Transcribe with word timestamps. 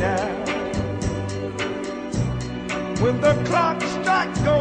now. 0.00 0.28
When 3.02 3.20
the 3.20 3.34
clock 3.46 3.82
strikes 3.82 4.40
go, 4.40 4.60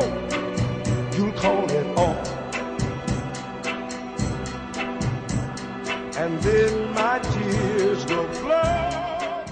you'll 1.16 1.32
call 1.34 1.70
it 1.70 1.98
off. 1.98 2.34
And 6.18 6.40
then 6.42 6.94
my 6.94 7.20
tears 7.20 8.06
will 8.06 8.28
flow. 8.34 9.44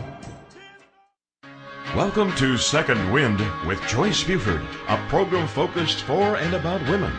Welcome 1.96 2.34
to 2.36 2.58
Second 2.58 3.12
Wind 3.12 3.40
with 3.68 3.82
Joyce 3.88 4.24
Buford, 4.24 4.66
a 4.88 4.98
program 5.08 5.48
focused 5.48 6.02
for 6.02 6.36
and 6.38 6.56
about 6.56 6.82
women. 6.90 7.14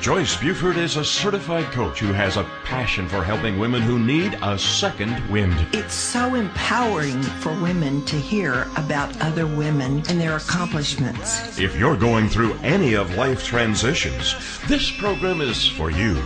Joyce 0.00 0.34
Buford 0.34 0.78
is 0.78 0.96
a 0.96 1.04
certified 1.04 1.66
coach 1.72 2.00
who 2.00 2.14
has 2.14 2.38
a 2.38 2.44
passion 2.64 3.06
for 3.06 3.22
helping 3.22 3.58
women 3.58 3.82
who 3.82 3.98
need 3.98 4.32
a 4.40 4.58
second 4.58 5.28
wind. 5.28 5.66
It's 5.74 5.92
so 5.92 6.36
empowering 6.36 7.20
for 7.20 7.52
women 7.60 8.02
to 8.06 8.16
hear 8.16 8.66
about 8.76 9.20
other 9.20 9.46
women 9.46 10.02
and 10.08 10.18
their 10.18 10.36
accomplishments. 10.36 11.58
If 11.58 11.76
you're 11.76 11.98
going 11.98 12.30
through 12.30 12.54
any 12.62 12.94
of 12.94 13.14
life 13.16 13.44
transitions, 13.44 14.34
this 14.68 14.90
program 14.90 15.42
is 15.42 15.68
for 15.68 15.90
you. 15.90 16.18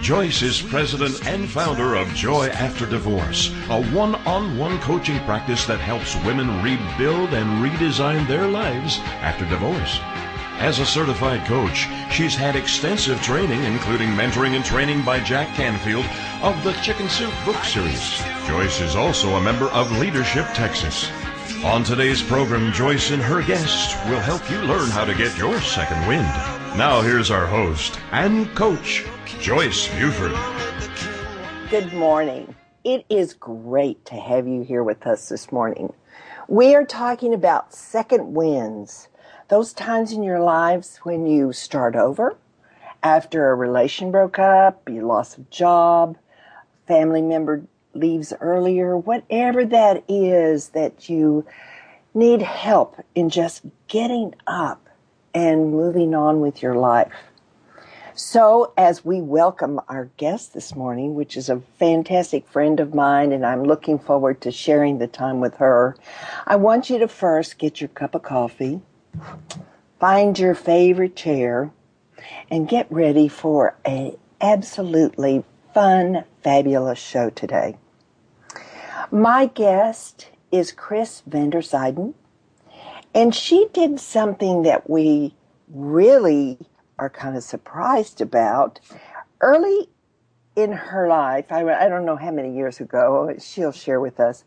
Joyce 0.00 0.40
is 0.40 0.62
president 0.62 1.26
and 1.26 1.46
founder 1.46 1.94
of 1.94 2.08
Joy 2.14 2.48
After 2.48 2.86
Divorce, 2.86 3.54
a 3.68 3.84
one 3.90 4.14
on 4.26 4.56
one 4.56 4.80
coaching 4.80 5.18
practice 5.26 5.66
that 5.66 5.80
helps 5.80 6.16
women 6.24 6.62
rebuild 6.62 7.34
and 7.34 7.62
redesign 7.62 8.26
their 8.26 8.48
lives 8.48 8.98
after 9.20 9.44
divorce. 9.44 10.00
As 10.62 10.78
a 10.78 10.86
certified 10.86 11.44
coach, 11.44 11.88
she's 12.12 12.36
had 12.36 12.54
extensive 12.54 13.20
training, 13.20 13.64
including 13.64 14.10
mentoring 14.10 14.54
and 14.54 14.64
training 14.64 15.04
by 15.04 15.18
Jack 15.18 15.48
Canfield 15.56 16.04
of 16.40 16.62
the 16.62 16.72
Chicken 16.74 17.08
Soup 17.08 17.34
book 17.44 17.56
series. 17.64 18.22
Joyce 18.46 18.80
is 18.80 18.94
also 18.94 19.34
a 19.34 19.40
member 19.40 19.64
of 19.70 19.90
Leadership 19.98 20.46
Texas. 20.54 21.10
On 21.64 21.82
today's 21.82 22.22
program, 22.22 22.72
Joyce 22.72 23.10
and 23.10 23.20
her 23.20 23.42
guests 23.42 23.96
will 24.08 24.20
help 24.20 24.48
you 24.48 24.58
learn 24.58 24.88
how 24.88 25.04
to 25.04 25.16
get 25.16 25.36
your 25.36 25.60
second 25.62 26.06
wind. 26.06 26.28
Now, 26.78 27.00
here's 27.00 27.32
our 27.32 27.48
host 27.48 27.98
and 28.12 28.46
coach, 28.54 29.04
Joyce 29.40 29.88
Buford. 29.98 30.36
Good 31.70 31.92
morning. 31.92 32.54
It 32.84 33.04
is 33.08 33.34
great 33.34 34.04
to 34.04 34.14
have 34.14 34.46
you 34.46 34.62
here 34.62 34.84
with 34.84 35.08
us 35.08 35.28
this 35.28 35.50
morning. 35.50 35.92
We 36.46 36.76
are 36.76 36.84
talking 36.84 37.34
about 37.34 37.74
second 37.74 38.34
wins, 38.34 39.08
those 39.52 39.74
times 39.74 40.12
in 40.12 40.22
your 40.22 40.40
lives 40.40 40.96
when 41.02 41.26
you 41.26 41.52
start 41.52 41.94
over 41.94 42.34
after 43.02 43.50
a 43.50 43.54
relation 43.54 44.10
broke 44.10 44.38
up, 44.38 44.88
you 44.88 45.06
lost 45.06 45.36
a 45.36 45.42
job, 45.50 46.16
family 46.88 47.20
member 47.20 47.62
leaves 47.92 48.32
earlier, 48.40 48.96
whatever 48.96 49.66
that 49.66 50.02
is 50.08 50.70
that 50.70 51.10
you 51.10 51.44
need 52.14 52.40
help 52.40 52.96
in 53.14 53.28
just 53.28 53.60
getting 53.88 54.34
up 54.46 54.88
and 55.34 55.70
moving 55.70 56.14
on 56.14 56.40
with 56.40 56.62
your 56.62 56.74
life. 56.74 57.12
So, 58.14 58.72
as 58.78 59.04
we 59.04 59.20
welcome 59.20 59.82
our 59.86 60.08
guest 60.16 60.54
this 60.54 60.74
morning, 60.74 61.14
which 61.14 61.36
is 61.36 61.50
a 61.50 61.60
fantastic 61.78 62.48
friend 62.48 62.80
of 62.80 62.94
mine, 62.94 63.32
and 63.32 63.44
I'm 63.44 63.64
looking 63.64 63.98
forward 63.98 64.40
to 64.40 64.50
sharing 64.50 64.96
the 64.96 65.06
time 65.06 65.40
with 65.40 65.56
her, 65.56 65.94
I 66.46 66.56
want 66.56 66.88
you 66.88 66.96
to 67.00 67.08
first 67.08 67.58
get 67.58 67.82
your 67.82 67.88
cup 67.88 68.14
of 68.14 68.22
coffee, 68.22 68.80
find 69.98 70.38
your 70.38 70.54
favorite 70.54 71.16
chair, 71.16 71.70
and 72.50 72.68
get 72.68 72.90
ready 72.90 73.28
for 73.28 73.76
a 73.86 74.16
absolutely 74.40 75.44
fun, 75.72 76.24
fabulous 76.42 76.98
show 76.98 77.30
today. 77.30 77.76
My 79.10 79.46
guest 79.46 80.28
is 80.50 80.72
Chris 80.72 81.22
Vandersyden, 81.28 82.14
and 83.14 83.34
she 83.34 83.68
did 83.72 84.00
something 84.00 84.62
that 84.62 84.88
we 84.88 85.34
really 85.68 86.58
are 86.98 87.10
kind 87.10 87.36
of 87.36 87.42
surprised 87.42 88.20
about. 88.20 88.80
Early 89.40 89.88
in 90.54 90.72
her 90.72 91.08
life, 91.08 91.50
I, 91.50 91.62
I 91.72 91.88
don't 91.88 92.04
know 92.04 92.16
how 92.16 92.30
many 92.30 92.54
years 92.54 92.80
ago, 92.80 93.34
she'll 93.38 93.72
share 93.72 94.00
with 94.00 94.20
us, 94.20 94.44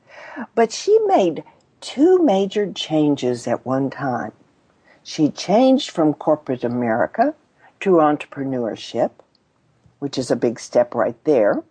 but 0.53 0.71
she 0.71 0.97
made 1.05 1.43
two 1.81 2.23
major 2.23 2.71
changes 2.71 3.47
at 3.47 3.65
one 3.65 3.89
time. 3.89 4.31
She 5.07 5.29
changed 5.29 5.91
from 5.91 6.15
corporate 6.15 6.63
America 6.63 7.35
to 7.81 7.97
entrepreneurship, 7.97 9.11
which 9.99 10.17
is 10.17 10.31
a 10.31 10.35
big 10.35 10.59
step 10.59 10.95
right 10.95 11.15
there. 11.25 11.61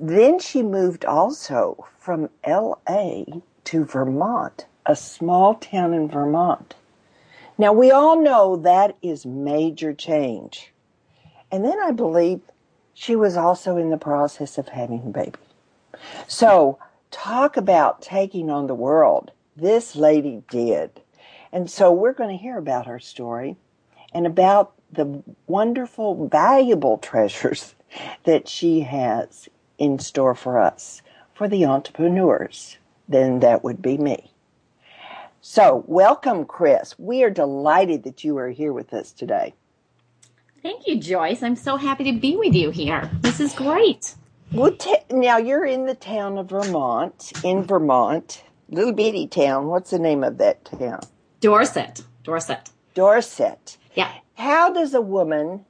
Then 0.00 0.38
she 0.38 0.62
moved 0.62 1.04
also 1.04 1.86
from 1.98 2.30
LA 2.46 3.24
to 3.64 3.84
Vermont, 3.84 4.64
a 4.86 4.96
small 4.96 5.56
town 5.56 5.92
in 5.92 6.08
Vermont. 6.08 6.74
Now, 7.58 7.74
we 7.74 7.90
all 7.90 8.18
know 8.18 8.56
that 8.56 8.96
is 9.02 9.26
major 9.26 9.92
change. 9.92 10.72
And 11.52 11.66
then 11.66 11.78
I 11.78 11.90
believe 11.90 12.40
she 12.94 13.14
was 13.14 13.36
also 13.36 13.76
in 13.76 13.90
the 13.90 13.98
process 13.98 14.56
of 14.56 14.68
having 14.68 15.02
a 15.04 15.10
baby. 15.10 15.38
So, 16.26 16.78
talk 17.10 17.58
about 17.58 18.00
taking 18.00 18.48
on 18.48 18.68
the 18.68 18.74
world. 18.74 19.32
This 19.54 19.94
lady 19.94 20.42
did. 20.48 21.02
And 21.54 21.70
so, 21.70 21.92
we're 21.92 22.12
going 22.12 22.36
to 22.36 22.42
hear 22.42 22.58
about 22.58 22.88
her 22.88 22.98
story 22.98 23.54
and 24.12 24.26
about 24.26 24.72
the 24.92 25.22
wonderful, 25.46 26.26
valuable 26.26 26.98
treasures 26.98 27.76
that 28.24 28.48
she 28.48 28.80
has 28.80 29.48
in 29.78 30.00
store 30.00 30.34
for 30.34 30.58
us, 30.58 31.00
for 31.32 31.46
the 31.46 31.64
entrepreneurs. 31.64 32.78
Then 33.08 33.38
that 33.38 33.62
would 33.62 33.80
be 33.80 33.96
me. 33.96 34.32
So, 35.40 35.84
welcome, 35.86 36.44
Chris. 36.44 36.98
We 36.98 37.22
are 37.22 37.30
delighted 37.30 38.02
that 38.02 38.24
you 38.24 38.36
are 38.36 38.50
here 38.50 38.72
with 38.72 38.92
us 38.92 39.12
today. 39.12 39.54
Thank 40.60 40.88
you, 40.88 40.98
Joyce. 40.98 41.44
I'm 41.44 41.54
so 41.54 41.76
happy 41.76 42.02
to 42.10 42.18
be 42.18 42.36
with 42.36 42.54
you 42.54 42.70
here. 42.70 43.08
This 43.20 43.38
is 43.38 43.52
great. 43.52 44.16
Well, 44.50 44.72
t- 44.72 44.96
now 45.08 45.36
you're 45.36 45.66
in 45.66 45.86
the 45.86 45.94
town 45.94 46.36
of 46.36 46.48
Vermont, 46.48 47.32
in 47.44 47.62
Vermont, 47.62 48.42
little 48.70 48.92
bitty 48.92 49.28
town. 49.28 49.68
What's 49.68 49.90
the 49.90 50.00
name 50.00 50.24
of 50.24 50.38
that 50.38 50.64
town? 50.64 51.02
Dorset. 51.44 52.02
Dorset. 52.22 52.70
Dorset. 52.94 53.76
Yeah. 53.94 54.10
How 54.34 54.72
does 54.72 54.94
a 54.94 55.00
woman 55.02 55.66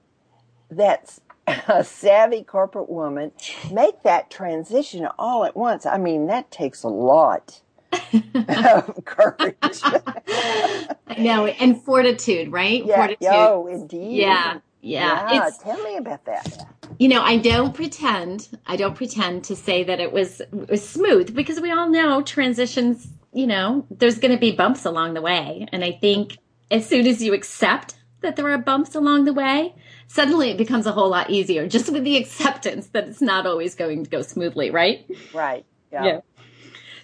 that's 0.70 1.20
a 1.68 1.82
savvy 1.82 2.44
corporate 2.44 2.88
woman 2.88 3.32
make 3.72 4.02
that 4.04 4.30
transition 4.30 5.08
all 5.18 5.44
at 5.44 5.56
once? 5.56 5.84
I 5.84 5.98
mean, 5.98 6.28
that 6.28 6.50
takes 6.52 6.84
a 6.84 6.88
lot 6.88 7.60
of 7.92 9.04
courage. 9.04 9.56
I 9.82 11.16
know, 11.18 11.46
and 11.46 11.80
fortitude, 11.82 12.52
right? 12.52 12.84
Yeah. 12.84 12.96
Fortitude. 12.96 13.28
Oh, 13.32 13.66
indeed. 13.66 14.18
Yeah. 14.20 14.58
Yeah. 14.80 15.32
Yeah. 15.32 15.50
Tell 15.62 15.82
me 15.82 15.96
about 15.96 16.24
that. 16.26 16.66
you 16.98 17.08
know, 17.08 17.22
I 17.22 17.38
don't 17.38 17.74
pretend. 17.74 18.48
I 18.66 18.76
don't 18.76 18.94
pretend 18.94 19.42
to 19.44 19.56
say 19.56 19.82
that 19.82 19.98
it 19.98 20.12
was 20.12 20.40
it 20.40 20.70
was 20.70 20.88
smooth 20.88 21.34
because 21.34 21.60
we 21.60 21.72
all 21.72 21.88
know 21.88 22.22
transitions. 22.22 23.08
You 23.34 23.46
know, 23.46 23.86
there's 23.90 24.18
going 24.18 24.32
to 24.32 24.38
be 24.38 24.52
bumps 24.52 24.84
along 24.84 25.14
the 25.14 25.22
way, 25.22 25.66
and 25.72 25.84
I 25.84 25.92
think 25.92 26.38
as 26.70 26.88
soon 26.88 27.06
as 27.06 27.22
you 27.22 27.34
accept 27.34 27.96
that 28.20 28.36
there 28.36 28.50
are 28.50 28.58
bumps 28.58 28.94
along 28.94 29.24
the 29.24 29.32
way, 29.32 29.74
suddenly 30.06 30.50
it 30.50 30.58
becomes 30.58 30.86
a 30.86 30.92
whole 30.92 31.10
lot 31.10 31.30
easier. 31.30 31.68
Just 31.74 31.92
with 31.92 32.04
the 32.04 32.16
acceptance 32.16 32.88
that 32.88 33.08
it's 33.08 33.20
not 33.20 33.46
always 33.46 33.74
going 33.74 34.04
to 34.04 34.10
go 34.10 34.22
smoothly, 34.22 34.70
right? 34.70 35.06
Right. 35.32 35.64
Yeah. 35.92 36.20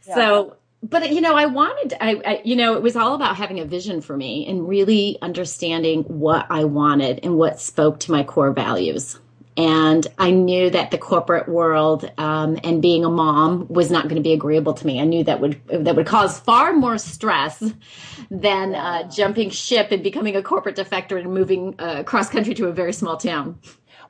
Yeah. 0.06 0.14
So, 0.14 0.56
but 0.82 1.12
you 1.12 1.20
know, 1.20 1.36
I 1.36 1.46
wanted, 1.46 1.96
I, 2.00 2.20
I, 2.24 2.40
you 2.44 2.56
know, 2.56 2.74
it 2.74 2.82
was 2.82 2.96
all 2.96 3.14
about 3.14 3.36
having 3.36 3.60
a 3.60 3.64
vision 3.64 4.00
for 4.00 4.16
me 4.16 4.46
and 4.48 4.66
really 4.68 5.18
understanding 5.22 6.02
what 6.04 6.46
I 6.50 6.64
wanted 6.64 7.20
and 7.22 7.36
what 7.36 7.60
spoke 7.60 8.00
to 8.00 8.12
my 8.12 8.24
core 8.24 8.52
values. 8.52 9.18
And 9.56 10.06
I 10.18 10.30
knew 10.30 10.70
that 10.70 10.90
the 10.90 10.98
corporate 10.98 11.48
world 11.48 12.10
um, 12.18 12.58
and 12.62 12.80
being 12.80 13.04
a 13.04 13.10
mom 13.10 13.66
was 13.68 13.90
not 13.90 14.04
going 14.04 14.16
to 14.16 14.22
be 14.22 14.32
agreeable 14.32 14.74
to 14.74 14.86
me. 14.86 15.00
I 15.00 15.04
knew 15.04 15.24
that 15.24 15.40
would 15.40 15.60
that 15.68 15.96
would 15.96 16.06
cause 16.06 16.38
far 16.38 16.72
more 16.72 16.98
stress 16.98 17.62
than 18.30 18.74
uh, 18.74 19.08
jumping 19.10 19.50
ship 19.50 19.90
and 19.90 20.02
becoming 20.02 20.36
a 20.36 20.42
corporate 20.42 20.76
defector 20.76 21.20
and 21.20 21.34
moving 21.34 21.74
uh, 21.78 22.04
cross 22.04 22.30
country 22.30 22.54
to 22.54 22.66
a 22.66 22.72
very 22.72 22.92
small 22.92 23.16
town. 23.16 23.58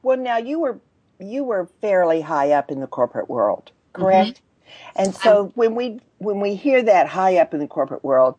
Well, 0.03 0.19
now 0.19 0.37
you 0.37 0.61
were 0.61 0.81
you 1.19 1.45
were 1.45 1.69
fairly 1.81 2.21
high 2.21 2.53
up 2.53 2.71
in 2.71 2.81
the 2.81 2.87
corporate 2.87 3.29
world. 3.29 3.71
correct? 3.93 4.41
Mm-hmm. 4.41 5.03
And 5.03 5.15
so 5.15 5.41
um, 5.41 5.53
when 5.55 5.75
we 5.75 6.01
when 6.19 6.41
we 6.41 6.55
hear 6.55 6.83
that 6.83 7.09
high 7.09 7.39
up 7.39 7.55
in 7.55 7.61
the 7.61 7.67
corporate 7.67 8.05
world, 8.05 8.37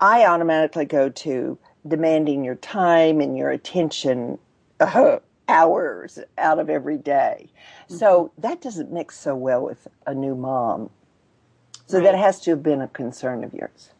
I 0.00 0.26
automatically 0.26 0.84
go 0.84 1.08
to 1.08 1.58
demanding 1.86 2.44
your 2.44 2.54
time 2.56 3.20
and 3.20 3.36
your 3.36 3.50
attention 3.50 4.38
uh, 4.80 5.18
hours 5.48 6.18
out 6.38 6.58
of 6.58 6.68
every 6.68 6.98
day. 6.98 7.50
Mm-hmm. 7.84 7.96
So 7.96 8.32
that 8.38 8.60
doesn't 8.60 8.92
mix 8.92 9.18
so 9.18 9.34
well 9.34 9.62
with 9.62 9.86
a 10.06 10.14
new 10.14 10.34
mom. 10.34 10.90
So 11.86 11.98
right. 11.98 12.04
that 12.04 12.18
has 12.18 12.40
to 12.42 12.50
have 12.50 12.62
been 12.62 12.80
a 12.80 12.88
concern 12.88 13.44
of 13.44 13.54
yours. 13.54 13.90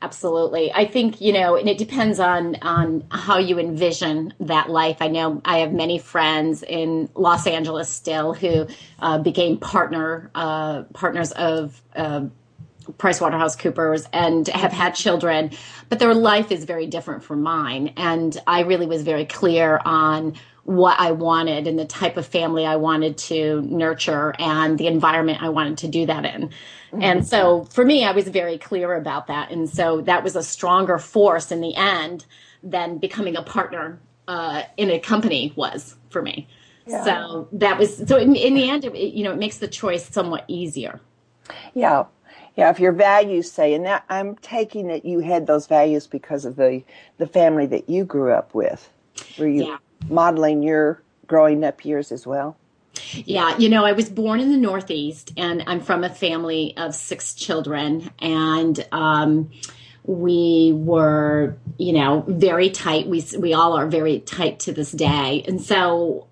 Absolutely. 0.00 0.72
I 0.72 0.86
think, 0.86 1.20
you 1.20 1.32
know, 1.32 1.56
and 1.56 1.68
it 1.68 1.76
depends 1.76 2.20
on 2.20 2.56
on 2.62 3.04
how 3.10 3.38
you 3.38 3.58
envision 3.58 4.32
that 4.40 4.70
life. 4.70 4.98
I 5.00 5.08
know 5.08 5.40
I 5.44 5.58
have 5.58 5.72
many 5.72 5.98
friends 5.98 6.62
in 6.62 7.08
Los 7.14 7.46
Angeles 7.46 7.90
still 7.90 8.32
who 8.32 8.66
uh, 9.00 9.18
became 9.18 9.58
partner 9.58 10.30
uh, 10.34 10.82
partners 10.94 11.32
of 11.32 11.82
uh, 11.96 12.26
PricewaterhouseCoopers 12.92 14.06
and 14.12 14.48
have 14.48 14.72
had 14.72 14.94
children, 14.94 15.50
but 15.88 15.98
their 15.98 16.14
life 16.14 16.50
is 16.50 16.64
very 16.64 16.86
different 16.86 17.22
from 17.22 17.42
mine. 17.42 17.92
And 17.96 18.40
I 18.46 18.60
really 18.60 18.86
was 18.86 19.02
very 19.02 19.26
clear 19.26 19.80
on 19.84 20.34
what 20.68 21.00
I 21.00 21.12
wanted 21.12 21.66
and 21.66 21.78
the 21.78 21.86
type 21.86 22.18
of 22.18 22.26
family 22.26 22.66
I 22.66 22.76
wanted 22.76 23.16
to 23.16 23.62
nurture 23.62 24.34
and 24.38 24.76
the 24.76 24.86
environment 24.86 25.42
I 25.42 25.48
wanted 25.48 25.78
to 25.78 25.88
do 25.88 26.04
that 26.04 26.26
in. 26.26 26.48
Mm-hmm. 26.48 27.02
And 27.02 27.26
so 27.26 27.64
for 27.72 27.86
me, 27.86 28.04
I 28.04 28.12
was 28.12 28.28
very 28.28 28.58
clear 28.58 28.94
about 28.94 29.28
that. 29.28 29.50
And 29.50 29.66
so 29.66 30.02
that 30.02 30.22
was 30.22 30.36
a 30.36 30.42
stronger 30.42 30.98
force 30.98 31.50
in 31.50 31.62
the 31.62 31.74
end 31.74 32.26
than 32.62 32.98
becoming 32.98 33.34
a 33.34 33.42
partner 33.42 33.98
uh, 34.28 34.64
in 34.76 34.90
a 34.90 34.98
company 34.98 35.54
was 35.56 35.96
for 36.10 36.20
me. 36.20 36.46
Yeah. 36.86 37.02
So 37.02 37.48
that 37.52 37.78
was, 37.78 38.06
so 38.06 38.18
in, 38.18 38.36
in 38.36 38.52
the 38.52 38.68
end, 38.68 38.84
it, 38.84 38.94
you 38.94 39.24
know, 39.24 39.32
it 39.32 39.38
makes 39.38 39.56
the 39.56 39.68
choice 39.68 40.06
somewhat 40.06 40.44
easier. 40.48 41.00
Yeah. 41.72 42.04
Yeah, 42.56 42.68
if 42.68 42.78
your 42.78 42.92
values 42.92 43.50
say, 43.50 43.72
and 43.72 43.86
that 43.86 44.04
I'm 44.10 44.34
taking 44.36 44.88
that 44.88 45.06
you 45.06 45.20
had 45.20 45.46
those 45.46 45.66
values 45.66 46.08
because 46.08 46.44
of 46.44 46.56
the 46.56 46.82
the 47.16 47.26
family 47.28 47.66
that 47.66 47.88
you 47.88 48.04
grew 48.04 48.32
up 48.32 48.52
with. 48.52 48.90
Were 49.38 49.46
you 49.46 49.66
yeah 49.66 49.76
modeling 50.08 50.62
your 50.62 51.02
growing 51.26 51.64
up 51.64 51.84
years 51.84 52.12
as 52.12 52.26
well? 52.26 52.56
Yeah, 53.12 53.56
you 53.58 53.68
know, 53.68 53.84
I 53.84 53.92
was 53.92 54.08
born 54.08 54.40
in 54.40 54.50
the 54.50 54.56
Northeast 54.56 55.32
and 55.36 55.62
I'm 55.66 55.80
from 55.80 56.04
a 56.04 56.10
family 56.10 56.76
of 56.76 56.94
six 56.94 57.34
children. 57.34 58.10
And, 58.18 58.86
um, 58.92 59.50
we 60.04 60.72
were, 60.74 61.58
you 61.76 61.92
know, 61.92 62.24
very 62.26 62.70
tight. 62.70 63.06
We, 63.06 63.22
we 63.38 63.52
all 63.52 63.76
are 63.76 63.86
very 63.86 64.20
tight 64.20 64.58
to 64.60 64.72
this 64.72 64.90
day. 64.90 65.44
And 65.46 65.60
so 65.60 66.26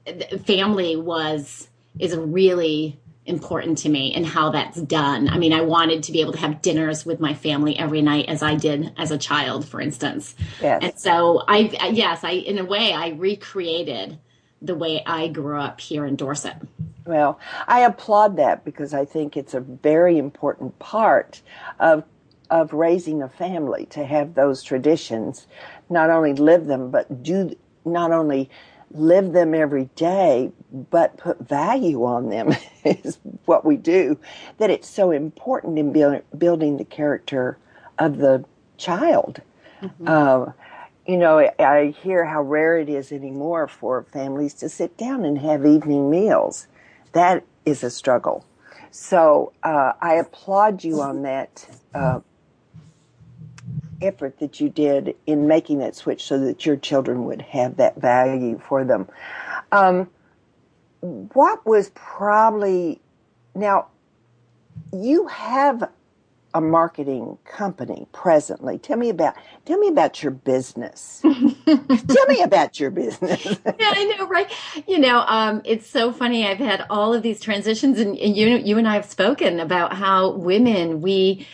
family 0.46 0.96
was, 0.96 1.68
is 1.98 2.16
really 2.16 2.98
important 3.26 3.78
to 3.78 3.88
me 3.88 4.14
and 4.14 4.24
how 4.24 4.50
that's 4.50 4.80
done. 4.82 5.28
I 5.28 5.38
mean, 5.38 5.52
I 5.52 5.60
wanted 5.60 6.02
to 6.04 6.12
be 6.12 6.20
able 6.20 6.32
to 6.32 6.38
have 6.38 6.62
dinners 6.62 7.04
with 7.04 7.20
my 7.20 7.34
family 7.34 7.78
every 7.78 8.02
night 8.02 8.26
as 8.28 8.42
I 8.42 8.54
did 8.54 8.92
as 8.96 9.10
a 9.10 9.18
child, 9.18 9.66
for 9.66 9.80
instance. 9.80 10.34
Yes. 10.60 10.80
And 10.82 10.98
so 10.98 11.42
I, 11.46 11.90
yes, 11.92 12.24
I, 12.24 12.32
in 12.32 12.58
a 12.58 12.64
way, 12.64 12.92
I 12.92 13.10
recreated 13.10 14.18
the 14.62 14.74
way 14.74 15.02
I 15.04 15.28
grew 15.28 15.60
up 15.60 15.80
here 15.80 16.06
in 16.06 16.16
Dorset. 16.16 16.56
Well, 17.04 17.38
I 17.68 17.80
applaud 17.80 18.36
that 18.36 18.64
because 18.64 18.94
I 18.94 19.04
think 19.04 19.36
it's 19.36 19.54
a 19.54 19.60
very 19.60 20.18
important 20.18 20.78
part 20.78 21.42
of 21.78 22.04
of 22.50 22.72
raising 22.72 23.22
a 23.22 23.28
family 23.28 23.86
to 23.86 24.04
have 24.04 24.34
those 24.34 24.62
traditions, 24.62 25.48
not 25.90 26.10
only 26.10 26.32
live 26.32 26.66
them, 26.66 26.90
but 26.90 27.22
do 27.22 27.56
not 27.84 28.12
only 28.12 28.48
live 28.92 29.32
them 29.32 29.54
every 29.54 29.86
day, 29.96 30.52
but 30.90 31.16
put 31.16 31.38
value 31.40 32.04
on 32.04 32.28
them 32.28 32.54
is 32.84 33.18
what 33.44 33.64
we 33.64 33.76
do. 33.76 34.18
That 34.58 34.70
it's 34.70 34.88
so 34.88 35.10
important 35.10 35.78
in 35.78 35.92
build, 35.92 36.22
building 36.36 36.76
the 36.76 36.84
character 36.84 37.58
of 37.98 38.18
the 38.18 38.44
child. 38.76 39.40
Mm-hmm. 39.82 40.08
Uh, 40.08 40.52
you 41.06 41.16
know, 41.16 41.38
I 41.58 41.94
hear 42.02 42.24
how 42.24 42.42
rare 42.42 42.78
it 42.78 42.88
is 42.88 43.12
anymore 43.12 43.68
for 43.68 44.02
families 44.12 44.54
to 44.54 44.68
sit 44.68 44.96
down 44.96 45.24
and 45.24 45.38
have 45.38 45.64
evening 45.64 46.10
meals. 46.10 46.66
That 47.12 47.44
is 47.64 47.84
a 47.84 47.90
struggle. 47.90 48.44
So 48.90 49.52
uh, 49.62 49.92
I 50.00 50.14
applaud 50.14 50.82
you 50.82 51.00
on 51.00 51.22
that 51.22 51.68
uh, 51.94 52.20
effort 54.00 54.38
that 54.40 54.60
you 54.60 54.68
did 54.68 55.14
in 55.26 55.46
making 55.46 55.78
that 55.78 55.94
switch 55.94 56.24
so 56.24 56.38
that 56.40 56.66
your 56.66 56.76
children 56.76 57.24
would 57.24 57.42
have 57.42 57.76
that 57.76 58.00
value 58.00 58.60
for 58.66 58.84
them. 58.84 59.08
Um, 59.72 60.08
what 61.32 61.64
was 61.66 61.90
probably 61.94 63.00
now 63.54 63.88
you 64.92 65.26
have 65.26 65.90
a 66.54 66.60
marketing 66.60 67.36
company 67.44 68.06
presently. 68.12 68.78
Tell 68.78 68.96
me 68.96 69.10
about 69.10 69.34
tell 69.66 69.78
me 69.78 69.88
about 69.88 70.22
your 70.22 70.32
business. 70.32 71.20
tell 71.66 72.26
me 72.28 72.40
about 72.40 72.80
your 72.80 72.90
business. 72.90 73.44
yeah, 73.66 73.92
I 73.94 74.14
know, 74.16 74.26
right? 74.26 74.50
You 74.86 74.98
know, 74.98 75.18
um, 75.26 75.60
it's 75.66 75.86
so 75.86 76.12
funny. 76.12 76.46
I've 76.46 76.58
had 76.58 76.86
all 76.88 77.12
of 77.12 77.22
these 77.22 77.40
transitions, 77.40 78.00
and, 78.00 78.16
and 78.16 78.34
you 78.34 78.48
you 78.56 78.78
and 78.78 78.88
I 78.88 78.94
have 78.94 79.04
spoken 79.04 79.60
about 79.60 79.92
how 79.92 80.30
women 80.30 81.02
we 81.02 81.46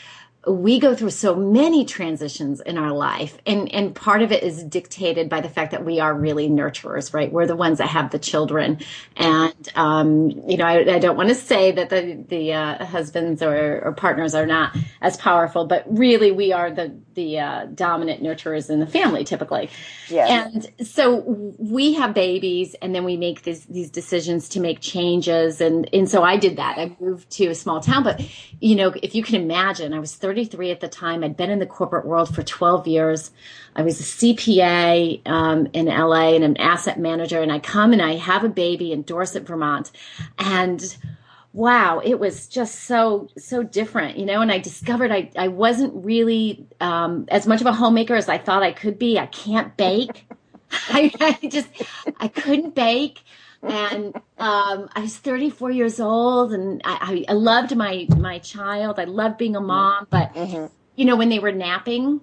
we 0.46 0.80
go 0.80 0.92
through 0.92 1.10
so 1.10 1.36
many 1.36 1.84
transitions 1.84 2.60
in 2.60 2.76
our 2.76 2.90
life 2.90 3.38
and 3.46 3.72
and 3.72 3.94
part 3.94 4.22
of 4.22 4.32
it 4.32 4.42
is 4.42 4.64
dictated 4.64 5.28
by 5.28 5.40
the 5.40 5.48
fact 5.48 5.70
that 5.70 5.84
we 5.84 6.00
are 6.00 6.12
really 6.12 6.48
nurturers 6.48 7.14
right? 7.14 7.32
We're 7.32 7.46
the 7.46 7.54
ones 7.54 7.78
that 7.78 7.88
have 7.88 8.10
the 8.10 8.18
children. 8.18 8.80
And 9.16 9.68
um, 9.76 10.30
you 10.30 10.56
know 10.56 10.64
I, 10.64 10.94
I, 10.94 10.98
don't 10.98 11.16
want 11.16 11.28
to 11.28 11.36
say 11.36 11.70
that 11.72 11.90
the 11.90 12.24
the 12.28 12.54
uh, 12.54 12.84
husbands 12.84 13.40
or, 13.40 13.82
or, 13.84 13.92
partners 13.92 14.34
are 14.34 14.46
not 14.46 14.76
as 15.00 15.16
powerful 15.16 15.66
but 15.66 15.84
really 15.86 16.32
we 16.32 16.52
are 16.52 16.72
the 16.72 16.92
the 17.14 17.38
uh, 17.38 17.66
dominant 17.66 18.22
nurturers 18.22 18.68
in 18.68 18.80
the 18.80 18.86
family 18.86 19.22
typically. 19.22 19.70
Yeah. 20.08 20.26
and 20.26 20.68
so 20.84 21.20
we 21.58 21.94
have 21.94 22.14
babies 22.14 22.74
and 22.82 22.94
then 22.94 23.04
we 23.04 23.16
make 23.16 23.42
these 23.42 23.64
these 23.66 23.90
decisions 23.90 24.48
to 24.50 24.60
make 24.60 24.80
changes. 24.80 25.60
And 25.60 25.88
and 25.92 26.10
so 26.10 26.24
I 26.24 26.36
did 26.36 26.56
that. 26.56 26.78
I 26.78 26.96
moved 26.98 27.30
to 27.30 27.46
a 27.46 27.54
small 27.54 27.80
town 27.80 28.02
but 28.02 28.20
you 28.58 28.74
know 28.74 28.92
if 29.04 29.14
you 29.14 29.22
can 29.22 29.40
imagine 29.40 29.94
I 29.94 30.00
was 30.00 30.16
30 30.16 30.31
33 30.32 30.70
at 30.70 30.80
the 30.80 30.88
time. 30.88 31.22
I'd 31.22 31.36
been 31.36 31.50
in 31.50 31.58
the 31.58 31.66
corporate 31.66 32.06
world 32.06 32.34
for 32.34 32.42
12 32.42 32.86
years. 32.86 33.30
I 33.76 33.82
was 33.82 34.00
a 34.00 34.02
CPA 34.02 35.28
um, 35.28 35.68
in 35.74 35.86
LA 35.86 36.34
and 36.34 36.42
an 36.42 36.56
asset 36.56 36.98
manager. 36.98 37.42
And 37.42 37.52
I 37.52 37.58
come 37.58 37.92
and 37.92 38.00
I 38.00 38.14
have 38.14 38.42
a 38.42 38.48
baby 38.48 38.92
in 38.92 39.02
Dorset, 39.02 39.46
Vermont. 39.46 39.90
And 40.38 40.96
wow, 41.52 42.00
it 42.02 42.18
was 42.18 42.48
just 42.48 42.84
so, 42.84 43.28
so 43.36 43.62
different, 43.62 44.16
you 44.16 44.24
know, 44.24 44.40
and 44.40 44.50
I 44.50 44.56
discovered 44.56 45.12
I, 45.12 45.30
I 45.36 45.48
wasn't 45.48 46.02
really 46.02 46.66
um, 46.80 47.26
as 47.28 47.46
much 47.46 47.60
of 47.60 47.66
a 47.66 47.74
homemaker 47.74 48.14
as 48.14 48.30
I 48.30 48.38
thought 48.38 48.62
I 48.62 48.72
could 48.72 48.98
be. 48.98 49.18
I 49.18 49.26
can't 49.26 49.76
bake. 49.76 50.26
I, 50.88 51.12
I 51.20 51.46
just, 51.46 51.68
I 52.16 52.28
couldn't 52.28 52.74
bake 52.74 53.20
and 53.62 54.16
um, 54.38 54.88
I 54.94 55.00
was 55.00 55.16
34 55.16 55.70
years 55.70 56.00
old, 56.00 56.52
and 56.52 56.82
I, 56.84 57.24
I, 57.28 57.32
loved 57.32 57.76
my 57.76 58.06
my 58.16 58.38
child. 58.40 58.98
I 58.98 59.04
loved 59.04 59.38
being 59.38 59.54
a 59.54 59.60
mom, 59.60 60.08
but 60.10 60.34
mm-hmm. 60.34 60.66
you 60.96 61.04
know, 61.04 61.16
when 61.16 61.28
they 61.28 61.38
were 61.38 61.52
napping, 61.52 62.20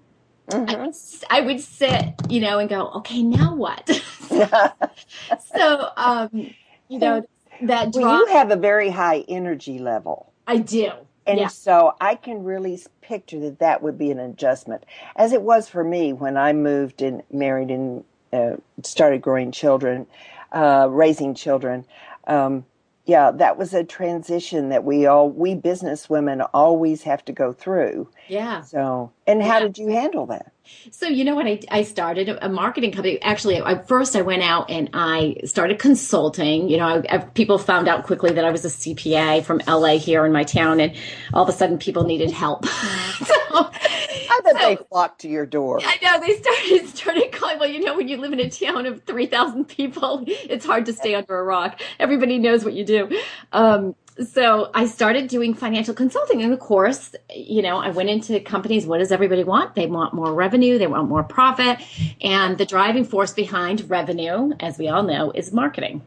mm-hmm. 0.50 0.70
I, 0.70 0.86
would, 0.86 0.96
I, 1.30 1.42
would, 1.42 1.62
sit, 1.62 2.14
you 2.30 2.42
know, 2.42 2.60
and 2.60 2.70
go, 2.70 2.90
okay, 2.96 3.24
now 3.24 3.56
what? 3.56 3.88
so, 5.56 5.90
um, 5.96 6.54
you 6.90 7.00
know, 7.00 7.26
that 7.62 7.94
drop, 7.94 8.04
well, 8.04 8.20
you 8.20 8.26
have 8.28 8.52
a 8.52 8.58
very 8.58 8.90
high 8.90 9.24
energy 9.30 9.80
level. 9.80 10.34
I 10.46 10.58
do. 10.58 10.92
And 11.26 11.40
yeah. 11.40 11.48
so 11.48 11.96
I 12.02 12.16
can 12.16 12.44
really 12.44 12.80
picture 13.02 13.40
that 13.42 13.60
that 13.60 13.84
would 13.84 13.98
be 13.98 14.10
an 14.12 14.20
adjustment, 14.20 14.84
as 15.16 15.32
it 15.32 15.44
was 15.44 15.70
for 15.70 15.84
me 15.84 16.12
when 16.12 16.38
I 16.38 16.54
moved 16.54 17.02
and 17.02 17.22
married 17.32 17.70
and 17.70 18.04
uh, 18.34 18.58
started 18.84 19.22
growing 19.22 19.52
children 19.52 20.08
uh, 20.52 20.88
raising 20.90 21.34
children. 21.34 21.86
Um, 22.28 22.66
yeah, 23.06 23.32
that 23.32 23.58
was 23.58 23.74
a 23.74 23.84
transition 23.84 24.70
that 24.70 24.84
we 24.84 25.08
all, 25.08 25.30
we 25.30 25.56
business 25.56 26.10
women 26.10 26.42
always 26.42 27.04
have 27.04 27.26
to 27.26 27.32
go 27.34 27.52
through. 27.52 28.08
Yeah. 28.28 28.62
So, 28.62 29.12
and 29.26 29.42
how 29.42 29.56
yeah. 29.56 29.60
did 29.62 29.78
you 29.80 29.88
handle 29.88 30.28
that? 30.28 30.52
So, 30.92 31.08
you 31.08 31.24
know 31.24 31.36
what? 31.36 31.46
I, 31.46 31.60
I 31.70 31.84
started 31.84 32.30
a 32.30 32.50
marketing 32.50 32.92
company. 32.92 33.22
Actually, 33.22 33.62
I, 33.62 33.84
first 33.84 34.16
I 34.16 34.22
went 34.22 34.44
out 34.44 34.70
and 34.70 34.90
I 34.94 35.36
started 35.46 35.80
consulting. 35.80 36.70
You 36.70 36.78
know, 36.78 37.04
I, 37.10 37.18
people 37.20 37.58
found 37.58 37.88
out 37.88 38.06
quickly 38.06 38.32
that 38.32 38.46
I 38.46 38.52
was 38.52 38.66
a 38.66 38.70
CPA 38.70 39.44
from 39.44 39.62
LA 39.68 39.98
here 39.98 40.26
in 40.26 40.32
my 40.32 40.44
town, 40.44 40.80
and 40.80 40.96
all 41.34 41.44
of 41.44 41.50
a 41.50 41.52
sudden 41.52 41.78
people 41.78 42.04
needed 42.04 42.32
help. 42.32 42.66
so, 42.66 43.36
I 43.42 44.42
bet 44.44 44.54
so, 44.54 44.60
they 44.60 44.76
flocked 44.90 45.22
to 45.22 45.30
your 45.30 45.46
door. 45.46 45.80
I 45.84 45.98
know 46.02 46.20
they 46.20 46.36
started 46.36 46.88
started 46.90 47.32
calling. 47.32 47.60
Well, 47.60 47.70
you 47.70 47.84
know, 47.84 47.96
when 47.96 48.08
you 48.08 48.18
live 48.18 48.34
in 48.34 48.40
a 48.40 48.50
town 48.50 48.86
of 48.86 49.04
three 49.04 49.26
thousand 49.26 49.66
people, 49.66 50.24
it's 50.28 50.66
hard 50.66 50.86
to 50.88 50.94
stay 50.94 51.16
under 51.16 51.38
a 51.38 51.44
rock. 51.44 51.80
Everybody 52.00 52.40
knows 52.40 52.64
what 52.64 52.74
you 52.74 52.86
do. 52.86 53.20
Um, 53.52 53.96
so 54.28 54.70
I 54.74 54.86
started 54.86 55.28
doing 55.28 55.54
financial 55.54 55.94
consulting. 55.94 56.42
And 56.42 56.54
of 56.54 56.60
course, 56.60 57.16
you 57.34 57.62
know, 57.62 57.78
I 57.78 57.90
went 57.90 58.10
into 58.10 58.40
companies. 58.40 58.86
What 58.86 59.00
does 59.00 59.12
everybody 59.12 59.44
want? 59.44 59.76
They 59.76 59.88
want 59.88 60.14
more 60.14 60.34
revenue. 60.34 60.78
They 60.78 60.88
want 60.88 61.08
more 61.08 61.24
profit. 61.24 61.80
And 62.22 62.58
the 62.58 62.66
driving 62.66 63.06
force 63.06 63.34
behind 63.34 63.90
revenue, 63.90 64.54
as 64.60 64.78
we 64.78 64.88
all 64.88 65.04
know, 65.04 65.32
is 65.32 65.54
marketing. 65.54 66.02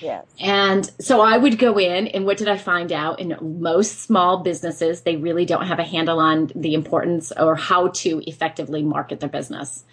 Yes. 0.00 0.24
And 0.40 0.90
so 0.98 1.20
I 1.20 1.36
would 1.36 1.58
go 1.58 1.78
in, 1.78 2.06
and 2.08 2.24
what 2.24 2.38
did 2.38 2.48
I 2.48 2.56
find 2.56 2.90
out? 2.90 3.20
In 3.20 3.36
most 3.60 4.00
small 4.00 4.38
businesses, 4.42 5.02
they 5.02 5.16
really 5.16 5.44
don't 5.44 5.66
have 5.66 5.78
a 5.78 5.84
handle 5.84 6.18
on 6.18 6.50
the 6.54 6.72
importance 6.72 7.32
or 7.36 7.54
how 7.54 7.88
to 7.88 8.22
effectively 8.26 8.82
market 8.82 9.20
their 9.20 9.28
business. 9.28 9.84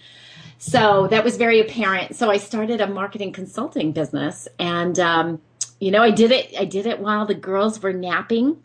So 0.59 1.07
that 1.07 1.23
was 1.23 1.37
very 1.37 1.59
apparent. 1.59 2.15
So 2.15 2.31
I 2.31 2.37
started 2.37 2.81
a 2.81 2.87
marketing 2.87 3.33
consulting 3.33 3.91
business, 3.91 4.47
and 4.57 4.97
um, 4.97 5.41
you 5.79 5.91
know, 5.91 6.01
I 6.01 6.11
did 6.11 6.31
it. 6.31 6.53
I 6.59 6.65
did 6.65 6.85
it 6.85 6.99
while 6.99 7.25
the 7.25 7.35
girls 7.35 7.81
were 7.81 7.93
napping, 7.93 8.63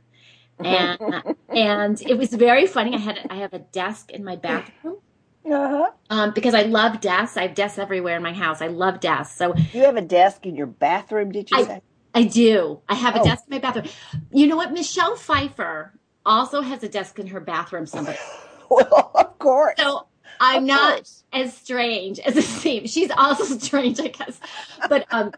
and 0.59 0.99
and 1.49 2.00
it 2.02 2.16
was 2.19 2.31
very 2.35 2.66
funny. 2.66 2.95
I 2.95 2.99
had 2.99 3.19
I 3.31 3.37
have 3.37 3.52
a 3.52 3.59
desk 3.59 4.11
in 4.11 4.25
my 4.25 4.37
bathroom 4.37 4.97
Uh-huh. 5.45 5.90
um, 6.11 6.33
because 6.35 6.54
I 6.54 6.62
love 6.62 7.00
desks. 7.00 7.37
I 7.37 7.42
have 7.47 7.54
desks 7.54 7.78
everywhere 7.78 8.16
in 8.16 8.23
my 8.23 8.33
house. 8.33 8.62
I 8.62 8.69
love 8.69 9.00
desks. 9.00 9.37
So 9.37 9.54
You 9.73 9.83
have 9.83 9.97
a 9.97 10.00
desk 10.02 10.47
in 10.47 10.54
your 10.57 10.66
bathroom, 10.69 11.33
did 11.33 11.50
you 11.50 11.59
I- 11.59 11.64
say? 11.64 11.83
I 12.14 12.25
do. 12.25 12.81
I 12.90 12.95
have 12.95 13.16
a 13.16 13.21
Oh. 13.21 13.25
desk 13.25 13.45
in 13.49 13.54
my 13.54 13.59
bathroom. 13.59 13.87
You 14.33 14.47
know 14.47 14.57
what? 14.57 14.71
Michelle 14.73 15.16
Pfeiffer 15.16 15.95
also 16.26 16.61
has 16.61 16.83
a 16.83 16.88
desk 16.88 17.19
in 17.19 17.26
her 17.28 17.40
bathroom. 17.40 17.87
Somebody. 17.87 18.19
Well, 18.71 19.11
of 19.14 19.38
course. 19.38 19.75
So 19.78 20.07
I'm 20.40 20.62
Of 20.62 20.69
not 20.69 20.95
course. 20.97 21.25
as 21.33 21.54
strange 21.54 22.19
as 22.21 22.37
it 22.38 22.45
seems. 22.45 22.90
She's 22.90 23.11
also 23.11 23.45
strange, 23.59 24.00
I 24.00 24.09
guess. 24.09 24.40
But 24.88 25.07
um, 25.11 25.33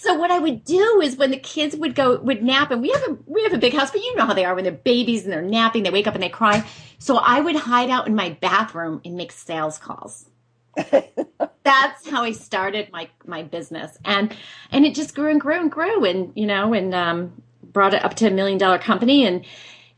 so 0.00 0.14
what 0.14 0.30
I 0.30 0.38
would 0.38 0.64
do 0.64 1.02
is 1.02 1.16
when 1.16 1.30
the 1.30 1.36
kids 1.36 1.76
would 1.76 1.94
go 1.94 2.18
would 2.20 2.42
nap, 2.42 2.70
and 2.70 2.80
we 2.80 2.88
have 2.88 3.02
a 3.02 3.18
we 3.26 3.42
have 3.42 3.52
a 3.52 3.58
big 3.58 3.74
house, 3.74 3.90
but 3.90 4.00
you 4.00 4.16
know 4.16 4.24
how 4.24 4.32
they 4.32 4.46
are 4.46 4.54
when 4.54 4.64
they're 4.64 4.72
babies 4.72 5.24
and 5.24 5.32
they're 5.32 5.42
napping, 5.42 5.82
they 5.82 5.90
wake 5.90 6.06
up 6.06 6.14
and 6.14 6.22
they 6.22 6.30
cry. 6.30 6.66
So 6.98 7.18
I 7.18 7.40
would 7.40 7.54
hide 7.54 7.90
out 7.90 8.06
in 8.06 8.14
my 8.14 8.30
bathroom 8.40 9.02
and 9.04 9.14
make 9.14 9.30
sales 9.30 9.76
calls. 9.76 10.24
That's 10.74 12.08
how 12.08 12.22
I 12.22 12.32
started 12.32 12.90
my 12.90 13.10
my 13.26 13.42
business, 13.42 13.98
and 14.02 14.34
and 14.72 14.86
it 14.86 14.94
just 14.94 15.14
grew 15.14 15.30
and 15.30 15.38
grew 15.38 15.60
and 15.60 15.70
grew, 15.70 16.06
and 16.06 16.32
you 16.34 16.46
know, 16.46 16.72
and 16.72 16.94
um, 16.94 17.42
brought 17.62 17.92
it 17.92 18.02
up 18.02 18.14
to 18.16 18.26
a 18.28 18.30
million 18.30 18.56
dollar 18.56 18.78
company, 18.78 19.26
and 19.26 19.44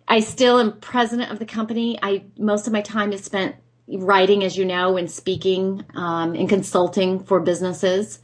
I 0.09 0.18
still 0.18 0.59
am 0.59 0.80
president 0.80 1.30
of 1.30 1.38
the 1.38 1.47
company. 1.47 1.97
I 2.02 2.25
most 2.38 2.66
of 2.66 2.73
my 2.73 2.82
time 2.82 3.12
is 3.12 3.23
spent 3.23 3.54
writing, 3.87 4.42
as 4.42 4.56
you 4.56 4.64
know, 4.64 4.97
and 4.97 5.09
speaking 5.09 5.85
um, 5.94 6.35
and 6.35 6.49
consulting 6.49 7.23
for 7.23 7.38
businesses 7.38 8.18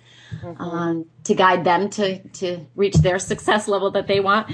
um, 0.58 1.06
to 1.24 1.34
guide 1.34 1.64
them 1.64 1.90
to 1.90 2.18
to 2.28 2.66
reach 2.76 2.94
their 2.96 3.18
success 3.18 3.68
level 3.68 3.90
that 3.92 4.06
they 4.06 4.20
want. 4.20 4.50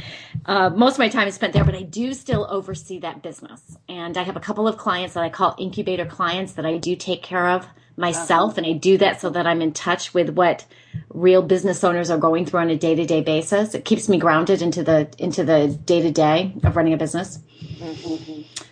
Uh, 0.47 0.71
most 0.71 0.95
of 0.95 0.99
my 0.99 1.09
time 1.09 1.28
is 1.28 1.35
spent 1.35 1.52
there, 1.52 1.64
but 1.64 1.75
I 1.75 1.83
do 1.83 2.12
still 2.14 2.47
oversee 2.50 2.99
that 3.00 3.23
business, 3.23 3.76
and 3.88 4.16
I 4.16 4.23
have 4.23 4.37
a 4.37 4.40
couple 4.40 4.69
of 4.69 4.76
clients 4.76 5.14
that 5.14 5.25
I 5.25 5.31
call 5.31 5.54
incubator 5.59 6.07
clients 6.07 6.52
that 6.52 6.66
I 6.66 6.76
do 6.78 6.97
take 6.97 7.23
care 7.23 7.49
of 7.49 7.66
myself, 7.97 8.59
and 8.59 8.66
I 8.66 8.73
do 8.73 8.99
that 8.99 9.21
so 9.21 9.31
that 9.31 9.47
I'm 9.47 9.62
in 9.62 9.73
touch 9.73 10.12
with 10.12 10.31
what 10.31 10.66
real 11.11 11.43
business 11.43 11.85
owners 11.85 12.11
are 12.11 12.19
going 12.19 12.45
through 12.47 12.61
on 12.61 12.71
a 12.71 12.76
day 12.76 12.95
to 12.95 13.07
day 13.07 13.21
basis. 13.21 13.75
It 13.75 13.85
keeps 13.85 14.09
me 14.09 14.19
grounded 14.19 14.62
into 14.62 14.83
the 14.83 15.09
into 15.19 15.45
the 15.45 15.69
day 15.85 16.02
to 16.02 16.11
day 16.11 16.54
of 16.64 16.76
running 16.76 16.93
a 16.93 16.97
business. 16.97 17.38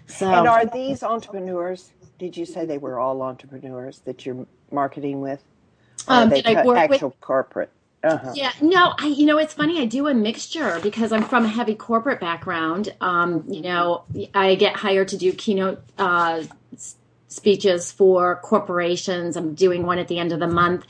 So 0.07 0.29
And 0.29 0.47
are 0.47 0.67
these 0.67 1.03
entrepreneurs? 1.03 1.93
Did 2.19 2.37
you 2.37 2.47
say 2.47 2.67
they 2.67 2.79
were 2.79 2.99
all 2.99 3.23
entrepreneurs 3.23 4.01
that 4.01 4.27
you're 4.27 4.47
marketing 4.71 5.21
with? 5.21 5.43
Um, 6.09 6.31
that 6.31 6.47
I 6.47 6.65
work 6.65 6.89
with- 6.89 6.97
actual 6.97 7.15
corporate? 7.21 7.71
Uh-huh. 8.05 8.33
Yeah, 8.35 8.51
no, 8.61 8.95
I 8.99 9.07
you 9.07 9.27
know 9.27 9.39
it's 9.39 9.55
funny. 9.55 9.81
I 9.81 9.85
do 9.85 10.09
a 10.09 10.15
mixture 10.15 10.81
because 10.83 11.13
I'm 11.13 11.23
from 11.23 11.45
a 11.45 11.49
heavy 11.49 11.77
corporate 11.77 12.19
background. 12.19 12.93
Um, 13.01 13.45
you 13.49 13.61
know, 13.61 14.03
I 14.35 14.57
get 14.57 14.75
hired 14.75 15.09
to 15.09 15.17
do 15.17 15.33
keynote 15.33 15.81
uh, 15.99 16.43
speeches 17.29 17.93
for 17.93 18.37
corporations. 18.43 19.37
I'm 19.37 19.55
doing 19.55 19.87
one 19.87 19.99
at 19.99 20.09
the 20.09 20.19
end 20.19 20.33
of 20.33 20.41
the 20.41 20.49
month, 20.49 20.85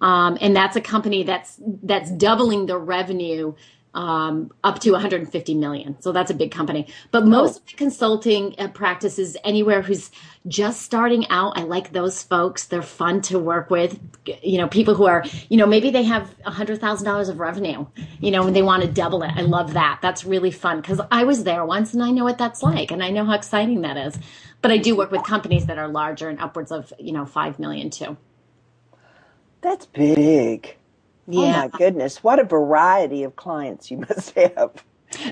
um, 0.00 0.38
and 0.40 0.56
that's 0.56 0.74
a 0.74 0.80
company 0.80 1.24
that's 1.24 1.54
that's 1.82 2.10
doubling 2.10 2.64
their 2.64 2.78
revenue 2.78 3.52
um, 3.94 4.50
up 4.64 4.80
to 4.80 4.90
150 4.90 5.54
million. 5.54 5.96
So 6.00 6.12
that's 6.12 6.30
a 6.30 6.34
big 6.34 6.50
company. 6.50 6.88
But 7.10 7.26
most 7.26 7.60
of 7.60 7.66
the 7.66 7.72
consulting 7.74 8.54
uh, 8.58 8.68
practices 8.68 9.36
anywhere 9.44 9.82
who's 9.82 10.10
just 10.46 10.82
starting 10.82 11.26
out. 11.28 11.56
I 11.56 11.62
like 11.62 11.92
those 11.92 12.22
folks. 12.22 12.66
They're 12.66 12.82
fun 12.82 13.22
to 13.22 13.38
work 13.38 13.70
with. 13.70 13.98
You 14.42 14.58
know, 14.58 14.68
people 14.68 14.94
who 14.94 15.06
are, 15.06 15.24
you 15.48 15.56
know, 15.56 15.66
maybe 15.66 15.90
they 15.90 16.02
have 16.02 16.34
$100,000 16.44 17.28
of 17.28 17.38
revenue, 17.38 17.86
you 18.20 18.30
know, 18.30 18.46
and 18.46 18.54
they 18.54 18.62
want 18.62 18.82
to 18.82 18.88
double 18.88 19.22
it. 19.22 19.30
I 19.34 19.42
love 19.42 19.72
that. 19.74 20.00
That's 20.02 20.24
really 20.24 20.50
fun 20.50 20.80
because 20.80 21.00
I 21.10 21.24
was 21.24 21.44
there 21.44 21.64
once 21.64 21.94
and 21.94 22.02
I 22.02 22.10
know 22.10 22.24
what 22.24 22.38
that's 22.38 22.62
like 22.62 22.90
and 22.90 23.02
I 23.02 23.10
know 23.10 23.24
how 23.24 23.34
exciting 23.34 23.82
that 23.82 23.96
is. 23.96 24.18
But 24.60 24.70
I 24.70 24.78
do 24.78 24.96
work 24.96 25.10
with 25.10 25.22
companies 25.24 25.66
that 25.66 25.78
are 25.78 25.88
larger 25.88 26.28
and 26.28 26.40
upwards 26.40 26.72
of, 26.72 26.92
you 26.98 27.12
know, 27.12 27.24
5 27.26 27.58
million 27.58 27.90
too. 27.90 28.16
That's 29.60 29.86
big. 29.86 30.76
Oh 31.28 31.44
Yeah. 31.44 31.52
my 31.62 31.68
goodness. 31.68 32.22
What 32.22 32.38
a 32.38 32.44
variety 32.44 33.22
of 33.22 33.36
clients 33.36 33.90
you 33.90 33.98
must 34.08 34.30
have. 34.36 34.72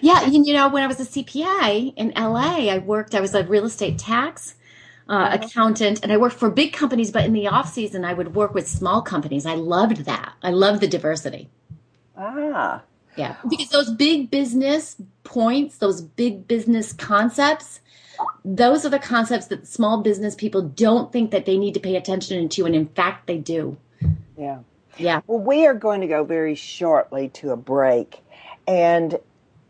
Yeah, 0.01 0.27
you, 0.27 0.45
you 0.45 0.55
know, 0.55 0.69
when 0.69 0.83
I 0.83 0.87
was 0.87 1.01
a 1.01 1.05
CPA 1.05 1.95
in 1.97 2.13
LA, 2.17 2.71
I 2.73 2.79
worked. 2.79 3.15
I 3.15 3.21
was 3.21 3.35
a 3.35 3.43
real 3.45 3.65
estate 3.65 3.99
tax 3.99 4.55
uh, 5.09 5.37
accountant, 5.41 6.01
and 6.05 6.13
I 6.13 6.17
worked 6.19 6.37
for 6.37 6.51
big 6.51 6.73
companies. 6.73 7.11
But 7.11 7.25
in 7.25 7.33
the 7.33 7.49
off 7.49 7.69
season, 7.73 8.05
I 8.05 8.13
would 8.15 8.35
work 8.37 8.55
with 8.55 8.69
small 8.69 9.03
companies. 9.03 9.45
I 9.45 9.55
loved 9.57 10.05
that. 10.05 10.35
I 10.43 10.51
loved 10.51 10.81
the 10.83 10.87
diversity. 10.89 11.49
Ah. 12.17 12.83
Yeah, 13.17 13.37
because 13.49 13.69
those 13.69 13.91
big 13.91 14.31
business 14.31 14.97
points, 15.25 15.77
those 15.79 16.01
big 16.01 16.49
business 16.49 16.95
concepts, 16.95 17.81
those 18.43 18.87
are 18.87 18.89
the 18.89 18.99
concepts 18.99 19.49
that 19.49 19.67
small 19.67 20.01
business 20.01 20.35
people 20.35 20.63
don't 20.63 21.13
think 21.13 21.31
that 21.31 21.45
they 21.45 21.59
need 21.59 21.75
to 21.75 21.81
pay 21.81 21.97
attention 21.97 22.49
to, 22.49 22.65
and 22.65 22.75
in 22.75 22.87
fact, 22.87 23.27
they 23.27 23.37
do. 23.37 23.77
Yeah. 24.39 24.61
Yeah. 24.99 25.23
Well, 25.27 25.39
we 25.39 25.67
are 25.67 25.75
going 25.75 26.01
to 26.03 26.07
go 26.07 26.25
very 26.25 26.55
shortly 26.55 27.29
to 27.31 27.51
a 27.51 27.57
break, 27.57 28.21
and 28.67 29.15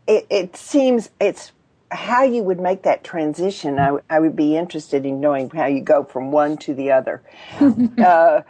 it, 0.07 0.27
it 0.29 0.57
seems 0.57 1.09
it's 1.19 1.51
how 1.91 2.23
you 2.23 2.43
would 2.43 2.59
make 2.59 2.83
that 2.83 3.03
transition. 3.03 3.79
I, 3.79 3.97
I 4.09 4.19
would 4.19 4.35
be 4.35 4.57
interested 4.57 5.05
in 5.05 5.19
knowing 5.19 5.49
how 5.49 5.65
you 5.65 5.81
go 5.81 6.03
from 6.03 6.31
one 6.31 6.57
to 6.57 6.73
the 6.73 6.91
other 6.91 7.21
uh, 8.03 8.41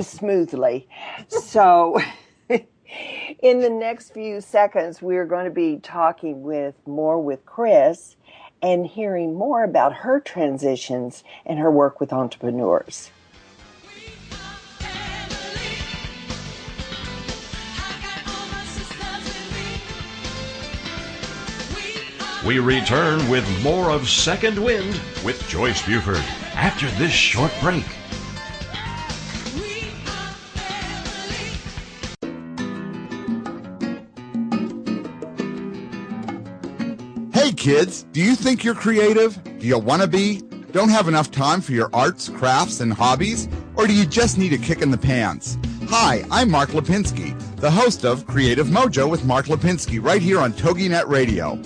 smoothly. 0.00 0.88
So, 1.28 2.00
in 2.48 3.60
the 3.60 3.70
next 3.70 4.12
few 4.12 4.40
seconds, 4.40 5.02
we're 5.02 5.26
going 5.26 5.46
to 5.46 5.50
be 5.50 5.78
talking 5.78 6.42
with 6.42 6.74
more 6.86 7.20
with 7.20 7.44
Chris 7.46 8.16
and 8.62 8.86
hearing 8.86 9.34
more 9.34 9.64
about 9.64 9.92
her 9.92 10.20
transitions 10.20 11.24
and 11.44 11.58
her 11.58 11.70
work 11.70 12.00
with 12.00 12.12
entrepreneurs. 12.12 13.10
We 22.46 22.60
return 22.60 23.28
with 23.28 23.44
more 23.64 23.90
of 23.90 24.08
Second 24.08 24.56
Wind 24.56 25.00
with 25.24 25.48
Joyce 25.48 25.84
Buford 25.84 26.22
after 26.54 26.88
this 26.92 27.10
short 27.10 27.50
break. 27.60 27.82
Hey 37.34 37.50
kids, 37.50 38.04
do 38.12 38.22
you 38.22 38.36
think 38.36 38.62
you're 38.62 38.76
creative? 38.76 39.42
Do 39.58 39.66
you 39.66 39.80
want 39.80 40.02
to 40.02 40.08
be? 40.08 40.42
Don't 40.70 40.90
have 40.90 41.08
enough 41.08 41.32
time 41.32 41.60
for 41.60 41.72
your 41.72 41.90
arts, 41.92 42.28
crafts, 42.28 42.78
and 42.78 42.92
hobbies? 42.92 43.48
Or 43.74 43.88
do 43.88 43.92
you 43.92 44.06
just 44.06 44.38
need 44.38 44.52
a 44.52 44.58
kick 44.58 44.82
in 44.82 44.92
the 44.92 44.98
pants? 44.98 45.58
Hi, 45.88 46.24
I'm 46.30 46.52
Mark 46.52 46.70
Lipinski, 46.70 47.36
the 47.56 47.72
host 47.72 48.04
of 48.04 48.24
Creative 48.28 48.68
Mojo 48.68 49.10
with 49.10 49.24
Mark 49.24 49.46
Lipinski 49.46 50.00
right 50.00 50.22
here 50.22 50.38
on 50.38 50.52
TogiNet 50.52 51.08
Radio. 51.08 51.60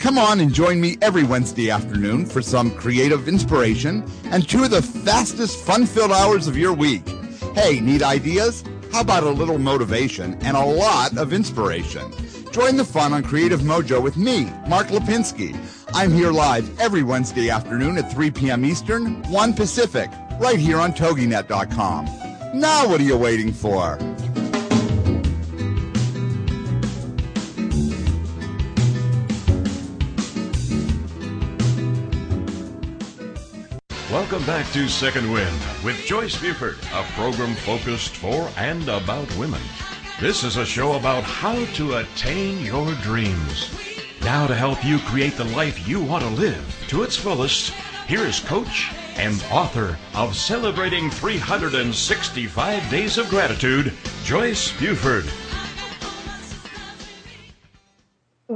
Come 0.00 0.16
on 0.16 0.40
and 0.40 0.50
join 0.50 0.80
me 0.80 0.96
every 1.02 1.24
Wednesday 1.24 1.70
afternoon 1.70 2.24
for 2.24 2.40
some 2.40 2.70
creative 2.70 3.28
inspiration 3.28 4.02
and 4.24 4.48
two 4.48 4.64
of 4.64 4.70
the 4.70 4.80
fastest 4.80 5.62
fun-filled 5.62 6.10
hours 6.10 6.48
of 6.48 6.56
your 6.56 6.72
week. 6.72 7.06
Hey, 7.54 7.80
need 7.80 8.02
ideas? 8.02 8.64
How 8.92 9.02
about 9.02 9.24
a 9.24 9.30
little 9.30 9.58
motivation 9.58 10.38
and 10.40 10.56
a 10.56 10.64
lot 10.64 11.18
of 11.18 11.34
inspiration? 11.34 12.10
Join 12.50 12.78
the 12.78 12.84
fun 12.84 13.12
on 13.12 13.22
Creative 13.22 13.60
Mojo 13.60 14.02
with 14.02 14.16
me, 14.16 14.50
Mark 14.66 14.86
Lipinski. 14.86 15.54
I'm 15.92 16.12
here 16.12 16.32
live 16.32 16.80
every 16.80 17.02
Wednesday 17.02 17.50
afternoon 17.50 17.98
at 17.98 18.10
3 18.10 18.30
p.m. 18.30 18.64
Eastern, 18.64 19.22
1 19.24 19.52
Pacific, 19.52 20.10
right 20.40 20.58
here 20.58 20.78
on 20.78 20.94
TogiNet.com. 20.94 22.06
Now 22.58 22.88
what 22.88 23.02
are 23.02 23.04
you 23.04 23.18
waiting 23.18 23.52
for? 23.52 23.98
Welcome 34.20 34.44
back 34.44 34.70
to 34.72 34.86
Second 34.86 35.32
Wind 35.32 35.58
with 35.82 35.96
Joyce 36.04 36.38
Buford, 36.38 36.76
a 36.92 37.02
program 37.14 37.54
focused 37.54 38.14
for 38.14 38.50
and 38.58 38.86
about 38.86 39.34
women. 39.38 39.62
This 40.20 40.44
is 40.44 40.58
a 40.58 40.66
show 40.66 40.92
about 40.92 41.24
how 41.24 41.64
to 41.64 41.96
attain 41.96 42.62
your 42.62 42.92
dreams. 42.96 43.74
Now, 44.20 44.46
to 44.46 44.54
help 44.54 44.84
you 44.84 44.98
create 44.98 45.38
the 45.38 45.44
life 45.44 45.88
you 45.88 46.02
want 46.02 46.22
to 46.22 46.28
live 46.28 46.84
to 46.88 47.02
its 47.02 47.16
fullest, 47.16 47.72
here 48.06 48.20
is 48.20 48.40
coach 48.40 48.92
and 49.16 49.42
author 49.50 49.98
of 50.14 50.36
Celebrating 50.36 51.08
365 51.08 52.90
Days 52.90 53.16
of 53.16 53.30
Gratitude, 53.30 53.94
Joyce 54.22 54.78
Buford. 54.78 55.32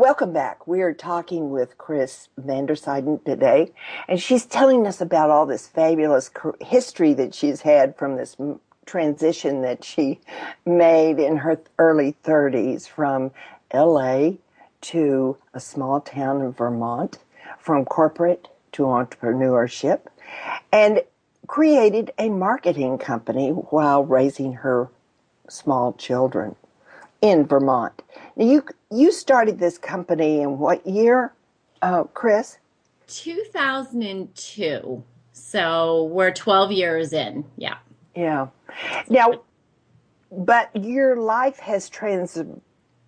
Welcome 0.04 0.34
back. 0.34 0.66
We 0.66 0.82
are 0.82 0.92
talking 0.92 1.48
with 1.48 1.78
Chris 1.78 2.28
Vandersyden 2.38 3.24
today, 3.24 3.72
and 4.06 4.20
she's 4.20 4.44
telling 4.44 4.86
us 4.86 5.00
about 5.00 5.30
all 5.30 5.46
this 5.46 5.66
fabulous 5.66 6.30
history 6.60 7.14
that 7.14 7.34
she's 7.34 7.62
had 7.62 7.96
from 7.96 8.16
this 8.16 8.36
transition 8.84 9.62
that 9.62 9.82
she 9.82 10.20
made 10.66 11.18
in 11.18 11.38
her 11.38 11.58
early 11.78 12.16
30s 12.22 12.86
from 12.86 13.30
LA 13.72 14.32
to 14.82 15.38
a 15.54 15.58
small 15.58 16.02
town 16.02 16.42
in 16.42 16.52
Vermont, 16.52 17.16
from 17.58 17.86
corporate 17.86 18.48
to 18.72 18.82
entrepreneurship, 18.82 20.00
and 20.70 21.00
created 21.46 22.12
a 22.18 22.28
marketing 22.28 22.98
company 22.98 23.52
while 23.52 24.04
raising 24.04 24.52
her 24.52 24.90
small 25.48 25.94
children 25.94 26.56
in 27.24 27.46
Vermont. 27.46 28.02
Now 28.36 28.44
you 28.44 28.64
you 28.90 29.10
started 29.10 29.58
this 29.58 29.78
company 29.78 30.42
in 30.42 30.58
what 30.58 30.86
year, 30.86 31.32
uh, 31.80 32.04
Chris? 32.04 32.58
2002. 33.06 35.02
So 35.32 36.04
we're 36.04 36.32
12 36.32 36.72
years 36.72 37.12
in. 37.14 37.46
Yeah. 37.56 37.78
Yeah. 38.14 38.48
Now, 39.08 39.40
but 40.30 40.70
your 40.76 41.16
life 41.16 41.58
has 41.60 41.88
trans 41.88 42.40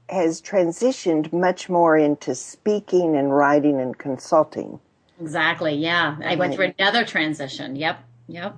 has 0.08 0.40
transitioned 0.40 1.32
much 1.32 1.68
more 1.68 1.98
into 1.98 2.34
speaking 2.34 3.16
and 3.16 3.34
writing 3.34 3.80
and 3.80 3.98
consulting. 3.98 4.80
Exactly. 5.20 5.74
Yeah. 5.74 6.16
I 6.24 6.36
went 6.36 6.54
through 6.54 6.72
another 6.78 7.04
transition. 7.04 7.76
Yep. 7.76 7.98
Yep. 8.28 8.56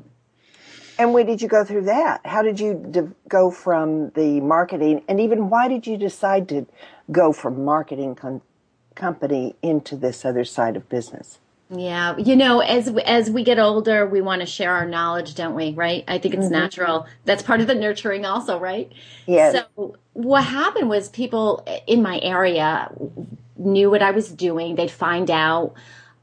And 0.99 1.15
when 1.15 1.27
did 1.27 1.41
you 1.41 1.49
go 1.49 1.65
through 1.65 1.83
that? 1.83 2.27
How 2.27 2.43
did 2.43 2.59
you 2.59 2.75
de- 2.91 3.13
go 3.29 3.51
from 3.51 4.11
the 4.11 4.41
marketing, 4.41 5.03
and 5.09 5.21
even 5.21 5.49
why 5.49 5.69
did 5.69 5.87
you 5.87 5.97
decide 5.97 6.49
to 6.49 6.67
go 7.11 7.33
from 7.33 7.65
marketing 7.65 8.17
com- 8.17 8.43
company 8.97 9.55
into 9.63 9.97
this 9.97 10.25
other 10.25 10.45
side 10.45 10.77
of 10.77 10.89
business? 10.89 11.39
Yeah, 11.71 12.17
you 12.17 12.35
know, 12.35 12.61
as 12.61 12.89
as 13.05 13.31
we 13.31 13.45
get 13.45 13.59
older, 13.59 14.07
we 14.07 14.23
want 14.23 14.41
to 14.41 14.47
share 14.47 14.73
our 14.73 14.87
knowledge, 14.87 15.35
don't 15.35 15.55
we? 15.55 15.73
Right? 15.73 16.03
I 16.09 16.19
think 16.19 16.35
it's 16.35 16.45
mm-hmm. 16.45 16.55
natural. 16.55 17.07
That's 17.27 17.43
part 17.43 17.61
of 17.61 17.67
the 17.67 17.75
nurturing, 17.75 18.25
also, 18.25 18.59
right? 18.59 18.91
Yeah. 19.27 19.53
So 19.53 19.97
what 20.15 20.45
happened 20.45 20.89
was 20.89 21.11
people 21.11 21.67
in 21.87 22.03
my 22.03 22.19
area 22.23 22.91
knew 23.57 23.91
what 23.91 24.03
I 24.03 24.13
was 24.13 24.31
doing. 24.31 24.77
They'd 24.77 24.91
find 24.91 25.31
out. 25.31 25.75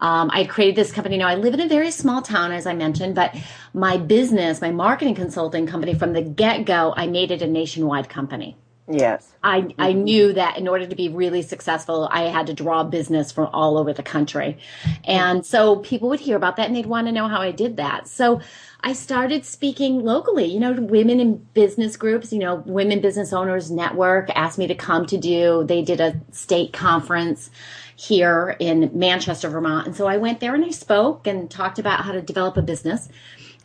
Um, 0.01 0.29
I 0.33 0.45
created 0.45 0.75
this 0.75 0.91
company. 0.91 1.17
Now 1.17 1.27
I 1.27 1.35
live 1.35 1.53
in 1.53 1.61
a 1.61 1.67
very 1.67 1.91
small 1.91 2.21
town, 2.21 2.51
as 2.51 2.65
I 2.65 2.73
mentioned, 2.73 3.15
but 3.15 3.35
my 3.73 3.97
business, 3.97 4.61
my 4.61 4.71
marketing 4.71 5.15
consulting 5.15 5.67
company, 5.67 5.93
from 5.93 6.13
the 6.13 6.21
get 6.21 6.65
go, 6.65 6.93
I 6.95 7.07
made 7.07 7.31
it 7.31 7.41
a 7.41 7.47
nationwide 7.47 8.09
company. 8.09 8.57
Yes. 8.87 9.33
I, 9.43 9.61
mm-hmm. 9.61 9.81
I 9.81 9.93
knew 9.93 10.33
that 10.33 10.57
in 10.57 10.67
order 10.67 10.85
to 10.85 10.95
be 10.95 11.09
really 11.09 11.41
successful, 11.41 12.07
I 12.11 12.23
had 12.23 12.47
to 12.47 12.53
draw 12.53 12.83
business 12.83 13.31
from 13.31 13.47
all 13.47 13.77
over 13.77 13.93
the 13.93 14.03
country. 14.03 14.59
And 15.03 15.45
so 15.45 15.77
people 15.77 16.09
would 16.09 16.19
hear 16.19 16.35
about 16.35 16.57
that 16.57 16.67
and 16.67 16.75
they'd 16.75 16.85
want 16.85 17.07
to 17.07 17.11
know 17.11 17.27
how 17.27 17.41
I 17.41 17.51
did 17.51 17.77
that. 17.77 18.07
So 18.07 18.41
I 18.81 18.93
started 18.93 19.45
speaking 19.45 20.03
locally, 20.03 20.45
you 20.45 20.59
know, 20.59 20.73
women 20.73 21.19
in 21.19 21.37
business 21.53 21.97
groups, 21.97 22.31
you 22.31 22.39
know, 22.39 22.55
Women 22.65 23.01
Business 23.01 23.33
Owners 23.33 23.71
Network 23.71 24.29
asked 24.35 24.57
me 24.57 24.67
to 24.67 24.75
come 24.75 25.05
to 25.07 25.17
do, 25.17 25.63
they 25.65 25.81
did 25.81 25.99
a 25.99 26.21
state 26.31 26.73
conference 26.73 27.49
here 27.95 28.55
in 28.59 28.91
Manchester, 28.93 29.49
Vermont. 29.49 29.87
And 29.87 29.95
so 29.95 30.05
I 30.05 30.17
went 30.17 30.39
there 30.39 30.53
and 30.53 30.63
I 30.63 30.69
spoke 30.69 31.25
and 31.25 31.49
talked 31.49 31.79
about 31.79 32.01
how 32.01 32.11
to 32.11 32.21
develop 32.21 32.57
a 32.57 32.61
business. 32.61 33.09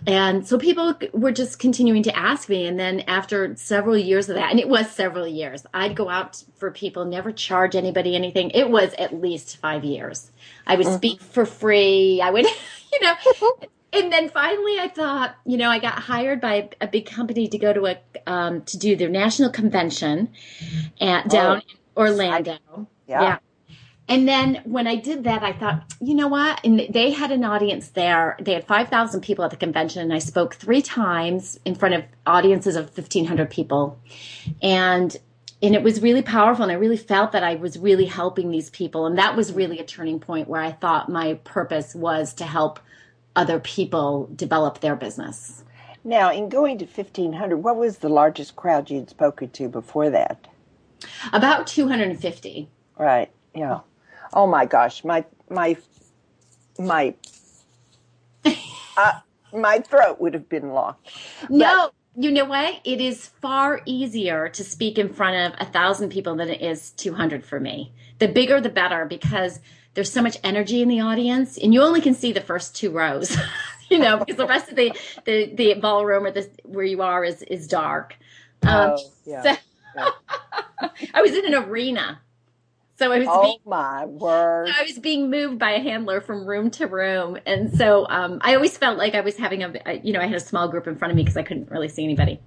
And 0.06 0.46
so 0.46 0.58
people 0.58 0.94
were 1.12 1.32
just 1.32 1.58
continuing 1.58 2.02
to 2.04 2.16
ask 2.16 2.48
me. 2.48 2.66
And 2.66 2.78
then 2.78 3.00
after 3.00 3.54
several 3.56 3.98
years 3.98 4.28
of 4.28 4.36
that, 4.36 4.50
and 4.50 4.58
it 4.58 4.68
was 4.68 4.90
several 4.90 5.26
years, 5.26 5.66
I'd 5.74 5.94
go 5.94 6.08
out 6.08 6.42
for 6.56 6.70
people, 6.70 7.04
never 7.04 7.32
charge 7.32 7.76
anybody 7.76 8.16
anything. 8.16 8.50
It 8.50 8.70
was 8.70 8.94
at 8.94 9.20
least 9.20 9.58
five 9.58 9.84
years. 9.84 10.30
I 10.66 10.76
would 10.76 10.86
mm-hmm. 10.86 10.96
speak 10.96 11.20
for 11.20 11.44
free. 11.44 12.20
I 12.22 12.30
would, 12.30 12.46
you 12.92 13.00
know, 13.02 13.14
and 13.92 14.12
then 14.12 14.28
finally 14.28 14.78
I 14.78 14.88
thought, 14.88 15.34
you 15.44 15.56
know, 15.56 15.68
I 15.68 15.78
got 15.78 15.98
hired 15.98 16.40
by 16.40 16.70
a 16.80 16.86
big 16.86 17.06
company 17.06 17.48
to 17.48 17.58
go 17.58 17.72
to 17.72 17.86
a, 17.86 17.98
um, 18.26 18.62
to 18.62 18.78
do 18.78 18.96
their 18.96 19.08
national 19.08 19.50
convention 19.50 20.30
at 21.00 21.28
down 21.28 21.56
oh, 21.56 22.04
in 22.04 22.08
Orlando. 22.10 22.58
yeah. 23.06 23.22
yeah. 23.22 23.38
And 24.08 24.26
then 24.26 24.60
when 24.64 24.88
I 24.88 24.96
did 24.96 25.22
that, 25.22 25.44
I 25.44 25.52
thought, 25.52 25.84
you 26.00 26.16
know 26.16 26.26
what? 26.26 26.60
And 26.64 26.80
they 26.90 27.12
had 27.12 27.30
an 27.30 27.44
audience 27.44 27.90
there. 27.90 28.36
They 28.40 28.54
had 28.54 28.66
5,000 28.66 29.20
people 29.20 29.44
at 29.44 29.52
the 29.52 29.56
convention, 29.56 30.02
and 30.02 30.12
I 30.12 30.18
spoke 30.18 30.56
three 30.56 30.82
times 30.82 31.60
in 31.64 31.76
front 31.76 31.94
of 31.94 32.04
audiences 32.26 32.74
of 32.74 32.86
1,500 32.86 33.48
people. 33.48 34.00
And 34.60 35.16
and 35.62 35.74
it 35.74 35.82
was 35.82 36.00
really 36.00 36.22
powerful 36.22 36.62
and 36.62 36.72
i 36.72 36.74
really 36.74 36.96
felt 36.96 37.32
that 37.32 37.44
i 37.44 37.54
was 37.54 37.78
really 37.78 38.06
helping 38.06 38.50
these 38.50 38.70
people 38.70 39.04
and 39.04 39.18
that 39.18 39.36
was 39.36 39.52
really 39.52 39.78
a 39.78 39.84
turning 39.84 40.18
point 40.18 40.48
where 40.48 40.62
i 40.62 40.72
thought 40.72 41.10
my 41.10 41.34
purpose 41.44 41.94
was 41.94 42.32
to 42.32 42.44
help 42.44 42.80
other 43.36 43.60
people 43.60 44.30
develop 44.34 44.80
their 44.80 44.96
business 44.96 45.64
now 46.04 46.30
in 46.32 46.48
going 46.48 46.78
to 46.78 46.84
1500 46.84 47.58
what 47.58 47.76
was 47.76 47.98
the 47.98 48.08
largest 48.08 48.56
crowd 48.56 48.90
you'd 48.90 49.10
spoken 49.10 49.50
to 49.50 49.68
before 49.68 50.10
that 50.10 50.48
about 51.32 51.66
250 51.66 52.68
right 52.98 53.30
yeah 53.54 53.80
Oh 54.32 54.46
my 54.46 54.64
gosh, 54.66 55.04
my 55.04 55.24
my 55.48 55.76
my 56.78 57.14
uh, 58.96 59.12
my 59.52 59.78
throat 59.80 60.20
would 60.20 60.34
have 60.34 60.48
been 60.48 60.70
locked. 60.70 61.10
No, 61.48 61.90
you 62.16 62.30
know 62.30 62.44
what? 62.44 62.80
It 62.84 63.00
is 63.00 63.26
far 63.26 63.80
easier 63.86 64.48
to 64.50 64.62
speak 64.62 64.98
in 64.98 65.12
front 65.12 65.54
of 65.54 65.60
a 65.66 65.70
thousand 65.70 66.10
people 66.10 66.36
than 66.36 66.48
it 66.48 66.60
is 66.60 66.90
two 66.92 67.14
hundred 67.14 67.44
for 67.44 67.58
me. 67.58 67.92
The 68.18 68.28
bigger, 68.28 68.60
the 68.60 68.68
better, 68.68 69.04
because 69.04 69.60
there's 69.94 70.12
so 70.12 70.22
much 70.22 70.36
energy 70.44 70.82
in 70.82 70.88
the 70.88 71.00
audience, 71.00 71.58
and 71.58 71.74
you 71.74 71.82
only 71.82 72.00
can 72.00 72.14
see 72.14 72.32
the 72.32 72.40
first 72.40 72.76
two 72.76 72.90
rows. 72.90 73.36
you 73.90 73.98
know, 73.98 74.18
because 74.18 74.36
the 74.36 74.46
rest 74.46 74.70
of 74.70 74.76
the 74.76 74.92
the, 75.24 75.52
the 75.54 75.74
ballroom 75.74 76.26
or 76.26 76.30
the 76.30 76.48
where 76.64 76.84
you 76.84 77.02
are 77.02 77.24
is 77.24 77.42
is 77.42 77.66
dark. 77.66 78.16
Um, 78.62 78.96
oh, 78.96 78.98
yeah. 79.26 79.56
So 79.92 80.06
yeah. 80.82 80.88
I 81.14 81.20
was 81.20 81.32
in 81.32 81.52
an 81.52 81.54
arena 81.64 82.20
so 83.00 83.12
I 83.12 83.18
was 83.18 83.28
oh 83.30 83.42
being, 83.42 83.58
my 83.64 84.04
word! 84.04 84.68
I 84.78 84.82
was 84.82 84.98
being 84.98 85.30
moved 85.30 85.58
by 85.58 85.70
a 85.70 85.80
handler 85.80 86.20
from 86.20 86.44
room 86.44 86.70
to 86.72 86.86
room, 86.86 87.38
and 87.46 87.74
so 87.74 88.06
um, 88.10 88.40
I 88.42 88.54
always 88.54 88.76
felt 88.76 88.98
like 88.98 89.14
I 89.14 89.22
was 89.22 89.38
having 89.38 89.62
a, 89.62 89.72
you 90.02 90.12
know, 90.12 90.20
I 90.20 90.26
had 90.26 90.36
a 90.36 90.40
small 90.40 90.68
group 90.68 90.86
in 90.86 90.96
front 90.96 91.10
of 91.10 91.16
me 91.16 91.22
because 91.22 91.38
I 91.38 91.42
couldn't 91.42 91.70
really 91.70 91.88
see 91.88 92.04
anybody. 92.04 92.40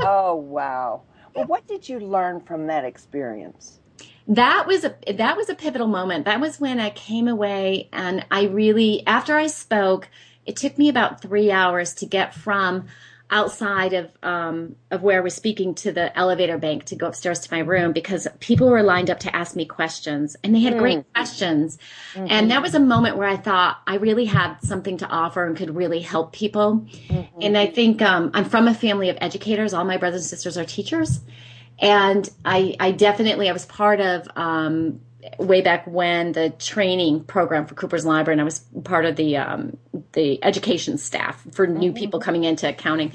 oh 0.00 0.34
wow! 0.34 1.02
Well, 1.34 1.44
what 1.44 1.66
did 1.66 1.86
you 1.90 2.00
learn 2.00 2.40
from 2.40 2.68
that 2.68 2.86
experience? 2.86 3.80
That 4.28 4.66
was 4.66 4.84
a 4.84 4.96
that 5.12 5.36
was 5.36 5.48
a 5.48 5.54
pivotal 5.54 5.86
moment. 5.86 6.24
That 6.24 6.40
was 6.40 6.58
when 6.58 6.80
I 6.80 6.90
came 6.90 7.28
away, 7.28 7.88
and 7.92 8.26
I 8.30 8.44
really, 8.44 9.06
after 9.06 9.36
I 9.36 9.46
spoke, 9.46 10.08
it 10.44 10.56
took 10.56 10.76
me 10.78 10.88
about 10.88 11.22
three 11.22 11.50
hours 11.50 11.94
to 11.94 12.06
get 12.06 12.34
from 12.34 12.86
outside 13.30 13.92
of 13.92 14.10
um, 14.22 14.76
of 14.90 15.02
where 15.02 15.18
I 15.18 15.20
was 15.20 15.34
speaking 15.34 15.74
to 15.76 15.92
the 15.92 16.16
elevator 16.16 16.58
bank 16.58 16.84
to 16.86 16.96
go 16.96 17.08
upstairs 17.08 17.40
to 17.40 17.52
my 17.52 17.60
room 17.60 17.92
because 17.92 18.28
people 18.40 18.68
were 18.68 18.82
lined 18.82 19.10
up 19.10 19.20
to 19.20 19.34
ask 19.34 19.56
me 19.56 19.64
questions 19.64 20.36
and 20.44 20.54
they 20.54 20.60
had 20.60 20.74
mm. 20.74 20.78
great 20.78 21.12
questions. 21.12 21.78
Mm-hmm. 22.14 22.26
And 22.30 22.50
that 22.50 22.62
was 22.62 22.74
a 22.74 22.80
moment 22.80 23.16
where 23.16 23.28
I 23.28 23.36
thought 23.36 23.80
I 23.86 23.96
really 23.96 24.26
had 24.26 24.58
something 24.62 24.98
to 24.98 25.08
offer 25.08 25.44
and 25.44 25.56
could 25.56 25.74
really 25.74 26.00
help 26.00 26.32
people. 26.32 26.86
Mm-hmm. 27.08 27.42
And 27.42 27.58
I 27.58 27.66
think 27.66 28.00
um, 28.00 28.30
I'm 28.32 28.44
from 28.44 28.68
a 28.68 28.74
family 28.74 29.08
of 29.08 29.18
educators. 29.20 29.74
All 29.74 29.84
my 29.84 29.96
brothers 29.96 30.22
and 30.22 30.30
sisters 30.30 30.56
are 30.56 30.64
teachers. 30.64 31.20
And 31.78 32.28
I, 32.44 32.74
I 32.80 32.92
definitely, 32.92 33.48
I 33.48 33.52
was 33.52 33.66
part 33.66 34.00
of 34.00 34.28
um, 34.34 35.00
way 35.38 35.60
back 35.60 35.86
when 35.86 36.32
the 36.32 36.50
training 36.50 37.24
program 37.24 37.66
for 37.66 37.74
Coopers 37.74 38.04
& 38.04 38.06
Lybrand, 38.06 38.32
and 38.32 38.40
I 38.40 38.44
was 38.44 38.60
part 38.84 39.04
of 39.04 39.16
the 39.16 39.36
um, 39.36 39.76
the 40.12 40.42
education 40.44 40.98
staff 40.98 41.44
for 41.52 41.66
new 41.66 41.90
mm-hmm. 41.90 41.98
people 41.98 42.20
coming 42.20 42.44
into 42.44 42.68
accounting. 42.68 43.12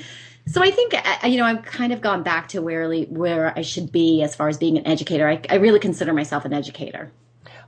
So 0.47 0.62
I 0.62 0.71
think 0.71 0.93
you 1.24 1.38
know 1.38 1.45
I've 1.45 1.63
kind 1.63 1.93
of 1.93 2.02
gone 2.02 2.24
back 2.24 2.50
to 2.50 2.62
where 2.62 2.91
where 3.06 3.58
I 3.58 3.62
should 3.62 3.91
be 3.91 4.21
as 4.24 4.36
far 4.36 4.50
as 4.50 4.58
being 4.58 4.78
an 4.78 4.88
educator. 4.88 5.28
I, 5.28 5.41
I 5.50 5.56
really 5.56 5.80
consider 5.80 6.13
myself 6.13 6.45
an 6.45 6.54
educator. 6.54 7.12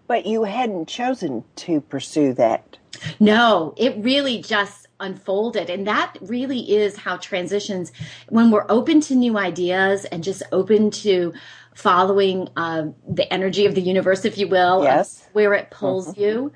But 0.06 0.26
you 0.26 0.44
hadn't 0.44 0.90
chosen 0.90 1.46
to 1.58 1.80
pursue 1.80 2.34
that. 2.34 2.78
No, 3.20 3.74
it 3.78 3.96
really 3.98 4.42
just 4.42 4.83
unfolded. 5.04 5.70
And 5.70 5.86
that 5.86 6.16
really 6.22 6.60
is 6.60 6.98
how 6.98 7.18
transitions, 7.18 7.92
when 8.30 8.50
we're 8.50 8.66
open 8.70 9.02
to 9.02 9.16
new 9.16 9.38
ideas 9.38 10.06
and 10.06 10.24
just 10.24 10.42
open 10.52 10.89
to 10.92 11.34
following 11.76 12.50
uh, 12.56 12.88
the 13.08 13.32
energy 13.32 13.66
of 13.66 13.76
the 13.76 13.82
universe, 13.82 14.26
if 14.26 14.38
you 14.38 14.48
will, 14.48 14.84
yes. 14.84 15.28
where 15.34 15.54
it 15.54 15.70
pulls 15.70 16.10
mm-hmm. 16.10 16.22
you. 16.22 16.52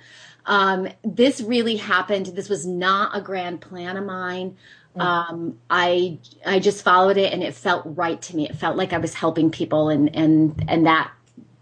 Um, 0.45 0.87
this 1.03 1.41
really 1.41 1.75
happened. 1.75 2.27
This 2.27 2.49
was 2.49 2.65
not 2.65 3.15
a 3.15 3.21
grand 3.21 3.61
plan 3.61 3.97
of 3.97 4.05
mine. 4.05 4.57
Mm-hmm. 4.95 5.01
Um, 5.01 5.59
I 5.69 6.19
I 6.45 6.59
just 6.59 6.83
followed 6.83 7.17
it, 7.17 7.33
and 7.33 7.43
it 7.43 7.53
felt 7.53 7.83
right 7.85 8.21
to 8.23 8.35
me. 8.35 8.49
It 8.49 8.55
felt 8.55 8.77
like 8.77 8.93
I 8.93 8.97
was 8.97 9.13
helping 9.13 9.51
people, 9.51 9.89
and 9.89 10.15
and 10.15 10.63
and 10.67 10.85
that 10.85 11.11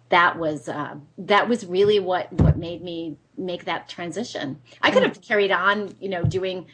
that 0.09 0.37
was 0.37 0.69
uh, 0.69 0.95
that 1.17 1.49
was 1.49 1.65
really 1.65 1.99
what 1.99 2.31
what 2.33 2.57
made 2.57 2.81
me 2.81 3.17
make 3.37 3.65
that 3.65 3.89
transition. 3.89 4.61
I 4.81 4.91
could 4.91 5.03
have 5.03 5.21
carried 5.21 5.51
on, 5.51 5.95
you 5.99 6.09
know, 6.09 6.23
doing 6.23 6.67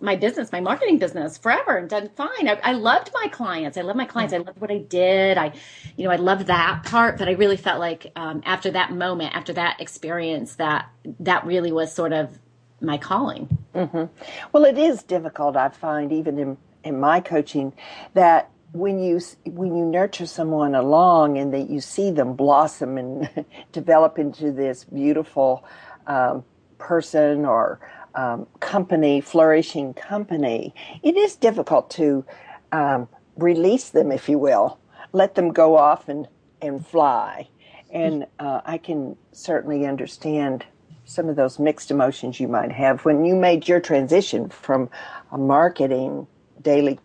my 0.00 0.16
business, 0.16 0.52
my 0.52 0.60
marketing 0.60 0.98
business 0.98 1.36
forever 1.36 1.76
and 1.76 1.88
done 1.88 2.08
fine. 2.16 2.48
I, 2.48 2.58
I 2.62 2.72
loved 2.72 3.10
my 3.12 3.28
clients. 3.28 3.76
I 3.76 3.80
loved 3.80 3.96
my 3.96 4.04
clients. 4.04 4.32
I 4.32 4.38
loved 4.38 4.60
what 4.60 4.70
I 4.70 4.78
did. 4.78 5.36
I, 5.36 5.52
you 5.96 6.04
know, 6.04 6.10
I 6.10 6.16
loved 6.16 6.46
that 6.46 6.84
part, 6.84 7.18
but 7.18 7.28
I 7.28 7.32
really 7.32 7.56
felt 7.56 7.80
like 7.80 8.12
um, 8.14 8.42
after 8.44 8.70
that 8.70 8.92
moment, 8.92 9.34
after 9.34 9.52
that 9.54 9.80
experience, 9.80 10.54
that 10.56 10.88
that 11.20 11.44
really 11.46 11.72
was 11.72 11.92
sort 11.92 12.12
of 12.12 12.38
my 12.80 12.96
calling. 12.96 13.58
Mm-hmm. 13.74 14.04
Well, 14.52 14.64
it 14.64 14.78
is 14.78 15.02
difficult. 15.02 15.56
I 15.56 15.68
find 15.68 16.12
even 16.12 16.38
in 16.38 16.56
in 16.84 17.00
my 17.00 17.20
coaching 17.20 17.72
that 18.14 18.50
when 18.72 18.98
you 18.98 19.20
when 19.44 19.74
you 19.76 19.84
nurture 19.84 20.26
someone 20.26 20.74
along 20.74 21.38
and 21.38 21.52
that 21.54 21.70
you 21.70 21.80
see 21.80 22.10
them 22.10 22.34
blossom 22.34 22.98
and 22.98 23.46
develop 23.72 24.18
into 24.18 24.52
this 24.52 24.84
beautiful 24.84 25.64
um, 26.06 26.44
person 26.78 27.44
or 27.44 27.80
um, 28.14 28.46
company, 28.60 29.20
flourishing 29.20 29.94
company, 29.94 30.74
it 31.02 31.16
is 31.16 31.36
difficult 31.36 31.90
to 31.90 32.24
um, 32.72 33.08
release 33.36 33.90
them, 33.90 34.10
if 34.12 34.28
you 34.28 34.38
will, 34.38 34.78
let 35.12 35.34
them 35.34 35.52
go 35.52 35.76
off 35.76 36.08
and 36.08 36.28
and 36.60 36.86
fly. 36.86 37.48
And 37.90 38.26
uh, 38.38 38.60
I 38.66 38.76
can 38.76 39.16
certainly 39.32 39.86
understand 39.86 40.66
some 41.06 41.30
of 41.30 41.36
those 41.36 41.58
mixed 41.58 41.90
emotions 41.90 42.38
you 42.38 42.48
might 42.48 42.70
have 42.72 43.06
when 43.06 43.24
you 43.24 43.34
made 43.34 43.66
your 43.66 43.80
transition 43.80 44.50
from 44.50 44.90
a 45.32 45.38
marketing 45.38 46.26
daily 46.60 46.98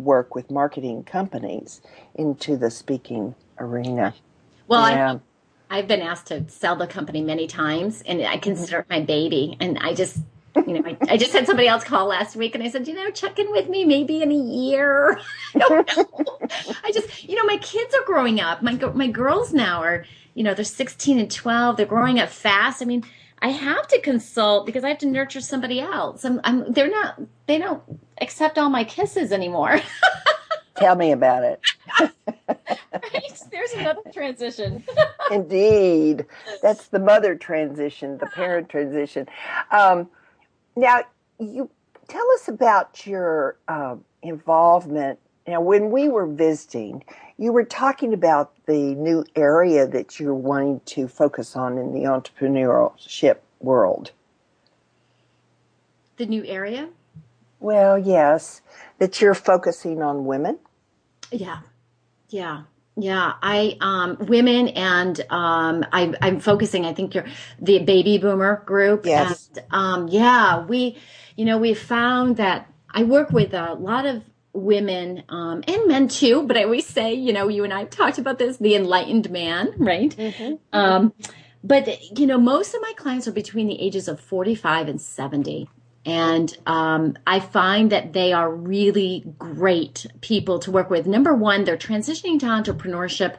work 0.00 0.34
with 0.34 0.50
marketing 0.50 1.04
companies 1.04 1.80
into 2.14 2.56
the 2.56 2.70
speaking 2.70 3.34
arena. 3.58 4.14
Well, 4.66 4.90
yeah. 4.90 5.18
I, 5.70 5.78
I've 5.78 5.88
been 5.88 6.02
asked 6.02 6.26
to 6.26 6.48
sell 6.48 6.76
the 6.76 6.86
company 6.86 7.22
many 7.22 7.46
times, 7.46 8.02
and 8.02 8.22
I 8.22 8.38
consider 8.38 8.82
mm-hmm. 8.82 8.92
it 8.92 9.00
my 9.00 9.04
baby. 9.04 9.56
And 9.60 9.78
I 9.78 9.94
just, 9.94 10.18
you 10.66 10.74
know, 10.74 10.82
I, 10.84 10.96
I, 11.12 11.16
just 11.16 11.32
had 11.32 11.46
somebody 11.46 11.68
else 11.68 11.84
call 11.84 12.06
last 12.06 12.34
week, 12.34 12.54
and 12.54 12.64
I 12.64 12.70
said, 12.70 12.88
you 12.88 12.94
know, 12.94 13.10
check 13.10 13.38
in 13.38 13.50
with 13.52 13.68
me 13.68 13.84
maybe 13.84 14.22
in 14.22 14.32
a 14.32 14.34
year. 14.34 15.20
I 15.54 15.84
I 16.84 16.92
just, 16.92 17.24
you 17.28 17.36
know, 17.36 17.44
my 17.44 17.58
kids 17.58 17.94
are 17.94 18.04
growing 18.04 18.40
up. 18.40 18.62
My 18.62 18.74
my 18.94 19.06
girls 19.06 19.52
now 19.52 19.82
are, 19.82 20.04
you 20.34 20.42
know, 20.42 20.54
they're 20.54 20.64
16 20.64 21.18
and 21.18 21.30
12. 21.30 21.76
They're 21.76 21.86
growing 21.86 22.18
up 22.18 22.28
fast. 22.28 22.82
I 22.82 22.84
mean, 22.84 23.04
I 23.42 23.48
have 23.48 23.86
to 23.88 24.00
consult 24.00 24.66
because 24.66 24.84
I 24.84 24.88
have 24.88 24.98
to 24.98 25.06
nurture 25.06 25.40
somebody 25.40 25.80
else. 25.80 26.24
I'm, 26.24 26.40
I'm 26.44 26.72
they're 26.72 26.90
not 26.90 27.20
they 27.46 27.58
don't 27.58 27.82
accept 28.20 28.58
all 28.58 28.68
my 28.68 28.84
kisses 28.84 29.32
anymore. 29.32 29.80
Tell 30.76 30.94
me 30.94 31.12
about 31.12 31.44
it. 31.44 31.60
right? 31.98 33.42
There's 33.50 33.72
another 33.72 34.02
transition. 34.12 34.82
Indeed. 35.30 36.24
That's 36.62 36.88
the 36.88 36.98
mother 36.98 37.34
transition, 37.34 38.18
the 38.18 38.26
parent 38.34 38.68
transition. 38.68 39.26
Um, 39.70 40.08
now, 40.76 41.02
you 41.38 41.70
tell 42.08 42.26
us 42.32 42.48
about 42.48 43.06
your 43.06 43.58
uh, 43.68 43.96
involvement. 44.22 45.18
Now, 45.46 45.60
when 45.60 45.90
we 45.90 46.08
were 46.08 46.26
visiting, 46.26 47.04
you 47.40 47.54
were 47.54 47.64
talking 47.64 48.12
about 48.12 48.52
the 48.66 48.94
new 48.94 49.24
area 49.34 49.86
that 49.86 50.20
you're 50.20 50.34
wanting 50.34 50.78
to 50.84 51.08
focus 51.08 51.56
on 51.56 51.78
in 51.78 51.94
the 51.94 52.00
entrepreneurship 52.00 53.38
world. 53.60 54.10
The 56.18 56.26
new 56.26 56.44
area? 56.44 56.90
Well, 57.58 57.98
yes, 57.98 58.60
that 58.98 59.22
you're 59.22 59.32
focusing 59.32 60.02
on 60.02 60.26
women. 60.26 60.58
Yeah, 61.32 61.60
yeah, 62.28 62.64
yeah. 62.94 63.32
I 63.40 63.78
um, 63.80 64.18
women 64.26 64.68
and 64.68 65.18
um, 65.30 65.86
I, 65.92 66.12
I'm 66.20 66.40
focusing. 66.40 66.84
I 66.84 66.92
think 66.92 67.14
you're 67.14 67.26
the 67.58 67.78
baby 67.78 68.18
boomer 68.18 68.62
group. 68.66 69.06
Yes. 69.06 69.48
And, 69.56 69.64
um, 69.70 70.08
yeah, 70.08 70.66
we, 70.66 70.98
you 71.36 71.46
know, 71.46 71.56
we 71.56 71.72
found 71.72 72.36
that 72.36 72.70
I 72.90 73.04
work 73.04 73.30
with 73.30 73.54
a 73.54 73.72
lot 73.72 74.04
of 74.04 74.22
women 74.52 75.22
um, 75.28 75.62
and 75.66 75.88
men 75.88 76.08
too. 76.08 76.46
But 76.46 76.56
I 76.56 76.64
always 76.64 76.86
say, 76.86 77.14
you 77.14 77.32
know, 77.32 77.48
you 77.48 77.64
and 77.64 77.72
I 77.72 77.80
have 77.80 77.90
talked 77.90 78.18
about 78.18 78.38
this: 78.38 78.56
the 78.56 78.74
enlightened 78.74 79.30
man, 79.30 79.74
right? 79.78 80.14
Mm-hmm. 80.16 80.54
Um, 80.72 81.12
but 81.62 82.18
you 82.18 82.26
know, 82.26 82.38
most 82.38 82.74
of 82.74 82.80
my 82.80 82.92
clients 82.96 83.28
are 83.28 83.32
between 83.32 83.66
the 83.66 83.80
ages 83.80 84.08
of 84.08 84.20
45 84.20 84.88
and 84.88 85.00
70 85.00 85.68
and 86.04 86.56
um, 86.66 87.18
I 87.26 87.40
find 87.40 87.92
that 87.92 88.12
they 88.12 88.32
are 88.32 88.50
really 88.50 89.24
great 89.38 90.06
people 90.22 90.58
to 90.60 90.70
work 90.70 90.88
with. 90.88 91.06
Number 91.06 91.34
one, 91.34 91.64
they're 91.64 91.76
transitioning 91.76 92.40
to 92.40 92.46
entrepreneurship. 92.46 93.36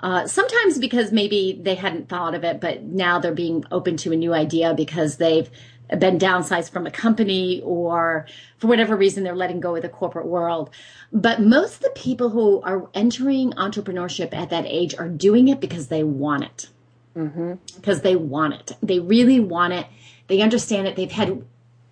Uh, 0.00 0.26
sometimes 0.26 0.78
because 0.78 1.10
maybe 1.12 1.58
they 1.60 1.74
hadn't 1.74 2.08
thought 2.08 2.34
of 2.34 2.44
it, 2.44 2.60
but 2.60 2.82
now 2.82 3.18
they're 3.18 3.34
being 3.34 3.64
open 3.70 3.96
to 3.96 4.12
a 4.12 4.16
new 4.16 4.32
idea 4.32 4.74
because 4.74 5.16
they've 5.16 5.50
been 5.98 6.18
downsized 6.18 6.70
from 6.70 6.86
a 6.86 6.90
company 6.90 7.62
or 7.64 8.26
for 8.58 8.66
whatever 8.66 8.94
reason 8.94 9.24
they're 9.24 9.34
letting 9.34 9.60
go 9.60 9.74
of 9.74 9.82
the 9.82 9.88
corporate 9.88 10.26
world. 10.26 10.70
But 11.12 11.40
most 11.40 11.76
of 11.76 11.80
the 11.80 11.92
people 11.94 12.28
who 12.30 12.60
are 12.62 12.88
entering 12.94 13.52
entrepreneurship 13.52 14.34
at 14.34 14.50
that 14.50 14.66
age 14.66 14.94
are 14.98 15.08
doing 15.08 15.48
it 15.48 15.60
because 15.60 15.88
they 15.88 16.04
want 16.04 16.44
it. 16.44 16.68
Mm-hmm. 17.16 17.54
Because 17.76 18.02
they 18.02 18.16
want 18.16 18.54
it. 18.54 18.72
They 18.82 19.00
really 19.00 19.40
want 19.40 19.72
it. 19.72 19.86
They 20.26 20.42
understand 20.42 20.86
it. 20.86 20.96
They've 20.96 21.10
had 21.10 21.42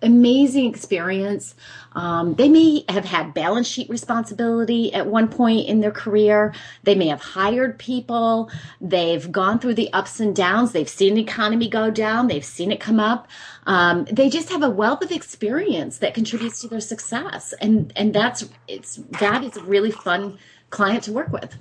amazing 0.01 0.65
experience. 0.65 1.55
Um, 1.93 2.35
they 2.35 2.49
may 2.49 2.85
have 2.89 3.05
had 3.05 3.33
balance 3.33 3.67
sheet 3.67 3.89
responsibility 3.89 4.93
at 4.93 5.07
one 5.07 5.27
point 5.27 5.67
in 5.67 5.79
their 5.79 5.91
career. 5.91 6.53
They 6.83 6.93
may 6.93 7.07
have 7.07 7.21
hired 7.21 7.79
people. 7.79 8.51
They've 8.79 9.31
gone 9.31 9.57
through 9.59 9.73
the 9.73 9.91
ups 9.93 10.19
and 10.19 10.35
downs. 10.35 10.71
They've 10.71 10.87
seen 10.87 11.15
the 11.15 11.21
economy 11.21 11.67
go 11.67 11.89
down. 11.89 12.27
They've 12.27 12.45
seen 12.45 12.71
it 12.71 12.79
come 12.79 12.99
up. 12.99 13.27
Um, 13.65 14.05
they 14.11 14.29
just 14.29 14.49
have 14.49 14.61
a 14.61 14.69
wealth 14.69 15.03
of 15.03 15.11
experience 15.11 15.97
that 15.99 16.13
contributes 16.13 16.61
to 16.61 16.67
their 16.67 16.81
success, 16.81 17.53
and 17.59 17.91
and 17.95 18.13
that's 18.13 18.47
it's 18.67 18.97
that 19.19 19.43
is 19.43 19.57
a 19.57 19.63
really 19.63 19.91
fun 19.91 20.37
client 20.69 21.03
to 21.05 21.11
work 21.11 21.29
with. 21.29 21.57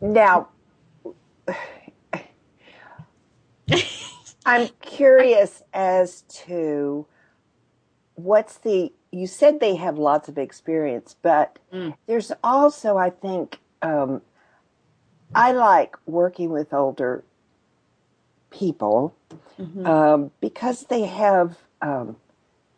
Now. 0.00 0.48
I'm 4.44 4.68
curious 4.80 5.62
as 5.72 6.22
to 6.46 7.06
what's 8.14 8.58
the. 8.58 8.92
You 9.10 9.26
said 9.26 9.60
they 9.60 9.76
have 9.76 9.98
lots 9.98 10.28
of 10.28 10.38
experience, 10.38 11.16
but 11.20 11.58
mm. 11.72 11.94
there's 12.06 12.32
also, 12.42 12.96
I 12.96 13.10
think, 13.10 13.58
um, 13.82 14.22
I 15.34 15.52
like 15.52 15.96
working 16.06 16.50
with 16.50 16.72
older 16.72 17.22
people 18.50 19.14
mm-hmm. 19.58 19.86
um, 19.86 20.30
because 20.40 20.84
they 20.84 21.04
have 21.04 21.58
um, 21.82 22.16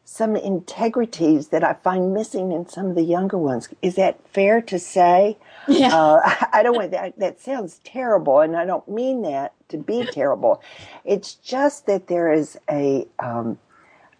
some 0.05 0.37
integrities 0.37 1.49
that 1.49 1.65
I 1.65 1.75
find 1.75 2.13
missing 2.13 2.53
in 2.53 2.69
some 2.69 2.87
of 2.87 2.95
the 2.95 3.03
younger 3.03 3.39
ones. 3.39 3.69
Is 3.81 3.97
that 3.97 4.21
fair 4.29 4.61
to 4.63 4.79
say? 4.79 5.39
Yeah. 5.67 5.97
Uh, 5.97 6.47
I 6.53 6.63
don't 6.63 6.77
want 6.77 6.91
that. 6.91 7.19
That 7.19 7.41
sounds 7.41 7.81
terrible, 7.85 8.41
and 8.41 8.57
I 8.57 8.67
don't 8.67 8.87
mean 8.89 9.23
that 9.23 9.55
to 9.69 9.79
be 9.79 10.07
terrible. 10.13 10.63
It's 11.05 11.35
just 11.35 11.87
that 11.87 12.09
there 12.09 12.33
is 12.33 12.59
a 12.71 13.07
um, 13.19 13.59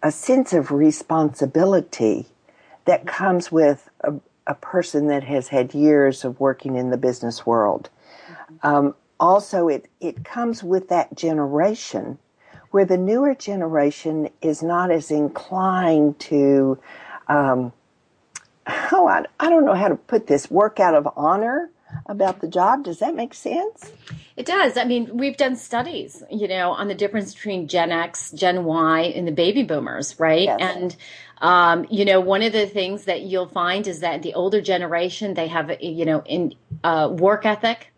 a 0.01 0.11
sense 0.11 0.53
of 0.53 0.71
responsibility 0.71 2.27
that 2.85 3.07
comes 3.07 3.51
with 3.51 3.89
a, 4.01 4.13
a, 4.45 4.53
person 4.53 5.07
that 5.07 5.23
has 5.23 5.47
had 5.47 5.73
years 5.73 6.23
of 6.23 6.39
working 6.39 6.75
in 6.75 6.91
the 6.91 6.97
business 6.97 7.43
world. 7.43 7.89
Um, 8.61 8.93
also, 9.19 9.67
it 9.67 9.87
it 10.01 10.25
comes 10.25 10.63
with 10.63 10.89
that 10.89 11.15
generation 11.15 12.17
where 12.75 12.83
the 12.83 12.97
newer 12.97 13.33
generation 13.33 14.27
is 14.41 14.61
not 14.61 14.91
as 14.91 15.09
inclined 15.09 16.19
to. 16.19 16.77
Um, 17.29 17.71
oh, 18.91 19.07
I, 19.07 19.23
I 19.39 19.49
don't 19.49 19.65
know 19.65 19.75
how 19.75 19.87
to 19.87 19.95
put 19.95 20.27
this, 20.27 20.51
work 20.51 20.81
out 20.81 20.93
of 20.93 21.07
honor 21.15 21.69
about 22.07 22.41
the 22.41 22.49
job. 22.49 22.83
Does 22.83 22.99
that 22.99 23.15
make 23.15 23.33
sense? 23.33 23.93
It 24.35 24.45
does. 24.45 24.75
I 24.75 24.83
mean, 24.83 25.15
we've 25.15 25.37
done 25.37 25.55
studies, 25.55 26.21
you 26.29 26.49
know, 26.49 26.71
on 26.71 26.89
the 26.89 26.95
difference 26.95 27.33
between 27.33 27.69
Gen 27.69 27.93
X, 27.93 28.31
Gen 28.31 28.65
Y, 28.65 29.03
and 29.03 29.25
the 29.25 29.31
baby 29.31 29.63
boomers, 29.63 30.19
right? 30.19 30.41
Yes. 30.41 30.59
And 30.59 30.95
um, 31.37 31.87
you 31.89 32.03
know, 32.03 32.19
one 32.19 32.41
of 32.41 32.51
the 32.51 32.65
things 32.67 33.05
that 33.05 33.21
you'll 33.21 33.47
find 33.47 33.87
is 33.87 34.01
that 34.01 34.21
the 34.21 34.33
older 34.33 34.59
generation 34.59 35.33
they 35.33 35.47
have, 35.47 35.71
you 35.81 36.03
know, 36.03 36.23
in 36.25 36.53
uh, 36.83 37.07
work 37.09 37.45
ethic. 37.45 37.93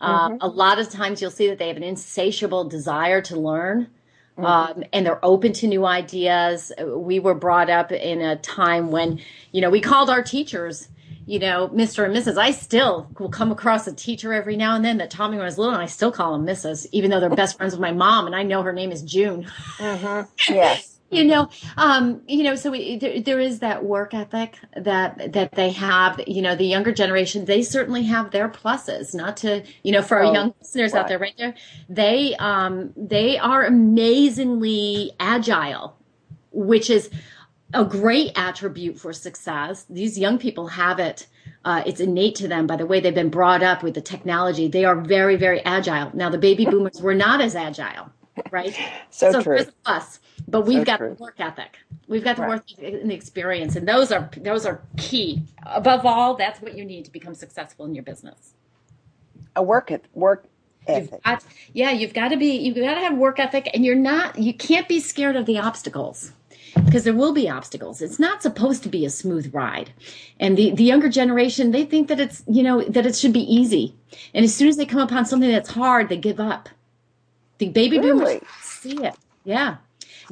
Uh, 0.00 0.30
mm-hmm. 0.30 0.36
A 0.40 0.48
lot 0.48 0.78
of 0.78 0.88
times 0.88 1.20
you'll 1.20 1.30
see 1.30 1.48
that 1.48 1.58
they 1.58 1.68
have 1.68 1.76
an 1.76 1.82
insatiable 1.82 2.64
desire 2.64 3.20
to 3.20 3.38
learn. 3.38 3.88
Mm-hmm. 4.36 4.44
Um, 4.44 4.84
and 4.92 5.04
they're 5.04 5.24
open 5.24 5.52
to 5.54 5.66
new 5.66 5.84
ideas. 5.84 6.72
We 6.82 7.20
were 7.20 7.34
brought 7.34 7.68
up 7.68 7.92
in 7.92 8.20
a 8.22 8.36
time 8.36 8.90
when, 8.90 9.20
you 9.52 9.60
know, 9.60 9.68
we 9.68 9.80
called 9.80 10.08
our 10.08 10.22
teachers 10.22 10.88
you 11.26 11.38
know, 11.38 11.68
Mr. 11.68 12.04
and 12.04 12.14
Mrs. 12.14 12.36
I 12.36 12.50
still 12.50 13.08
will 13.18 13.28
come 13.28 13.52
across 13.52 13.86
a 13.86 13.92
teacher 13.92 14.32
every 14.32 14.56
now 14.56 14.74
and 14.74 14.84
then 14.84 14.98
that 14.98 15.10
Tommy 15.10 15.36
when 15.36 15.42
I 15.42 15.46
was 15.46 15.58
little, 15.58 15.74
and 15.74 15.82
I 15.82 15.86
still 15.86 16.10
call 16.10 16.32
them 16.32 16.46
Mrs., 16.46 16.86
even 16.92 17.10
though 17.10 17.20
they're 17.20 17.30
best 17.30 17.56
friends 17.56 17.72
with 17.72 17.80
my 17.80 17.92
mom, 17.92 18.26
and 18.26 18.34
I 18.34 18.42
know 18.42 18.62
her 18.62 18.72
name 18.72 18.90
is 18.90 19.02
June. 19.02 19.46
Mm-hmm. 19.78 20.52
Yes. 20.52 20.91
You 21.12 21.24
know, 21.24 21.48
um, 21.76 22.22
you 22.26 22.42
know, 22.42 22.56
so 22.56 22.70
we, 22.70 22.96
there, 22.96 23.20
there 23.20 23.40
is 23.40 23.60
that 23.60 23.84
work 23.84 24.14
ethic 24.14 24.58
that 24.76 25.32
that 25.32 25.52
they 25.52 25.70
have. 25.70 26.20
You 26.26 26.42
know, 26.42 26.56
the 26.56 26.66
younger 26.66 26.92
generation, 26.92 27.44
they 27.44 27.62
certainly 27.62 28.02
have 28.04 28.30
their 28.30 28.48
pluses. 28.48 29.14
Not 29.14 29.36
to, 29.38 29.64
you 29.82 29.92
know, 29.92 30.02
for 30.02 30.18
our 30.18 30.24
oh, 30.24 30.32
young 30.32 30.54
listeners 30.60 30.94
out 30.94 31.08
there, 31.08 31.18
right 31.18 31.34
there, 31.36 31.54
they 31.88 32.34
um, 32.36 32.92
they 32.96 33.38
are 33.38 33.64
amazingly 33.64 35.12
agile 35.20 35.96
which 36.52 36.90
is 36.90 37.10
a 37.74 37.84
great 37.84 38.32
attribute 38.36 38.98
for 38.98 39.12
success. 39.12 39.86
These 39.88 40.18
young 40.18 40.38
people 40.38 40.68
have 40.68 40.98
it. 40.98 41.26
Uh, 41.64 41.82
it's 41.86 42.00
innate 42.00 42.34
to 42.36 42.48
them 42.48 42.66
by 42.66 42.76
the 42.76 42.86
way 42.86 43.00
they've 43.00 43.14
been 43.14 43.30
brought 43.30 43.62
up 43.62 43.82
with 43.82 43.94
the 43.94 44.00
technology. 44.00 44.68
They 44.68 44.84
are 44.84 45.00
very, 45.00 45.36
very 45.36 45.60
agile. 45.64 46.10
Now, 46.14 46.28
the 46.28 46.38
baby 46.38 46.66
boomers 46.66 47.00
were 47.00 47.14
not 47.14 47.40
as 47.40 47.56
agile, 47.56 48.10
right? 48.50 48.76
so, 49.10 49.32
so 49.32 49.42
true. 49.42 49.60
us, 49.86 50.20
but 50.48 50.62
we've 50.62 50.80
so 50.80 50.84
got 50.84 50.96
true. 50.98 51.14
the 51.14 51.22
work 51.22 51.36
ethic. 51.38 51.78
We've 52.08 52.24
got 52.24 52.36
the 52.36 52.42
right. 52.42 52.48
work 52.48 52.64
and 52.78 53.10
the 53.10 53.14
experience, 53.14 53.76
and 53.76 53.86
those 53.86 54.12
are 54.12 54.30
those 54.36 54.66
are 54.66 54.82
key. 54.96 55.42
Above 55.64 56.04
all, 56.04 56.34
that's 56.34 56.60
what 56.60 56.76
you 56.76 56.84
need 56.84 57.04
to 57.04 57.12
become 57.12 57.34
successful 57.34 57.86
in 57.86 57.94
your 57.94 58.04
business. 58.04 58.54
A 59.56 59.62
work 59.62 59.90
et- 59.90 60.06
work 60.14 60.46
ethic. 60.86 61.10
You've 61.12 61.22
got, 61.22 61.44
yeah, 61.72 61.90
you've 61.90 62.14
got 62.14 62.28
to 62.28 62.36
be. 62.36 62.56
You've 62.56 62.76
got 62.76 62.94
to 62.94 63.00
have 63.00 63.16
work 63.16 63.38
ethic, 63.38 63.70
and 63.74 63.84
you're 63.84 63.94
not. 63.94 64.38
You 64.38 64.54
can't 64.54 64.88
be 64.88 65.00
scared 65.00 65.36
of 65.36 65.46
the 65.46 65.58
obstacles 65.58 66.32
because 66.74 67.04
there 67.04 67.14
will 67.14 67.32
be 67.32 67.48
obstacles. 67.48 68.00
It's 68.00 68.18
not 68.18 68.42
supposed 68.42 68.82
to 68.84 68.88
be 68.88 69.04
a 69.04 69.10
smooth 69.10 69.52
ride. 69.54 69.92
And 70.40 70.56
the, 70.56 70.70
the 70.72 70.84
younger 70.84 71.08
generation, 71.08 71.70
they 71.70 71.84
think 71.84 72.08
that 72.08 72.20
it's, 72.20 72.42
you 72.46 72.62
know, 72.62 72.82
that 72.82 73.06
it 73.06 73.14
should 73.16 73.32
be 73.32 73.40
easy. 73.40 73.94
And 74.34 74.44
as 74.44 74.54
soon 74.54 74.68
as 74.68 74.76
they 74.76 74.86
come 74.86 75.00
upon 75.00 75.26
something 75.26 75.50
that's 75.50 75.70
hard, 75.70 76.08
they 76.08 76.16
give 76.16 76.40
up. 76.40 76.68
The 77.58 77.68
baby 77.68 77.98
really? 77.98 78.38
boomers 78.38 78.42
see 78.62 79.04
it. 79.04 79.14
Yeah. 79.44 79.76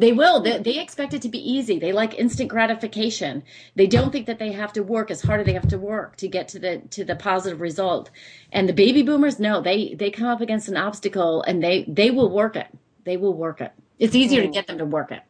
They 0.01 0.13
will. 0.13 0.41
They, 0.41 0.57
they, 0.59 0.79
expect 0.79 1.13
it 1.13 1.21
to 1.23 1.29
be 1.29 1.39
easy. 1.39 1.79
They 1.79 1.93
like 1.93 2.15
instant 2.15 2.49
gratification. 2.49 3.43
They 3.77 3.87
don't 3.87 4.11
think 4.11 4.27
that 4.27 4.39
they 4.39 4.51
have 4.53 4.73
to 4.73 4.83
work 4.83 5.11
as 5.11 5.21
hard 5.21 5.41
as 5.41 5.47
they 5.47 5.53
have 5.53 5.69
to 5.69 5.79
work 5.79 6.17
to 6.17 6.29
get 6.29 6.49
to 6.49 6.59
the 6.59 6.79
to 6.91 7.05
the 7.05 7.15
positive 7.15 7.61
result. 7.61 8.11
And 8.51 8.67
the 8.67 8.73
baby 8.73 9.03
boomers, 9.03 9.39
no, 9.39 9.61
they 9.61 9.95
they 9.95 10.11
come 10.11 10.27
up 10.27 10.41
against 10.41 10.69
an 10.69 10.79
obstacle 10.79 11.43
and 11.43 11.63
they 11.63 11.85
they 11.87 12.11
will 12.11 12.31
work 12.31 12.57
it. 12.57 12.69
They 13.05 13.19
will 13.19 13.35
work 13.35 13.61
it. 13.61 13.73
It's 13.99 14.15
easier 14.15 14.41
to 14.41 14.49
mm. 14.49 14.55
get 14.55 14.67
them 14.67 14.79
to 14.79 14.87
work 14.87 15.13
it. 15.13 15.21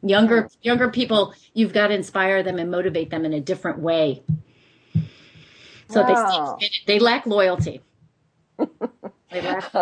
Younger 0.00 0.48
younger 0.62 0.90
people, 0.90 1.34
you've 1.52 1.72
got 1.72 1.88
to 1.88 1.94
inspire 1.94 2.44
them 2.44 2.60
and 2.60 2.70
motivate 2.70 3.10
them 3.10 3.24
in 3.24 3.32
a 3.32 3.40
different 3.40 3.80
way. 3.80 4.22
So 5.88 6.02
wow. 6.02 6.56
they 6.60 6.70
they 6.86 6.98
lack 7.00 7.26
loyalty. 7.26 7.80
they 8.58 9.40
lack. 9.42 9.74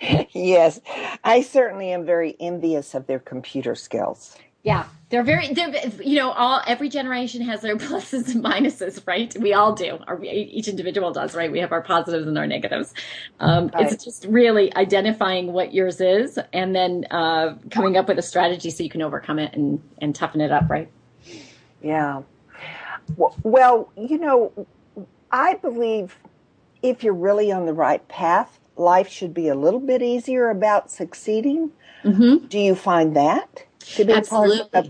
yes, 0.32 0.80
I 1.24 1.42
certainly 1.42 1.92
am 1.92 2.04
very 2.04 2.36
envious 2.38 2.94
of 2.94 3.06
their 3.06 3.18
computer 3.18 3.74
skills. 3.74 4.36
Yeah, 4.62 4.86
they're 5.08 5.22
very, 5.22 5.52
they're, 5.54 5.72
you 6.04 6.16
know, 6.16 6.30
all 6.30 6.60
every 6.66 6.88
generation 6.88 7.42
has 7.42 7.62
their 7.62 7.76
pluses 7.78 8.34
and 8.34 8.44
minuses, 8.44 9.00
right? 9.06 9.34
We 9.38 9.54
all 9.54 9.72
do. 9.72 9.98
Or 10.06 10.22
each 10.22 10.68
individual 10.68 11.12
does, 11.12 11.34
right? 11.34 11.50
We 11.50 11.60
have 11.60 11.72
our 11.72 11.80
positives 11.80 12.26
and 12.26 12.36
our 12.36 12.46
negatives. 12.46 12.92
Um, 13.40 13.68
right. 13.68 13.90
It's 13.90 14.04
just 14.04 14.26
really 14.26 14.74
identifying 14.74 15.52
what 15.52 15.72
yours 15.72 16.00
is, 16.00 16.38
and 16.52 16.74
then 16.74 17.06
uh, 17.10 17.56
coming 17.70 17.96
up 17.96 18.08
with 18.08 18.18
a 18.18 18.22
strategy 18.22 18.70
so 18.70 18.82
you 18.82 18.90
can 18.90 19.02
overcome 19.02 19.38
it 19.38 19.54
and 19.54 19.80
and 20.02 20.14
toughen 20.14 20.40
it 20.40 20.52
up, 20.52 20.68
right? 20.68 20.90
Yeah. 21.82 22.22
Well, 23.16 23.90
you 23.96 24.18
know, 24.18 24.52
I 25.30 25.54
believe 25.54 26.18
if 26.82 27.02
you're 27.02 27.14
really 27.14 27.50
on 27.52 27.64
the 27.66 27.72
right 27.72 28.06
path, 28.08 28.58
life 28.78 29.08
should 29.08 29.34
be 29.34 29.48
a 29.48 29.54
little 29.54 29.80
bit 29.80 30.02
easier 30.02 30.50
about 30.50 30.90
succeeding. 30.90 31.72
Mm-hmm. 32.04 32.46
Do 32.46 32.58
you 32.58 32.74
find 32.74 33.16
that? 33.16 33.64
to 33.96 34.04
be 34.04 34.12
Absolutely. 34.12 34.68
a 34.74 34.84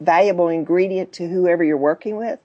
valuable 0.00 0.48
ingredient 0.48 1.12
to 1.14 1.28
whoever 1.28 1.64
you're 1.64 1.76
working 1.76 2.16
with? 2.16 2.38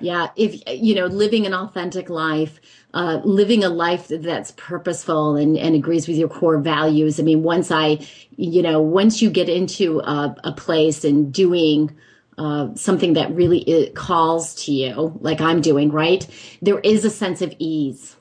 Yeah, 0.00 0.28
if 0.34 0.60
you 0.66 0.94
know, 0.94 1.06
living 1.06 1.46
an 1.46 1.54
authentic 1.54 2.10
life, 2.10 2.60
uh, 2.94 3.20
living 3.22 3.62
a 3.62 3.68
life 3.68 4.08
that's 4.08 4.50
purposeful 4.56 5.36
and, 5.36 5.56
and 5.56 5.76
agrees 5.76 6.08
with 6.08 6.16
your 6.16 6.28
core 6.28 6.58
values. 6.58 7.20
I 7.20 7.22
mean, 7.22 7.44
once 7.44 7.70
I, 7.70 8.04
you 8.36 8.62
know, 8.62 8.80
once 8.82 9.22
you 9.22 9.30
get 9.30 9.48
into 9.48 10.00
a, 10.00 10.34
a 10.42 10.52
place 10.52 11.04
and 11.04 11.32
doing 11.32 11.96
uh, 12.38 12.74
something 12.74 13.12
that 13.12 13.32
really 13.32 13.92
calls 13.94 14.64
to 14.64 14.72
you, 14.72 15.16
like 15.20 15.40
I'm 15.40 15.60
doing, 15.60 15.92
right? 15.92 16.26
There 16.60 16.80
is 16.80 17.04
a 17.04 17.10
sense 17.10 17.40
of 17.40 17.54
ease 17.60 18.16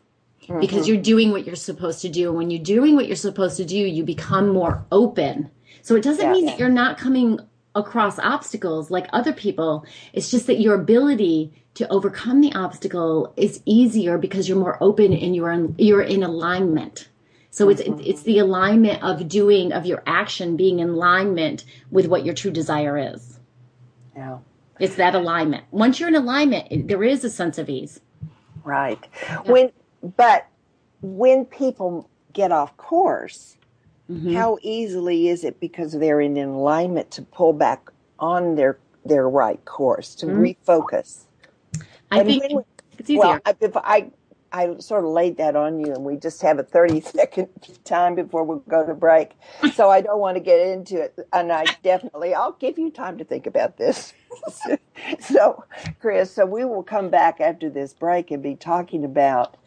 mm-hmm. 0.48 0.60
because 0.60 0.88
you're 0.88 0.98
doing 0.98 1.32
what 1.32 1.46
you're 1.46 1.56
supposed 1.56 2.02
to 2.02 2.10
do. 2.10 2.30
And 2.30 2.38
when 2.38 2.52
you're 2.52 2.64
doing 2.64 2.96
what 2.96 3.08
you're 3.08 3.16
supposed 3.16 3.58
to 3.58 3.66
do, 3.66 3.78
you 3.78 4.04
become 4.04 4.50
more 4.50 4.86
open 4.92 5.52
so 5.88 5.96
it 5.96 6.04
doesn't 6.04 6.26
yeah, 6.26 6.32
mean 6.34 6.46
that 6.48 6.60
you're 6.60 6.68
not 6.68 6.98
coming 6.98 7.40
across 7.74 8.20
obstacles 8.20 8.92
like 8.92 9.08
other 9.14 9.32
people. 9.32 9.86
It's 10.12 10.30
just 10.30 10.48
that 10.48 10.60
your 10.60 10.76
ability 10.76 11.54
to 11.76 11.88
overcome 11.88 12.42
the 12.42 12.52
obstacle 12.54 13.34
is 13.38 13.62
easier 13.64 14.18
because 14.18 14.50
you're 14.50 14.58
more 14.58 14.78
open 14.82 15.14
and 15.14 15.34
you're 15.34 15.50
in, 15.50 15.76
you're 15.78 16.02
in 16.02 16.24
alignment. 16.24 17.08
So 17.52 17.70
it's 17.70 17.82
mm-hmm. 17.82 18.02
it's 18.04 18.24
the 18.24 18.40
alignment 18.40 19.02
of 19.02 19.30
doing 19.30 19.72
of 19.72 19.86
your 19.86 20.04
action 20.06 20.58
being 20.58 20.80
in 20.80 20.90
alignment 20.90 21.64
with 21.90 22.08
what 22.08 22.26
your 22.26 22.36
true 22.36 22.52
desire 22.52 22.98
is. 22.98 23.40
Yeah. 24.14 24.40
It's 24.82 24.96
that 24.96 25.16
alignment. 25.16 25.64
Once 25.72 26.02
you're 26.02 26.10
in 26.10 26.16
alignment, 26.16 26.90
there 26.90 27.04
is 27.04 27.24
a 27.24 27.30
sense 27.30 27.58
of 27.58 27.70
ease. 27.70 28.02
Right. 28.66 29.08
Yeah. 29.24 29.42
When 29.44 29.72
but 30.16 30.48
when 31.02 31.46
people 31.46 32.10
get 32.34 32.52
off 32.52 32.76
course, 32.78 33.58
Mm-hmm. 34.10 34.36
How 34.36 34.58
easily 34.62 35.28
is 35.28 35.44
it 35.44 35.60
because 35.60 35.92
they're 35.92 36.22
in 36.22 36.38
alignment 36.38 37.12
to 37.12 37.22
pull 37.24 37.54
back 37.54 37.90
on 38.20 38.56
their 38.56 38.80
their 39.06 39.28
right 39.30 39.64
course 39.66 40.16
to 40.16 40.26
mm-hmm. 40.28 40.72
refocus? 40.72 41.26
I 42.10 42.20
and 42.20 42.28
think 42.28 42.44
when, 42.54 42.64
it's 42.98 43.10
easier. 43.10 43.20
Well, 43.20 43.40
if 43.60 43.76
I 43.76 44.12
I 44.54 44.78
sort 44.78 45.04
of 45.04 45.10
laid 45.10 45.36
that 45.38 45.58
on 45.58 45.82
you, 45.82 45.94
and 45.94 46.06
we 46.06 46.16
just 46.16 46.42
have 46.42 46.58
a 46.58 46.64
30 46.64 47.02
second 47.02 47.50
time 47.84 48.16
before 48.16 48.46
we 48.46 48.60
go 48.70 48.86
to 48.86 48.94
break. 48.94 49.34
So 49.74 49.90
I 49.90 50.00
don't 50.00 50.20
want 50.20 50.38
to 50.38 50.42
get 50.42 50.66
into 50.66 51.02
it. 51.02 51.20
And 51.34 51.52
I 51.52 51.66
definitely, 51.84 52.34
I'll 52.34 52.54
give 52.54 52.80
you 52.80 52.90
time 52.90 53.18
to 53.18 53.26
think 53.26 53.46
about 53.46 53.76
this. 53.76 54.14
so, 55.20 55.66
Chris, 56.00 56.32
so 56.32 56.46
we 56.46 56.64
will 56.64 56.82
come 56.82 57.10
back 57.10 57.42
after 57.42 57.70
this 57.70 57.94
break 57.94 58.32
and 58.32 58.42
be 58.42 58.56
talking 58.56 59.04
about 59.04 59.58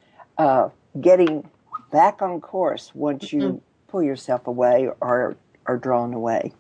uh, 0.41 0.71
getting 1.01 1.49
back 1.91 2.23
on 2.23 2.41
course 2.41 2.93
once 2.95 3.33
you 3.33 3.41
mm-hmm 3.41 3.57
pull 3.91 4.03
yourself 4.03 4.47
away 4.47 4.89
or 5.01 5.37
are 5.67 5.77
drawn 5.77 6.15
away. 6.15 6.53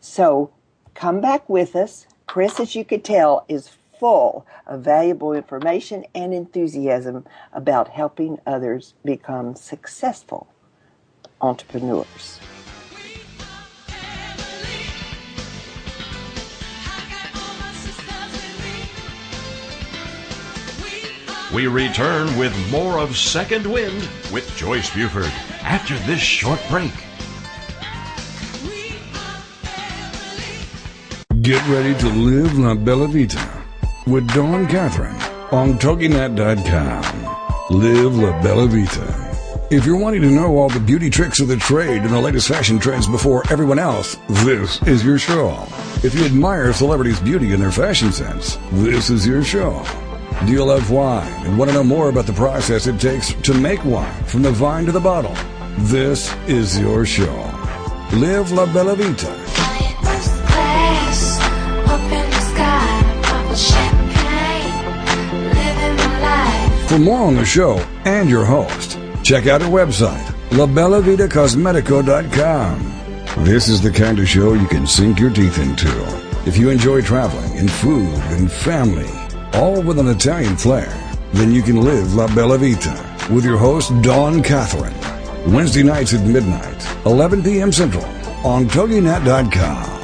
So 0.00 0.50
come 0.94 1.20
back 1.20 1.48
with 1.48 1.76
us. 1.76 2.06
Chris, 2.26 2.58
as 2.58 2.74
you 2.74 2.84
could 2.84 3.04
tell, 3.04 3.44
is 3.48 3.70
full 3.98 4.46
of 4.66 4.80
valuable 4.80 5.32
information 5.34 6.04
and 6.14 6.32
enthusiasm 6.32 7.26
about 7.52 7.88
helping 7.88 8.38
others 8.46 8.94
become 9.04 9.54
successful 9.54 10.48
entrepreneurs. 11.40 12.40
We 21.52 21.66
return 21.66 22.38
with 22.38 22.54
more 22.70 23.00
of 23.00 23.16
Second 23.16 23.66
Wind 23.66 24.08
with 24.32 24.48
Joyce 24.56 24.94
Buford 24.94 25.32
after 25.62 25.98
this 26.06 26.20
short 26.20 26.60
break. 26.70 26.92
Get 31.42 31.66
ready 31.68 31.98
to 31.98 32.08
live 32.08 32.56
La 32.56 32.76
Bella 32.76 33.08
Vita 33.08 33.64
with 34.06 34.32
Dawn 34.32 34.68
Catherine 34.68 35.16
on 35.50 35.76
TogiNet.com. 35.76 37.02
Live 37.70 38.16
La 38.16 38.42
Bella 38.42 38.68
Vita. 38.68 39.66
If 39.72 39.84
you're 39.84 39.98
wanting 39.98 40.20
to 40.22 40.30
know 40.30 40.56
all 40.56 40.68
the 40.68 40.78
beauty 40.78 41.10
tricks 41.10 41.40
of 41.40 41.48
the 41.48 41.56
trade 41.56 42.02
and 42.02 42.10
the 42.10 42.20
latest 42.20 42.46
fashion 42.46 42.78
trends 42.78 43.08
before 43.08 43.42
everyone 43.50 43.80
else, 43.80 44.16
this 44.28 44.80
is 44.82 45.04
your 45.04 45.18
show. 45.18 45.66
If 46.04 46.14
you 46.14 46.24
admire 46.24 46.72
celebrities' 46.72 47.18
beauty 47.18 47.52
and 47.52 47.60
their 47.60 47.72
fashion 47.72 48.12
sense, 48.12 48.56
this 48.70 49.10
is 49.10 49.26
your 49.26 49.42
show. 49.42 49.84
Do 50.46 50.52
you 50.52 50.64
love 50.64 50.90
wine 50.90 51.30
and 51.44 51.58
want 51.58 51.70
to 51.70 51.74
know 51.74 51.84
more 51.84 52.08
about 52.08 52.24
the 52.24 52.32
process 52.32 52.86
it 52.86 52.98
takes 52.98 53.34
to 53.34 53.52
make 53.52 53.84
wine 53.84 54.24
from 54.24 54.40
the 54.40 54.50
vine 54.50 54.86
to 54.86 54.92
the 54.92 54.98
bottle? 54.98 55.36
This 55.80 56.34
is 56.48 56.80
your 56.80 57.04
show. 57.04 57.34
Live 58.14 58.50
La 58.50 58.64
Bella 58.72 58.96
Vita. 58.96 59.26
For 66.88 66.98
more 66.98 67.26
on 67.26 67.36
the 67.36 67.44
show 67.44 67.76
and 68.06 68.30
your 68.30 68.46
host, 68.46 68.98
check 69.22 69.46
out 69.46 69.60
our 69.60 69.68
website, 69.68 70.24
labellavitacosmetico.com. 70.50 73.44
This 73.44 73.68
is 73.68 73.82
the 73.82 73.92
kind 73.92 74.18
of 74.18 74.26
show 74.26 74.54
you 74.54 74.66
can 74.68 74.86
sink 74.86 75.20
your 75.20 75.28
teeth 75.30 75.58
into. 75.58 75.92
If 76.46 76.56
you 76.56 76.70
enjoy 76.70 77.02
traveling 77.02 77.58
and 77.58 77.70
food 77.70 78.08
and 78.32 78.50
family, 78.50 79.19
all 79.54 79.82
with 79.82 79.98
an 79.98 80.08
Italian 80.08 80.56
flair, 80.56 80.88
then 81.32 81.52
you 81.52 81.62
can 81.62 81.82
live 81.82 82.14
La 82.14 82.32
Bella 82.34 82.58
Vita 82.58 83.28
with 83.32 83.44
your 83.44 83.56
host, 83.56 83.92
Dawn 84.02 84.42
Catherine. 84.42 84.94
Wednesday 85.52 85.82
nights 85.82 86.12
at 86.12 86.26
midnight, 86.26 86.86
11 87.06 87.42
p.m. 87.42 87.72
Central 87.72 88.04
on 88.44 88.66
TogiNet.com. 88.66 90.00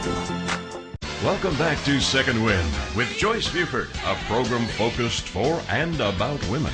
Welcome 1.25 1.57
back 1.57 1.83
to 1.85 2.01
Second 2.01 2.43
Wind 2.43 2.69
with 2.97 3.09
Joyce 3.09 3.51
Buford, 3.51 3.89
a 4.07 4.15
program 4.27 4.67
focused 4.69 5.29
for 5.29 5.61
and 5.69 6.01
about 6.01 6.47
women. 6.49 6.73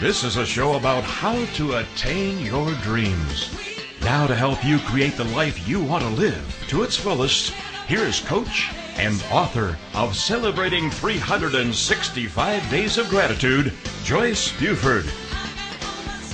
This 0.00 0.24
is 0.24 0.36
a 0.36 0.44
show 0.44 0.74
about 0.74 1.04
how 1.04 1.44
to 1.54 1.76
attain 1.76 2.40
your 2.40 2.72
dreams. 2.82 3.54
Now, 4.02 4.26
to 4.26 4.34
help 4.34 4.64
you 4.64 4.78
create 4.80 5.16
the 5.16 5.24
life 5.24 5.68
you 5.68 5.82
want 5.82 6.02
to 6.02 6.10
live 6.10 6.64
to 6.68 6.82
its 6.82 6.96
fullest, 6.96 7.50
here's 7.86 8.20
Coach 8.20 8.70
and 8.96 9.22
author 9.30 9.76
of 9.94 10.16
Celebrating 10.16 10.90
365 10.90 12.70
Days 12.70 12.98
of 12.98 13.08
Gratitude, 13.08 13.72
Joyce 14.04 14.52
Buford. 14.58 15.06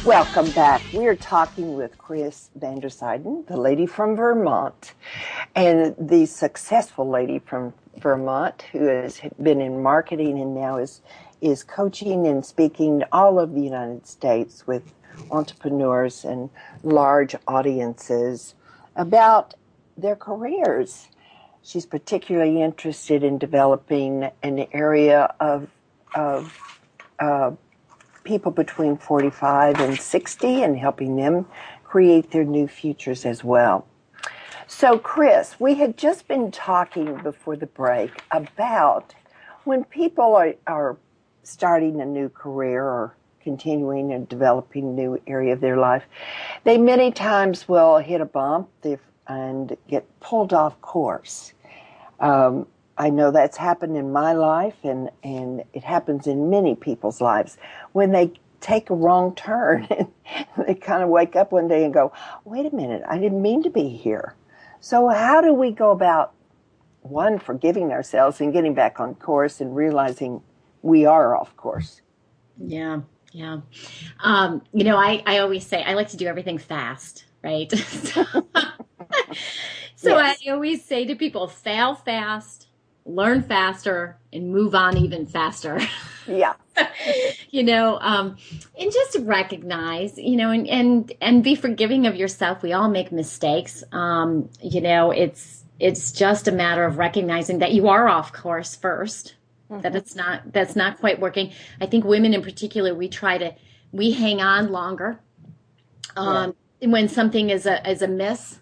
Welcome 0.04 0.50
back. 0.52 0.82
We're 0.92 1.16
talking 1.16 1.74
with 1.74 1.96
Chris 1.98 2.50
Vandersyden, 2.58 3.46
the 3.46 3.56
lady 3.56 3.86
from 3.86 4.16
Vermont, 4.16 4.94
and 5.54 5.94
the 5.98 6.26
successful 6.26 7.08
lady 7.08 7.38
from 7.38 7.72
Vermont 7.98 8.62
who 8.72 8.86
has 8.86 9.20
been 9.42 9.60
in 9.60 9.82
marketing 9.82 10.40
and 10.40 10.54
now 10.54 10.78
is 10.78 11.02
is 11.40 11.62
coaching 11.64 12.26
and 12.26 12.44
speaking 12.44 13.02
all 13.12 13.38
over 13.38 13.52
the 13.52 13.62
United 13.62 14.06
States 14.06 14.66
with 14.66 14.82
entrepreneurs 15.30 16.24
and 16.24 16.50
large 16.82 17.34
audiences 17.46 18.54
about 18.96 19.54
their 19.96 20.16
careers. 20.16 21.08
She's 21.62 21.86
particularly 21.86 22.62
interested 22.62 23.22
in 23.22 23.38
developing 23.38 24.30
an 24.42 24.66
area 24.72 25.34
of, 25.38 25.68
of 26.14 26.58
uh, 27.18 27.52
people 28.24 28.52
between 28.52 28.96
45 28.96 29.80
and 29.80 30.00
60 30.00 30.62
and 30.62 30.78
helping 30.78 31.16
them 31.16 31.46
create 31.84 32.30
their 32.30 32.44
new 32.44 32.66
futures 32.66 33.26
as 33.26 33.44
well. 33.44 33.86
So, 34.66 34.98
Chris, 34.98 35.58
we 35.58 35.74
had 35.74 35.98
just 35.98 36.28
been 36.28 36.50
talking 36.50 37.16
before 37.22 37.56
the 37.56 37.66
break 37.66 38.22
about 38.30 39.14
when 39.64 39.84
people 39.84 40.36
are, 40.36 40.54
are 40.66 40.96
starting 41.42 42.00
a 42.00 42.06
new 42.06 42.28
career 42.28 42.84
or 42.84 43.16
continuing 43.42 44.12
and 44.12 44.28
developing 44.28 44.84
a 44.84 44.92
new 44.92 45.20
area 45.26 45.52
of 45.52 45.60
their 45.60 45.76
life, 45.76 46.04
they 46.64 46.78
many 46.78 47.10
times 47.10 47.68
will 47.68 47.98
hit 47.98 48.20
a 48.20 48.24
bump 48.24 48.68
and 49.30 49.76
get 49.88 50.04
pulled 50.20 50.52
off 50.52 50.80
course. 50.80 51.52
Um, 52.18 52.66
I 52.98 53.10
know 53.10 53.30
that's 53.30 53.56
happened 53.56 53.96
in 53.96 54.12
my 54.12 54.32
life, 54.32 54.76
and, 54.82 55.10
and 55.22 55.62
it 55.72 55.84
happens 55.84 56.26
in 56.26 56.50
many 56.50 56.74
people's 56.74 57.20
lives 57.20 57.56
when 57.92 58.10
they 58.10 58.32
take 58.60 58.90
a 58.90 58.94
wrong 58.94 59.34
turn 59.34 59.86
and 59.90 60.08
they 60.66 60.74
kind 60.74 61.02
of 61.02 61.08
wake 61.08 61.36
up 61.36 61.52
one 61.52 61.68
day 61.68 61.84
and 61.84 61.94
go, 61.94 62.12
wait 62.44 62.70
a 62.70 62.74
minute, 62.74 63.02
I 63.08 63.18
didn't 63.18 63.40
mean 63.40 63.62
to 63.62 63.70
be 63.70 63.88
here. 63.88 64.34
So, 64.80 65.08
how 65.08 65.40
do 65.40 65.54
we 65.54 65.70
go 65.70 65.90
about 65.90 66.32
one, 67.02 67.38
forgiving 67.38 67.92
ourselves 67.92 68.40
and 68.40 68.52
getting 68.52 68.74
back 68.74 68.98
on 68.98 69.14
course 69.14 69.60
and 69.60 69.76
realizing 69.76 70.42
we 70.82 71.06
are 71.06 71.36
off 71.36 71.56
course? 71.56 72.00
Yeah. 72.58 73.00
Yeah. 73.32 73.60
Um, 74.22 74.62
you 74.72 74.84
know, 74.84 74.96
I, 74.96 75.22
I 75.24 75.38
always 75.38 75.66
say 75.66 75.82
I 75.84 75.94
like 75.94 76.08
to 76.08 76.16
do 76.16 76.26
everything 76.26 76.58
fast, 76.58 77.26
right? 77.44 77.72
so 79.96 80.16
yes. 80.18 80.40
I 80.46 80.50
always 80.50 80.84
say 80.84 81.04
to 81.06 81.14
people, 81.14 81.48
fail 81.48 81.94
fast, 81.94 82.68
learn 83.04 83.42
faster, 83.42 84.18
and 84.32 84.52
move 84.52 84.74
on 84.74 84.96
even 84.96 85.26
faster. 85.26 85.80
Yeah. 86.26 86.54
you 87.50 87.64
know, 87.64 87.98
um, 88.00 88.36
and 88.78 88.92
just 88.92 89.18
recognize, 89.22 90.16
you 90.16 90.36
know, 90.36 90.50
and, 90.50 90.68
and, 90.68 91.12
and 91.20 91.42
be 91.42 91.54
forgiving 91.54 92.06
of 92.06 92.14
yourself. 92.14 92.62
We 92.62 92.72
all 92.72 92.88
make 92.88 93.10
mistakes. 93.10 93.82
Um, 93.90 94.48
you 94.62 94.80
know, 94.80 95.10
it's, 95.10 95.64
it's 95.80 96.12
just 96.12 96.46
a 96.46 96.52
matter 96.52 96.84
of 96.84 96.98
recognizing 96.98 97.58
that 97.58 97.72
you 97.72 97.88
are 97.88 98.08
off 98.08 98.32
course 98.32 98.76
1st 98.76 99.32
mm-hmm. 99.70 99.80
that 99.80 99.96
it's 99.96 100.14
not, 100.14 100.52
that's 100.52 100.76
not 100.76 101.00
quite 101.00 101.20
working. 101.20 101.52
I 101.80 101.86
think 101.86 102.04
women 102.04 102.34
in 102.34 102.42
particular, 102.42 102.94
we 102.94 103.08
try 103.08 103.38
to, 103.38 103.54
we 103.90 104.12
hang 104.12 104.40
on 104.40 104.70
longer. 104.70 105.18
Um, 106.16 106.54
yeah. 106.80 106.88
when 106.88 107.08
something 107.08 107.50
is 107.50 107.66
a, 107.66 107.88
is 107.88 108.02
a 108.02 108.08
miss, 108.08 108.59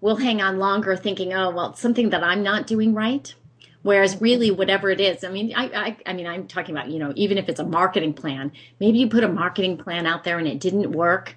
we'll 0.00 0.16
hang 0.16 0.40
on 0.40 0.58
longer 0.58 0.96
thinking, 0.96 1.32
oh, 1.32 1.50
well, 1.50 1.70
it's 1.70 1.80
something 1.80 2.10
that 2.10 2.24
I'm 2.24 2.42
not 2.42 2.66
doing 2.66 2.94
right. 2.94 3.34
Whereas 3.82 4.20
really, 4.20 4.50
whatever 4.50 4.90
it 4.90 5.00
is, 5.00 5.24
I 5.24 5.30
mean, 5.30 5.54
I, 5.56 5.64
I, 5.64 5.96
I 6.06 6.12
mean, 6.12 6.26
I'm 6.26 6.46
talking 6.46 6.76
about, 6.76 6.90
you 6.90 6.98
know, 6.98 7.12
even 7.16 7.38
if 7.38 7.48
it's 7.48 7.60
a 7.60 7.64
marketing 7.64 8.12
plan, 8.12 8.52
maybe 8.78 8.98
you 8.98 9.08
put 9.08 9.24
a 9.24 9.28
marketing 9.28 9.78
plan 9.78 10.06
out 10.06 10.24
there 10.24 10.38
and 10.38 10.46
it 10.46 10.60
didn't 10.60 10.92
work 10.92 11.34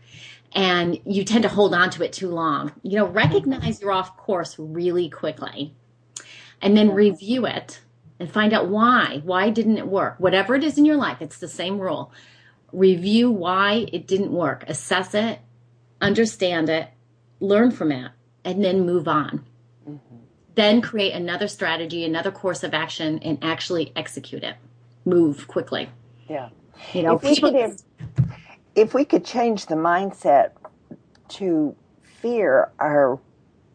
and 0.51 0.99
you 1.05 1.23
tend 1.23 1.43
to 1.43 1.49
hold 1.49 1.73
on 1.73 1.89
to 1.91 2.03
it 2.03 2.11
too 2.11 2.29
long. 2.29 2.73
You 2.83 2.97
know, 2.97 3.07
recognize 3.07 3.81
you're 3.81 3.93
off 3.93 4.17
course 4.17 4.55
really 4.59 5.09
quickly 5.09 5.73
and 6.61 6.75
then 6.75 6.91
review 6.91 7.45
it 7.45 7.79
and 8.19 8.29
find 8.29 8.53
out 8.53 8.67
why. 8.67 9.21
Why 9.23 9.49
didn't 9.49 9.77
it 9.77 9.87
work? 9.87 10.15
Whatever 10.19 10.55
it 10.55 10.65
is 10.65 10.77
in 10.77 10.85
your 10.85 10.97
life, 10.97 11.21
it's 11.21 11.39
the 11.39 11.47
same 11.47 11.79
rule. 11.79 12.11
Review 12.73 13.31
why 13.31 13.85
it 13.93 14.05
didn't 14.05 14.31
work, 14.31 14.65
assess 14.67 15.13
it, 15.13 15.39
understand 16.01 16.69
it, 16.69 16.89
learn 17.39 17.71
from 17.71 17.91
it, 17.91 18.11
and 18.45 18.63
then 18.63 18.85
move 18.85 19.07
on. 19.07 19.45
Mm-hmm. 19.87 20.15
Then 20.55 20.81
create 20.81 21.13
another 21.13 21.47
strategy, 21.47 22.05
another 22.05 22.31
course 22.31 22.63
of 22.63 22.73
action, 22.73 23.19
and 23.19 23.37
actually 23.41 23.91
execute 23.95 24.43
it. 24.43 24.55
Move 25.05 25.47
quickly. 25.47 25.89
Yeah. 26.29 26.49
You 26.93 27.03
know, 27.03 27.15
if 27.15 27.23
we, 27.23 27.35
could, 27.39 27.81
if 28.75 28.93
we 28.93 29.05
could 29.05 29.25
change 29.25 29.65
the 29.65 29.75
mindset 29.75 30.51
to 31.29 31.75
fear 32.03 32.71
our 32.79 33.19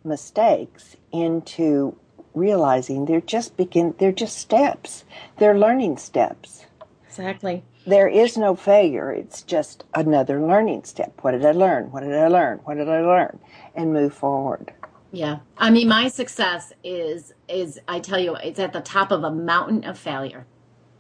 mistakes 0.05 0.97
into 1.13 1.97
realizing 2.35 3.05
they're 3.05 3.21
just 3.21 3.57
begin 3.57 3.95
they're 3.99 4.13
just 4.13 4.39
steps. 4.39 5.05
They're 5.39 5.59
learning 5.59 5.99
steps. 5.99 6.67
Exactly. 7.07 7.65
There 7.87 8.09
is 8.09 8.37
no 8.37 8.55
failure. 8.55 9.11
It's 9.11 9.43
just 9.43 9.85
another 9.95 10.41
learning 10.41 10.85
step. 10.85 11.13
What 11.23 11.33
did 11.33 11.45
I 11.45 11.53
learn? 11.53 11.91
What 11.91 12.03
did 12.03 12.15
I 12.15 12.29
learn? 12.29 12.59
What 12.59 12.75
did 12.75 12.89
I 12.89 13.01
learn? 13.01 13.39
And 13.79 13.93
move 13.93 14.13
forward. 14.13 14.73
Yeah. 15.13 15.39
I 15.57 15.71
mean, 15.71 15.89
my 15.89 16.09
success 16.09 16.73
is, 16.85 17.33
is, 17.49 17.81
I 17.89 18.01
tell 18.01 18.19
you, 18.19 18.35
it's 18.35 18.59
at 18.59 18.73
the 18.73 18.81
top 18.81 19.11
of 19.11 19.25
a 19.25 19.31
mountain 19.31 19.85
of 19.85 19.99
failure. 19.99 20.47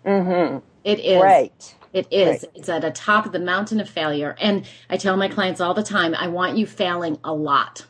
Mm-hmm. 0.06 0.58
It 0.84 1.00
is. 1.00 1.20
Right. 1.20 1.74
It 1.92 2.06
is. 2.10 2.44
Right. 2.44 2.52
It's 2.54 2.68
at 2.68 2.82
the 2.82 2.90
top 2.90 3.26
of 3.26 3.32
the 3.32 3.40
mountain 3.40 3.80
of 3.80 3.88
failure. 3.88 4.36
And 4.40 4.66
I 4.88 4.96
tell 4.96 5.16
my 5.16 5.28
clients 5.28 5.60
all 5.60 5.74
the 5.74 5.82
time, 5.82 6.14
I 6.14 6.28
want 6.28 6.56
you 6.56 6.66
failing 6.66 7.18
a 7.24 7.34
lot. 7.34 7.84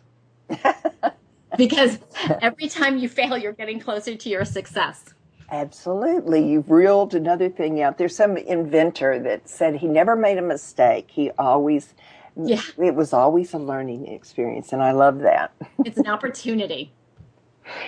because 1.57 1.99
every 2.41 2.69
time 2.69 2.99
you 2.99 3.09
fail, 3.09 3.37
you're 3.37 3.53
getting 3.53 3.79
closer 3.79 4.17
to 4.17 4.29
your 4.29 4.45
success. 4.45 5.05
Absolutely. 5.51 6.47
You've 6.47 6.71
reeled 6.71 7.15
another 7.15 7.49
thing 7.49 7.83
out. 7.83 7.99
There's 7.99 8.17
some 8.17 8.37
inventor 8.37 9.19
that 9.21 9.49
said 9.49 9.77
he 9.77 9.87
never 9.87 10.17
made 10.17 10.39
a 10.39 10.43
mistake. 10.43 11.09
He 11.11 11.31
always 11.39 11.95
yeah. 12.39 12.63
It 12.79 12.95
was 12.95 13.13
always 13.13 13.53
a 13.53 13.59
learning 13.59 14.07
experience, 14.07 14.73
and 14.73 14.83
I 14.83 14.93
love 14.93 15.21
that. 15.21 15.53
it's 15.85 15.99
an 15.99 16.07
opportunity. 16.07 16.93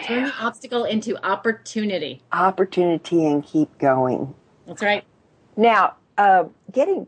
Turn 0.05 0.25
the 0.25 0.35
obstacle 0.41 0.85
into 0.85 1.17
opportunity. 1.25 2.23
Opportunity 2.33 3.27
and 3.27 3.45
keep 3.45 3.79
going. 3.79 4.35
That's 4.67 4.83
right. 4.83 5.05
Now, 5.57 5.97
uh, 6.19 6.45
getting 6.73 7.07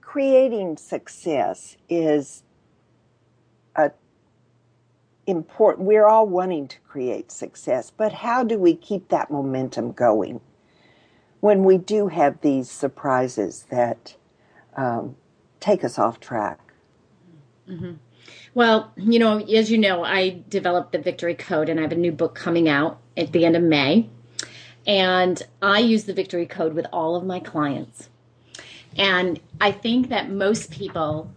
creating 0.00 0.76
success 0.76 1.76
is 1.88 2.44
a 3.76 3.90
important. 5.26 5.86
We're 5.86 6.06
all 6.06 6.26
wanting 6.26 6.68
to 6.68 6.78
create 6.80 7.32
success, 7.32 7.90
but 7.90 8.12
how 8.12 8.44
do 8.44 8.58
we 8.58 8.74
keep 8.74 9.08
that 9.08 9.30
momentum 9.30 9.92
going 9.92 10.40
when 11.40 11.64
we 11.64 11.78
do 11.78 12.08
have 12.08 12.40
these 12.40 12.70
surprises 12.70 13.66
that 13.70 14.14
um, 14.76 15.16
take 15.58 15.82
us 15.82 15.98
off 15.98 16.20
track? 16.20 16.61
Mm-hmm. 17.68 17.92
Well, 18.54 18.92
you 18.96 19.18
know, 19.18 19.38
as 19.38 19.70
you 19.70 19.78
know, 19.78 20.04
I 20.04 20.42
developed 20.48 20.92
the 20.92 20.98
Victory 20.98 21.34
Code 21.34 21.68
and 21.68 21.80
I 21.80 21.82
have 21.82 21.92
a 21.92 21.96
new 21.96 22.12
book 22.12 22.34
coming 22.34 22.68
out 22.68 23.00
at 23.16 23.32
the 23.32 23.44
end 23.44 23.56
of 23.56 23.62
May. 23.62 24.08
And 24.86 25.40
I 25.60 25.78
use 25.78 26.04
the 26.04 26.12
Victory 26.12 26.46
Code 26.46 26.74
with 26.74 26.86
all 26.92 27.16
of 27.16 27.24
my 27.24 27.40
clients. 27.40 28.08
And 28.96 29.40
I 29.60 29.72
think 29.72 30.08
that 30.10 30.30
most 30.30 30.70
people 30.70 31.32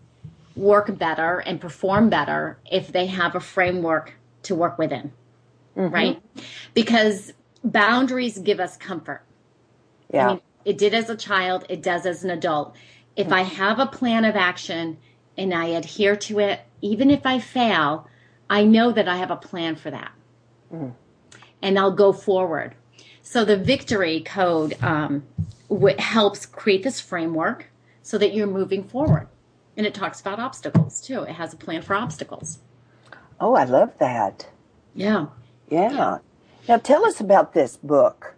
work 0.56 0.98
better 0.98 1.40
and 1.40 1.62
perform 1.62 2.10
better 2.10 2.58
if 2.70 2.92
they 2.92 3.06
have 3.08 3.36
a 3.36 3.40
framework 3.40 4.14
to 4.44 4.56
work 4.56 4.78
within, 4.78 5.12
mm-hmm. 5.78 5.94
right? 5.94 6.22
Because 6.74 7.34
boundaries 7.64 8.40
give 8.40 8.60
us 8.60 8.78
comfort. 8.78 9.22
Yeah. 10.14 10.26
I 10.26 10.30
mean, 10.32 10.42
it 10.66 10.78
did 10.78 10.94
as 10.94 11.10
a 11.10 11.16
child, 11.16 11.66
it 11.70 11.84
does 11.84 12.06
as 12.06 12.24
an 12.24 12.30
adult. 12.32 12.76
If 13.16 13.32
I 13.32 13.42
have 13.42 13.80
a 13.80 13.86
plan 13.86 14.26
of 14.26 14.36
action 14.36 14.98
and 15.38 15.54
I 15.54 15.66
adhere 15.68 16.16
to 16.16 16.40
it, 16.40 16.62
even 16.82 17.10
if 17.10 17.26
I 17.26 17.40
fail, 17.40 18.08
I 18.50 18.64
know 18.64 18.92
that 18.92 19.08
I 19.08 19.18
have 19.18 19.32
a 19.32 19.36
plan 19.36 19.76
for 19.76 19.92
that. 19.92 20.12
Mm. 20.74 20.94
And 21.62 21.80
I'll 21.80 21.92
go 21.92 22.14
forward. 22.14 22.76
So 23.22 23.44
the 23.44 23.58
victory 23.58 24.22
code 24.22 24.76
um, 24.84 25.24
w- 25.70 25.98
helps 25.98 26.46
create 26.46 26.84
this 26.84 27.00
framework 27.00 27.68
so 28.04 28.18
that 28.18 28.34
you're 28.34 28.48
moving 28.48 28.84
forward. 28.84 29.28
And 29.76 29.86
it 29.86 29.94
talks 29.94 30.22
about 30.22 30.40
obstacles 30.40 31.02
too. 31.02 31.24
It 31.24 31.34
has 31.34 31.54
a 31.54 31.58
plan 31.58 31.82
for 31.82 31.96
obstacles. 31.96 32.60
Oh, 33.40 33.56
I 33.56 33.64
love 33.66 33.98
that. 33.98 34.48
Yeah. 34.94 35.28
Yeah. 35.70 35.92
yeah. 35.92 36.18
Now 36.68 36.78
tell 36.78 37.06
us 37.06 37.20
about 37.20 37.54
this 37.54 37.78
book. 37.78 38.35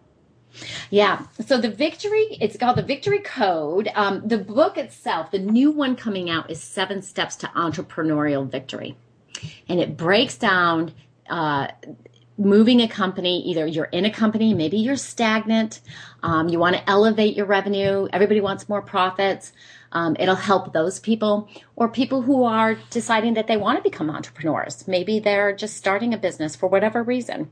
Yeah. 0.90 1.26
So 1.46 1.58
the 1.58 1.70
victory, 1.70 2.38
it's 2.42 2.58
called 2.58 2.78
the 2.78 2.84
Victory 2.84 3.20
Code. 3.20 3.90
Um, 3.96 4.28
the 4.28 4.38
book 4.38 4.78
itself, 4.78 5.32
the 5.32 5.40
new 5.40 5.72
one 5.72 5.96
coming 5.96 6.30
out, 6.30 6.50
is 6.50 6.62
Seven 6.62 7.02
Steps 7.02 7.36
to 7.38 7.48
Entrepreneurial 7.48 8.50
Victory, 8.50 8.98
and 9.70 9.80
it 9.80 9.98
breaks 9.98 10.38
down 10.38 10.94
uh, 11.30 11.68
moving 12.38 12.82
a 12.82 12.88
company, 12.88 13.42
either 13.42 13.66
you're 13.66 13.86
in 13.86 14.06
a 14.06 14.12
company, 14.12 14.54
maybe 14.54 14.78
you're 14.78 14.96
stagnant, 14.96 15.82
um, 16.24 16.50
you 16.50 16.60
want 16.60 16.76
to 16.76 16.90
elevate 16.90 17.36
your 17.36 17.48
revenue, 17.48 18.08
everybody 18.14 18.42
wants 18.42 18.70
more 18.70 18.82
profits. 18.82 19.54
Um, 19.92 20.16
it'll 20.20 20.36
help 20.36 20.74
those 20.74 21.00
people 21.00 21.50
or 21.76 21.90
people 21.90 22.22
who 22.22 22.44
are 22.44 22.78
deciding 22.90 23.36
that 23.36 23.48
they 23.48 23.58
want 23.58 23.78
to 23.78 23.90
become 23.90 24.10
entrepreneurs. 24.10 24.88
Maybe 24.88 25.20
they're 25.20 25.56
just 25.56 25.78
starting 25.78 26.14
a 26.14 26.18
business 26.18 26.56
for 26.56 26.68
whatever 26.68 27.04
reason. 27.04 27.52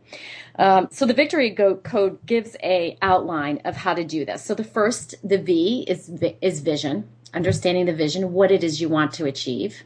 Um, 0.58 0.88
so 0.92 1.06
the 1.06 1.14
Victory 1.14 1.50
Go 1.50 1.76
Code 1.76 2.26
gives 2.26 2.56
a 2.64 2.98
outline 3.02 3.62
of 3.66 3.76
how 3.76 3.94
to 3.94 4.04
do 4.04 4.26
this. 4.26 4.44
So 4.44 4.54
the 4.54 4.64
first, 4.64 5.16
the 5.28 5.38
V 5.38 5.86
is 5.88 6.12
is 6.42 6.60
vision, 6.62 7.08
understanding 7.34 7.86
the 7.86 7.94
vision, 7.94 8.34
what 8.34 8.52
it 8.52 8.64
is 8.64 8.82
you 8.82 8.90
want 8.90 9.14
to 9.14 9.26
achieve. 9.26 9.84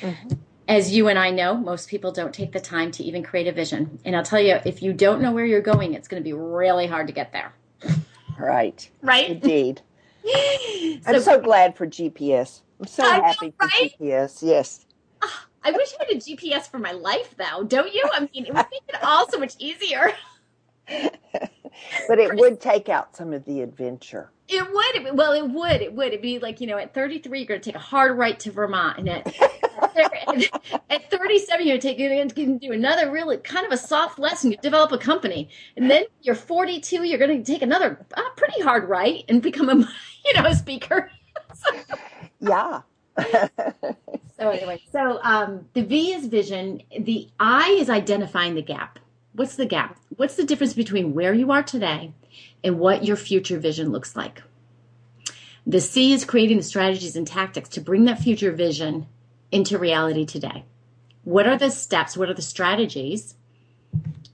Mm-hmm 0.00 0.34
as 0.68 0.94
you 0.94 1.08
and 1.08 1.18
I 1.18 1.30
know, 1.30 1.56
most 1.56 1.88
people 1.88 2.12
don't 2.12 2.32
take 2.32 2.52
the 2.52 2.60
time 2.60 2.90
to 2.92 3.04
even 3.04 3.22
create 3.22 3.46
a 3.46 3.52
vision. 3.52 3.98
And 4.04 4.16
I'll 4.16 4.22
tell 4.22 4.40
you, 4.40 4.58
if 4.64 4.82
you 4.82 4.92
don't 4.92 5.20
know 5.20 5.32
where 5.32 5.44
you're 5.44 5.60
going, 5.60 5.94
it's 5.94 6.08
going 6.08 6.22
to 6.22 6.24
be 6.24 6.32
really 6.32 6.86
hard 6.86 7.06
to 7.08 7.12
get 7.12 7.32
there. 7.32 7.52
Right. 8.38 8.88
Right. 9.02 9.30
Indeed. 9.30 9.82
I'm 11.06 11.20
so 11.20 11.40
glad 11.40 11.76
for 11.76 11.86
GPS. 11.86 12.62
I'm 12.80 12.86
so 12.86 13.04
I 13.04 13.18
know, 13.18 13.24
happy 13.24 13.52
for? 13.58 13.68
GPS. 13.68 14.42
Yes. 14.42 14.86
Ah, 15.22 15.46
I 15.62 15.70
wish 15.70 15.94
I 16.00 16.04
had 16.04 16.16
a 16.16 16.20
GPS 16.20 16.70
for 16.70 16.78
my 16.78 16.92
life, 16.92 17.34
though. 17.36 17.64
Don't 17.64 17.92
you? 17.92 18.04
I 18.12 18.20
mean, 18.20 18.46
it 18.46 18.54
would 18.54 18.66
make 18.70 18.82
it 18.88 19.02
all 19.02 19.28
so 19.30 19.38
much 19.38 19.54
easier. 19.58 20.12
But 22.08 22.18
it 22.18 22.34
would 22.36 22.60
take 22.60 22.88
out 22.88 23.16
some 23.16 23.32
of 23.32 23.44
the 23.44 23.62
adventure. 23.62 24.30
It 24.48 24.62
would. 24.62 25.16
Well, 25.16 25.32
it 25.32 25.48
would. 25.50 25.82
It 25.82 25.92
would. 25.92 26.08
It'd 26.08 26.22
be 26.22 26.38
like 26.38 26.60
you 26.60 26.66
know, 26.66 26.78
at 26.78 26.94
33, 26.94 27.38
you're 27.38 27.46
going 27.46 27.60
to 27.60 27.64
take 27.64 27.76
a 27.76 27.80
hard 27.80 28.16
right 28.16 28.38
to 28.40 28.50
Vermont, 28.50 28.98
and 28.98 29.08
at 29.08 29.26
at 29.96 31.10
37, 31.10 31.66
you're 31.66 31.78
taking 31.78 32.04
you're 32.04 32.26
going 32.26 32.58
to 32.58 32.66
do 32.66 32.72
another 32.72 33.10
really 33.10 33.36
kind 33.38 33.66
of 33.66 33.72
a 33.72 33.76
soft 33.76 34.18
lesson. 34.18 34.50
You 34.50 34.58
develop 34.58 34.92
a 34.92 34.98
company, 34.98 35.48
and 35.76 35.90
then 35.90 36.04
you're 36.22 36.34
42, 36.34 37.04
you're 37.04 37.18
going 37.18 37.42
to 37.42 37.52
take 37.52 37.62
another 37.62 38.04
uh, 38.14 38.22
pretty 38.36 38.60
hard 38.62 38.88
right 38.88 39.24
and 39.28 39.42
become 39.42 39.68
a 39.68 39.74
you 40.24 40.34
know 40.34 40.46
a 40.46 40.54
speaker. 40.54 41.10
so, 41.54 41.96
Yeah. 42.40 42.80
so 44.38 44.50
anyway, 44.50 44.82
so 44.90 45.20
um, 45.22 45.66
the 45.74 45.82
V 45.82 46.12
is 46.12 46.26
vision. 46.26 46.82
The 46.98 47.28
I 47.38 47.76
is 47.78 47.88
identifying 47.88 48.54
the 48.54 48.62
gap. 48.62 48.98
What's 49.34 49.56
the 49.56 49.66
gap? 49.66 49.98
What's 50.16 50.36
the 50.36 50.44
difference 50.44 50.74
between 50.74 51.14
where 51.14 51.34
you 51.34 51.50
are 51.50 51.62
today 51.62 52.12
and 52.62 52.78
what 52.78 53.04
your 53.04 53.16
future 53.16 53.58
vision 53.58 53.90
looks 53.90 54.16
like? 54.16 54.42
The 55.66 55.80
C 55.80 56.12
is 56.12 56.24
creating 56.24 56.58
the 56.58 56.62
strategies 56.62 57.16
and 57.16 57.26
tactics 57.26 57.70
to 57.70 57.80
bring 57.80 58.04
that 58.04 58.18
future 58.18 58.52
vision 58.52 59.06
into 59.50 59.78
reality 59.78 60.24
today. 60.24 60.64
What 61.24 61.46
are 61.46 61.56
the 61.56 61.70
steps? 61.70 62.16
What 62.16 62.28
are 62.28 62.34
the 62.34 62.42
strategies? 62.42 63.34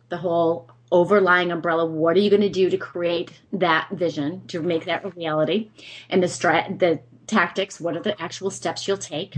The 0.09 0.19
whole 0.19 0.71
overlying 0.91 1.53
umbrella. 1.53 1.87
What 1.87 2.17
are 2.17 2.21
you 2.21 2.31
going 2.31 2.43
to 2.43 2.49
do 2.49 2.69
to 2.69 2.77
create 2.77 3.33
that 3.53 3.89
vision 3.91 4.47
to 4.49 4.61
make 4.61 4.87
that 4.87 5.05
a 5.05 5.11
reality? 5.11 5.71
And 6.09 6.23
the 6.23 6.27
strat, 6.27 6.79
the 6.79 7.01
tactics. 7.27 7.81
What 7.81 7.97
are 7.97 8.03
the 8.03 8.21
actual 8.21 8.51
steps 8.51 8.89
you'll 8.89 8.99
take? 8.99 9.37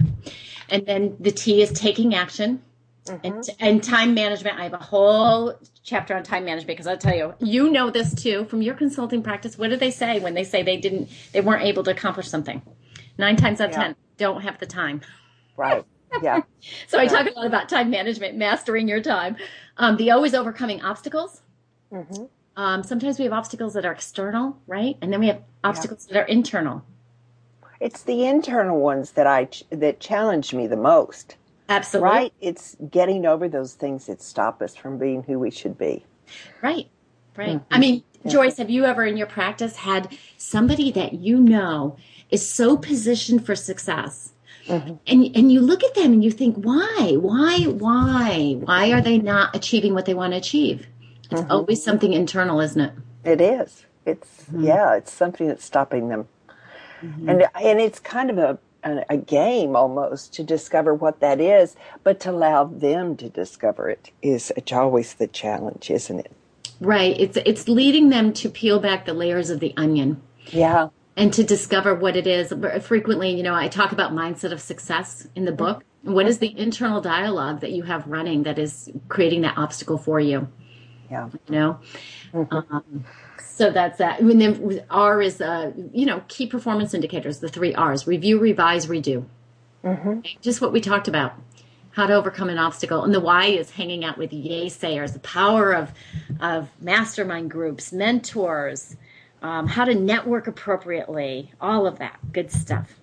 And 0.70 0.86
then 0.86 1.16
the 1.20 1.30
T 1.30 1.60
is 1.60 1.70
taking 1.72 2.14
action. 2.14 2.62
Mm-hmm. 3.04 3.26
And, 3.26 3.50
and 3.58 3.82
time 3.82 4.14
management. 4.14 4.58
I 4.58 4.62
have 4.62 4.74
a 4.74 4.78
whole 4.78 5.58
chapter 5.82 6.14
on 6.14 6.22
time 6.22 6.44
management 6.44 6.68
because 6.68 6.86
I'll 6.86 6.96
tell 6.96 7.16
you, 7.16 7.34
you 7.40 7.68
know 7.68 7.90
this 7.90 8.14
too 8.14 8.44
from 8.44 8.62
your 8.62 8.74
consulting 8.74 9.22
practice. 9.22 9.58
What 9.58 9.70
do 9.70 9.76
they 9.76 9.90
say 9.90 10.20
when 10.20 10.34
they 10.34 10.44
say 10.44 10.62
they 10.62 10.76
didn't, 10.76 11.10
they 11.32 11.40
weren't 11.40 11.64
able 11.64 11.82
to 11.82 11.90
accomplish 11.90 12.28
something? 12.28 12.62
Nine 13.18 13.34
times 13.36 13.60
out 13.60 13.70
of 13.70 13.72
Yeah. 13.72 13.82
ten, 13.82 13.96
don't 14.18 14.42
have 14.42 14.60
the 14.60 14.66
time. 14.66 15.00
Right. 15.56 15.84
Yeah. 16.22 16.42
So 16.86 17.00
I 17.00 17.06
talk 17.06 17.26
a 17.26 17.30
lot 17.30 17.46
about 17.46 17.68
time 17.68 17.90
management, 17.90 18.36
mastering 18.36 18.86
your 18.86 19.00
time. 19.00 19.36
Um, 19.78 19.96
the 19.96 20.12
O 20.12 20.22
is 20.22 20.32
overcoming 20.32 20.80
obstacles. 20.82 21.42
Mm-hmm. 21.92 22.24
Um, 22.56 22.84
sometimes 22.84 23.18
we 23.18 23.24
have 23.24 23.32
obstacles 23.32 23.74
that 23.74 23.84
are 23.84 23.92
external, 23.92 24.58
right? 24.68 24.96
And 25.02 25.12
then 25.12 25.18
we 25.18 25.26
have 25.26 25.42
obstacles 25.64 26.06
that 26.06 26.16
are 26.16 26.26
internal. 26.26 26.84
It's 27.80 28.02
the 28.02 28.26
internal 28.26 28.78
ones 28.78 29.12
that 29.12 29.26
I 29.26 29.48
that 29.70 29.98
challenge 29.98 30.54
me 30.54 30.68
the 30.68 30.76
most. 30.76 31.36
Absolutely. 31.68 32.10
Right? 32.10 32.32
It's 32.40 32.76
getting 32.90 33.26
over 33.26 33.48
those 33.48 33.74
things 33.74 34.06
that 34.06 34.22
stop 34.22 34.62
us 34.62 34.76
from 34.76 34.98
being 34.98 35.24
who 35.24 35.38
we 35.38 35.50
should 35.50 35.76
be. 35.76 36.04
Right. 36.62 36.88
Right. 37.34 37.60
I 37.70 37.78
mean, 37.78 38.04
Joyce, 38.26 38.58
have 38.58 38.70
you 38.70 38.84
ever 38.84 39.04
in 39.04 39.16
your 39.16 39.26
practice 39.26 39.76
had 39.76 40.16
somebody 40.36 40.92
that 40.92 41.14
you 41.14 41.40
know 41.40 41.96
is 42.30 42.46
so 42.46 42.76
positioned 42.76 43.46
for 43.46 43.56
success? 43.56 44.32
Mm-hmm. 44.66 44.94
And 45.06 45.36
and 45.36 45.52
you 45.52 45.60
look 45.60 45.82
at 45.82 45.94
them 45.94 46.12
and 46.12 46.24
you 46.24 46.30
think, 46.30 46.56
why? 46.56 47.16
Why? 47.18 47.64
Why? 47.64 48.56
Why 48.60 48.92
are 48.92 49.00
they 49.00 49.18
not 49.18 49.54
achieving 49.56 49.94
what 49.94 50.06
they 50.06 50.14
want 50.14 50.32
to 50.32 50.38
achieve? 50.38 50.86
It's 51.30 51.40
mm-hmm. 51.40 51.50
always 51.50 51.82
something 51.82 52.12
internal, 52.12 52.60
isn't 52.60 52.80
it? 52.80 52.92
It 53.24 53.40
is. 53.40 53.86
It's 54.06 54.42
Mm-hmm. 54.42 54.64
yeah. 54.64 54.94
It's 54.96 55.12
something 55.12 55.46
that's 55.48 55.64
stopping 55.64 56.08
them, 56.08 56.28
mm-hmm. 57.02 57.28
and 57.28 57.44
and 57.60 57.80
it's 57.80 57.98
kind 58.00 58.30
of 58.30 58.38
a, 58.38 58.58
a 58.84 59.04
a 59.10 59.16
game 59.16 59.76
almost 59.76 60.34
to 60.34 60.42
discover 60.42 60.94
what 60.94 61.20
that 61.20 61.40
is, 61.40 61.76
but 62.04 62.20
to 62.20 62.30
allow 62.30 62.64
them 62.64 63.16
to 63.16 63.28
discover 63.28 63.88
it 63.88 64.10
is 64.20 64.52
it's 64.56 64.72
always 64.72 65.14
the 65.14 65.26
challenge, 65.28 65.90
isn't 65.90 66.20
it? 66.20 66.32
Right. 66.80 67.18
It's 67.18 67.38
it's 67.46 67.68
leading 67.68 68.08
them 68.10 68.32
to 68.34 68.48
peel 68.48 68.80
back 68.80 69.06
the 69.06 69.14
layers 69.14 69.50
of 69.50 69.60
the 69.60 69.72
onion 69.76 70.20
Yeah. 70.46 70.88
And 71.16 71.32
to 71.34 71.44
discover 71.44 71.94
what 71.94 72.16
it 72.16 72.26
is. 72.26 72.52
Frequently, 72.82 73.34
you 73.34 73.42
know, 73.42 73.54
I 73.54 73.68
talk 73.68 73.92
about 73.92 74.12
mindset 74.12 74.52
of 74.52 74.60
success 74.60 75.28
in 75.34 75.44
the 75.44 75.52
book. 75.52 75.84
What 76.02 76.26
is 76.26 76.38
the 76.38 76.58
internal 76.58 77.00
dialogue 77.00 77.60
that 77.60 77.72
you 77.72 77.84
have 77.84 78.06
running 78.06 78.42
that 78.44 78.58
is 78.58 78.90
creating 79.08 79.42
that 79.42 79.56
obstacle 79.56 79.98
for 79.98 80.18
you? 80.18 80.48
Yeah. 81.10 81.28
You 81.48 81.54
know, 81.54 81.78
um, 82.32 83.04
so 83.38 83.70
that's 83.70 83.98
that. 83.98 84.20
And 84.20 84.40
then 84.40 84.84
R 84.90 85.20
is, 85.20 85.40
uh, 85.40 85.72
you 85.92 86.06
know, 86.06 86.22
key 86.28 86.46
performance 86.46 86.94
indicators. 86.94 87.40
The 87.40 87.48
three 87.48 87.74
R's: 87.74 88.06
review, 88.06 88.38
revise, 88.38 88.86
redo. 88.86 89.26
Just 90.40 90.60
what 90.60 90.72
we 90.72 90.80
talked 90.80 91.08
about. 91.08 91.34
How 91.90 92.06
to 92.06 92.14
overcome 92.14 92.48
an 92.48 92.56
obstacle, 92.56 93.04
and 93.04 93.12
the 93.12 93.20
Y 93.20 93.46
is 93.48 93.70
hanging 93.70 94.02
out 94.02 94.16
with 94.16 94.32
yay 94.32 94.70
sayers. 94.70 95.12
The 95.12 95.18
power 95.18 95.72
of 95.72 95.92
of 96.40 96.70
mastermind 96.80 97.50
groups, 97.50 97.92
mentors, 97.92 98.96
um, 99.42 99.66
how 99.66 99.84
to 99.84 99.94
network 99.94 100.46
appropriately, 100.46 101.52
all 101.60 101.86
of 101.86 101.98
that 101.98 102.18
good 102.32 102.50
stuff. 102.50 103.00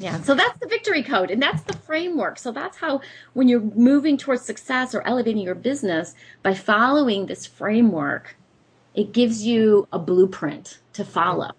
Yeah, 0.00 0.20
so 0.20 0.34
that's 0.34 0.58
the 0.60 0.68
victory 0.68 1.02
code 1.02 1.30
and 1.30 1.42
that's 1.42 1.62
the 1.62 1.72
framework. 1.72 2.38
So 2.38 2.52
that's 2.52 2.76
how, 2.76 3.00
when 3.32 3.48
you're 3.48 3.60
moving 3.60 4.16
towards 4.16 4.42
success 4.42 4.94
or 4.94 5.02
elevating 5.02 5.42
your 5.42 5.56
business, 5.56 6.14
by 6.42 6.54
following 6.54 7.26
this 7.26 7.46
framework, 7.46 8.36
it 8.94 9.12
gives 9.12 9.44
you 9.44 9.88
a 9.92 9.98
blueprint 9.98 10.78
to 10.92 11.04
follow, 11.04 11.50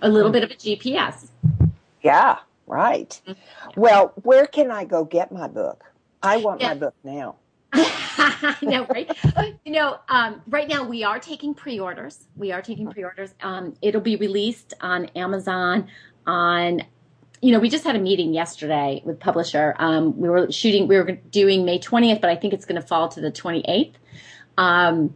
a 0.00 0.08
little 0.08 0.30
bit 0.30 0.42
of 0.42 0.50
a 0.50 0.54
GPS. 0.54 1.28
Yeah. 2.02 2.38
Right. 2.66 3.20
Well, 3.76 4.12
where 4.22 4.46
can 4.46 4.70
I 4.70 4.84
go 4.84 5.04
get 5.04 5.30
my 5.30 5.46
book? 5.46 5.84
I 6.22 6.38
want 6.38 6.60
Yeah. 6.60 6.68
my 6.68 6.74
book 6.74 6.94
now. 7.04 7.36
I 8.18 8.56
know, 8.62 8.86
right? 8.86 9.10
You 9.64 9.72
know, 9.72 9.98
um, 10.08 10.42
right 10.48 10.68
now 10.68 10.84
we 10.84 11.04
are 11.04 11.18
taking 11.18 11.54
pre-orders. 11.54 12.26
We 12.36 12.52
are 12.52 12.62
taking 12.62 12.90
pre-orders. 12.90 13.34
Um, 13.42 13.76
it'll 13.82 14.00
be 14.00 14.16
released 14.16 14.74
on 14.80 15.06
Amazon. 15.16 15.88
On, 16.26 16.82
you 17.42 17.52
know, 17.52 17.58
we 17.58 17.68
just 17.68 17.84
had 17.84 17.94
a 17.94 17.98
meeting 17.98 18.32
yesterday 18.32 19.02
with 19.04 19.20
publisher. 19.20 19.74
Um, 19.78 20.18
we 20.18 20.28
were 20.28 20.50
shooting. 20.50 20.88
We 20.88 20.96
were 20.96 21.12
doing 21.12 21.64
May 21.64 21.78
twentieth, 21.78 22.20
but 22.20 22.30
I 22.30 22.36
think 22.36 22.54
it's 22.54 22.64
going 22.64 22.80
to 22.80 22.86
fall 22.86 23.08
to 23.10 23.20
the 23.20 23.30
twenty 23.30 23.62
eighth. 23.68 23.98
Um, 24.58 25.14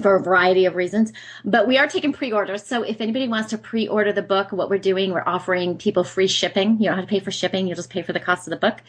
for 0.00 0.14
a 0.14 0.22
variety 0.22 0.64
of 0.64 0.76
reasons. 0.76 1.12
But 1.44 1.66
we 1.66 1.76
are 1.76 1.88
taking 1.88 2.12
pre-orders. 2.12 2.64
So 2.64 2.84
if 2.84 3.00
anybody 3.00 3.26
wants 3.26 3.50
to 3.50 3.58
pre-order 3.58 4.12
the 4.12 4.22
book, 4.22 4.52
what 4.52 4.70
we're 4.70 4.78
doing, 4.78 5.12
we're 5.12 5.26
offering 5.26 5.76
people 5.76 6.04
free 6.04 6.28
shipping. 6.28 6.78
You 6.78 6.88
don't 6.88 6.98
have 6.98 7.06
to 7.06 7.10
pay 7.10 7.18
for 7.18 7.32
shipping. 7.32 7.66
You 7.66 7.74
just 7.74 7.90
pay 7.90 8.02
for 8.02 8.12
the 8.12 8.20
cost 8.20 8.46
of 8.46 8.52
the 8.52 8.58
book. 8.58 8.80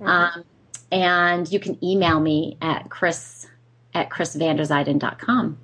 Um, 0.00 0.44
and 0.92 1.50
you 1.50 1.58
can 1.58 1.82
email 1.84 2.20
me 2.20 2.56
at 2.60 2.90
chris 2.90 3.46
at 3.94 4.10
chrisvanderziden.com. 4.10 5.58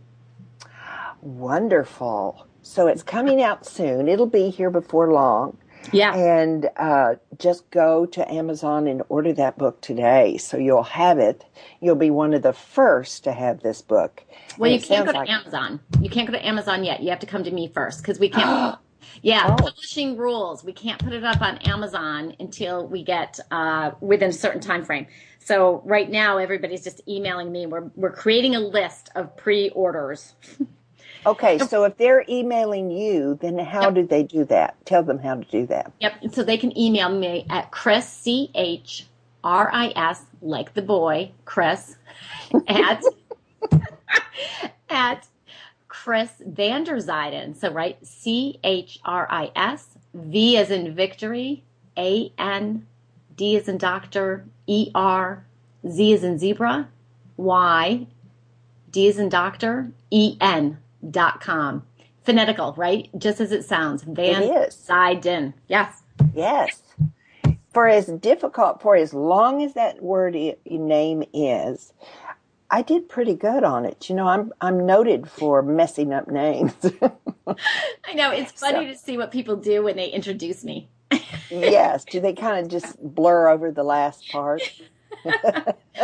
Wonderful. 1.20 2.46
So 2.62 2.86
it's 2.86 3.02
coming 3.02 3.42
out 3.42 3.66
soon. 3.66 4.08
It'll 4.08 4.26
be 4.26 4.50
here 4.50 4.70
before 4.70 5.12
long. 5.12 5.56
Yeah. 5.92 6.14
And 6.14 6.68
uh, 6.76 7.14
just 7.38 7.70
go 7.70 8.06
to 8.06 8.30
Amazon 8.32 8.86
and 8.86 9.02
order 9.08 9.32
that 9.32 9.56
book 9.58 9.80
today. 9.80 10.36
So 10.36 10.56
you'll 10.58 10.82
have 10.82 11.18
it. 11.18 11.44
You'll 11.80 11.94
be 11.96 12.10
one 12.10 12.34
of 12.34 12.42
the 12.42 12.52
first 12.52 13.24
to 13.24 13.32
have 13.32 13.60
this 13.62 13.80
book. 13.80 14.22
Well, 14.58 14.70
And 14.70 14.80
you 14.80 14.86
can't 14.86 15.06
go 15.06 15.12
to 15.12 15.18
like- 15.18 15.30
Amazon. 15.30 15.80
You 16.00 16.10
can't 16.10 16.26
go 16.28 16.32
to 16.34 16.46
Amazon 16.46 16.84
yet. 16.84 17.02
You 17.02 17.10
have 17.10 17.20
to 17.20 17.26
come 17.26 17.44
to 17.44 17.50
me 17.50 17.68
first 17.68 18.02
because 18.02 18.18
we 18.18 18.28
can't. 18.28 18.78
yeah, 19.22 19.46
Oh. 19.48 19.56
publishing 19.62 20.16
rules. 20.16 20.64
We 20.64 20.72
can't 20.72 20.98
put 20.98 21.12
it 21.12 21.24
up 21.24 21.40
on 21.40 21.58
Amazon 21.58 22.34
until 22.40 22.86
we 22.86 23.02
get 23.02 23.38
uh, 23.50 23.92
within 24.00 24.30
a 24.30 24.32
certain 24.32 24.60
time 24.60 24.84
frame. 24.84 25.06
So 25.38 25.82
right 25.84 26.10
now, 26.10 26.38
everybody's 26.38 26.84
just 26.84 27.00
emailing 27.08 27.50
me. 27.50 27.66
We're 27.66 27.90
we're 27.96 28.12
creating 28.12 28.54
a 28.56 28.60
list 28.60 29.10
of 29.16 29.36
pre-orders. 29.36 30.34
Okay, 31.26 31.58
so 31.58 31.84
if 31.84 31.96
they're 31.98 32.24
emailing 32.30 32.90
you, 32.90 33.38
then 33.42 33.58
how 33.58 33.82
Yep. 33.82 33.94
do 33.94 34.06
they 34.06 34.22
do 34.22 34.44
that? 34.46 34.74
Tell 34.86 35.02
them 35.02 35.18
how 35.18 35.34
to 35.34 35.44
do 35.50 35.66
that. 35.66 35.92
Yep. 36.00 36.14
So 36.32 36.42
they 36.42 36.56
can 36.56 36.76
email 36.78 37.08
me 37.10 37.46
at 37.50 37.70
Chris 37.70 38.08
C 38.08 38.50
H 38.54 39.06
R 39.44 39.70
I 39.72 39.92
S 39.96 40.22
like 40.40 40.72
the 40.74 40.82
boy 40.82 41.32
Chris 41.44 41.96
at 42.68 43.02
at 44.90 45.26
Chris 46.02 46.30
Vanderziden. 46.48 47.54
So, 47.54 47.70
right, 47.70 47.98
C 48.06 48.58
H 48.64 49.00
R 49.04 49.26
I 49.30 49.50
S, 49.54 49.86
V 50.14 50.56
as 50.56 50.70
in 50.70 50.94
victory, 50.94 51.62
A 51.98 52.32
N, 52.38 52.86
D 53.36 53.56
as 53.58 53.68
in 53.68 53.76
doctor, 53.76 54.46
E 54.66 54.90
R, 54.94 55.44
Z 55.86 56.12
as 56.14 56.24
in 56.24 56.38
zebra, 56.38 56.88
Y, 57.36 58.06
D 58.90 59.08
as 59.08 59.18
in 59.18 59.28
doctor, 59.28 59.92
E 60.10 60.38
N 60.40 60.78
dot 61.10 61.42
com. 61.42 61.82
Phonetical, 62.24 62.72
right? 62.78 63.10
Just 63.18 63.38
as 63.40 63.52
it 63.52 63.64
sounds. 63.66 64.02
Van 64.02 64.42
It 64.42 64.68
is. 64.68 64.74
Ziden. 64.88 65.52
Yes. 65.68 66.02
Yes. 66.34 66.82
For 67.74 67.88
as 67.88 68.06
difficult, 68.06 68.80
for 68.80 68.96
as 68.96 69.12
long 69.12 69.62
as 69.62 69.74
that 69.74 70.02
word 70.02 70.34
i- 70.34 70.56
name 70.66 71.24
is, 71.34 71.92
I 72.70 72.82
did 72.82 73.08
pretty 73.08 73.34
good 73.34 73.64
on 73.64 73.84
it. 73.84 74.08
You 74.08 74.14
know, 74.14 74.28
I'm 74.28 74.52
I'm 74.60 74.86
noted 74.86 75.28
for 75.28 75.62
messing 75.62 76.12
up 76.12 76.28
names. 76.28 76.74
I 77.46 78.14
know. 78.14 78.30
It's 78.30 78.52
funny 78.52 78.86
So- 78.86 78.92
to 78.92 78.96
see 78.98 79.16
what 79.16 79.30
people 79.30 79.56
do 79.56 79.82
when 79.82 79.96
they 79.96 80.08
introduce 80.08 80.64
me. 80.64 80.88
yes. 81.50 82.04
Do 82.04 82.20
they 82.20 82.32
kind 82.46 82.64
of 82.64 82.70
just 82.70 82.96
blur 83.02 83.48
over 83.48 83.70
the 83.72 83.82
last 83.82 84.28
part? 84.30 84.62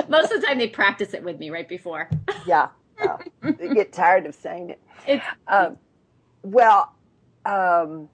Most 0.09 0.33
of 0.33 0.41
the 0.41 0.47
time, 0.47 0.59
they 0.59 0.69
practice 0.69 1.15
it 1.15 1.23
with 1.23 1.39
me 1.39 1.51
right 1.51 1.69
before. 1.69 2.11
Yeah. 2.47 2.69
They 3.43 3.69
get 3.75 3.93
tired 3.93 4.27
of 4.27 4.35
saying 4.35 4.71
it. 4.71 4.81
It's 5.07 5.25
Um, 5.47 5.79
well, 6.43 6.93
um, 7.45 8.09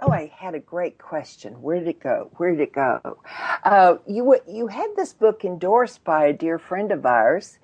oh, 0.00 0.10
I 0.10 0.32
had 0.34 0.54
a 0.54 0.60
great 0.60 0.98
question. 0.98 1.62
Where 1.62 1.78
did 1.78 1.88
it 1.88 2.00
go? 2.00 2.30
Where 2.36 2.50
did 2.50 2.60
it 2.60 2.72
go? 2.72 3.18
Uh, 3.64 3.96
you 4.06 4.36
you 4.48 4.66
had 4.66 4.88
this 4.96 5.12
book 5.12 5.44
endorsed 5.44 6.04
by 6.04 6.26
a 6.26 6.32
dear 6.32 6.58
friend 6.58 6.92
of 6.92 7.06
ours, 7.06 7.58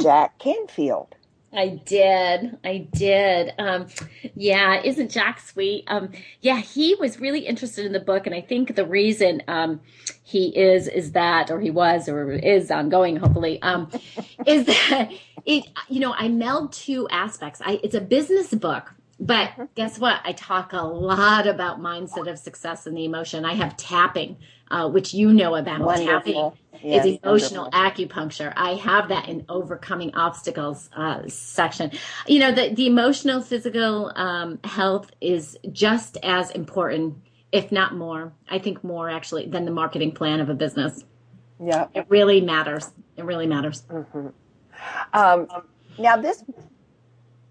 Jack 0.00 0.38
Canfield. 0.38 1.14
I 1.56 1.80
did. 1.84 2.58
I 2.64 2.88
did. 2.92 3.52
Um, 3.58 3.86
yeah, 4.34 4.82
isn't 4.82 5.10
Jack 5.10 5.40
sweet? 5.40 5.84
Um, 5.86 6.10
yeah, 6.40 6.58
he 6.60 6.96
was 6.96 7.20
really 7.20 7.40
interested 7.40 7.86
in 7.86 7.92
the 7.92 8.00
book, 8.00 8.26
and 8.26 8.34
I 8.34 8.40
think 8.40 8.74
the 8.74 8.84
reason 8.84 9.42
um, 9.46 9.80
he 10.24 10.48
is 10.48 10.88
is 10.88 11.12
that, 11.12 11.50
or 11.50 11.60
he 11.60 11.70
was, 11.70 12.08
or 12.08 12.32
is 12.32 12.70
ongoing, 12.70 13.16
hopefully, 13.16 13.62
um, 13.62 13.88
is 14.46 14.66
that 14.66 15.12
it. 15.46 15.64
You 15.88 16.00
know, 16.00 16.14
I 16.14 16.28
meld 16.28 16.72
two 16.72 17.08
aspects. 17.10 17.60
I 17.64 17.78
it's 17.84 17.94
a 17.94 18.00
business 18.00 18.52
book. 18.52 18.92
But 19.24 19.74
guess 19.74 19.98
what? 19.98 20.20
I 20.24 20.32
talk 20.32 20.72
a 20.72 20.82
lot 20.82 21.46
about 21.46 21.80
mindset 21.80 22.30
of 22.30 22.38
success 22.38 22.86
and 22.86 22.96
the 22.96 23.04
emotion. 23.04 23.44
I 23.44 23.54
have 23.54 23.76
tapping, 23.76 24.36
uh, 24.70 24.88
which 24.90 25.14
you 25.14 25.32
know 25.32 25.54
about. 25.54 25.80
Wonderful. 25.80 26.50
Tapping 26.50 26.52
Yes, 26.82 27.06
is 27.06 27.18
emotional 27.22 27.70
wonderful. 27.72 28.06
acupuncture. 28.06 28.52
I 28.56 28.74
have 28.74 29.08
that 29.08 29.28
in 29.28 29.46
overcoming 29.48 30.14
obstacles 30.14 30.90
uh, 30.94 31.26
section. 31.28 31.92
You 32.26 32.40
know, 32.40 32.52
the, 32.52 32.74
the 32.74 32.86
emotional, 32.86 33.40
physical 33.40 34.12
um, 34.16 34.58
health 34.64 35.10
is 35.20 35.56
just 35.72 36.18
as 36.22 36.50
important, 36.50 37.16
if 37.52 37.72
not 37.72 37.94
more. 37.94 38.34
I 38.50 38.58
think 38.58 38.84
more 38.84 39.08
actually 39.08 39.46
than 39.46 39.64
the 39.64 39.70
marketing 39.70 40.12
plan 40.12 40.40
of 40.40 40.50
a 40.50 40.54
business. 40.54 41.04
Yeah. 41.58 41.86
It 41.94 42.04
really 42.08 42.42
matters. 42.42 42.90
It 43.16 43.24
really 43.24 43.46
matters. 43.46 43.84
Um, 45.14 45.46
now 45.98 46.16
this 46.18 46.44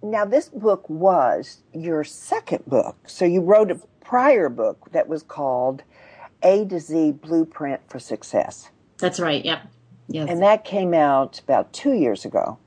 now 0.04 0.26
this 0.26 0.50
book 0.50 0.88
was 0.90 1.64
your 1.74 2.04
second 2.04 2.66
book. 2.66 2.98
So 3.08 3.26
you 3.26 3.42
wrote 3.42 3.72
a 3.72 3.80
prior 4.02 4.50
book 4.50 4.92
that 4.92 5.08
was 5.08 5.24
called 5.24 5.82
A 6.44 6.66
to 6.66 6.80
Z 6.80 7.14
Blueprint 7.14 7.82
for 7.90 8.00
Success. 8.00 8.70
That's 8.98 9.20
right. 9.20 9.44
Yep. 9.44 9.62
Yes. 10.10 10.30
And 10.30 10.42
that 10.44 10.66
came 10.66 10.94
out 10.94 11.40
about 11.40 11.72
two 11.74 11.94
years 11.94 12.26
ago. 12.26 12.58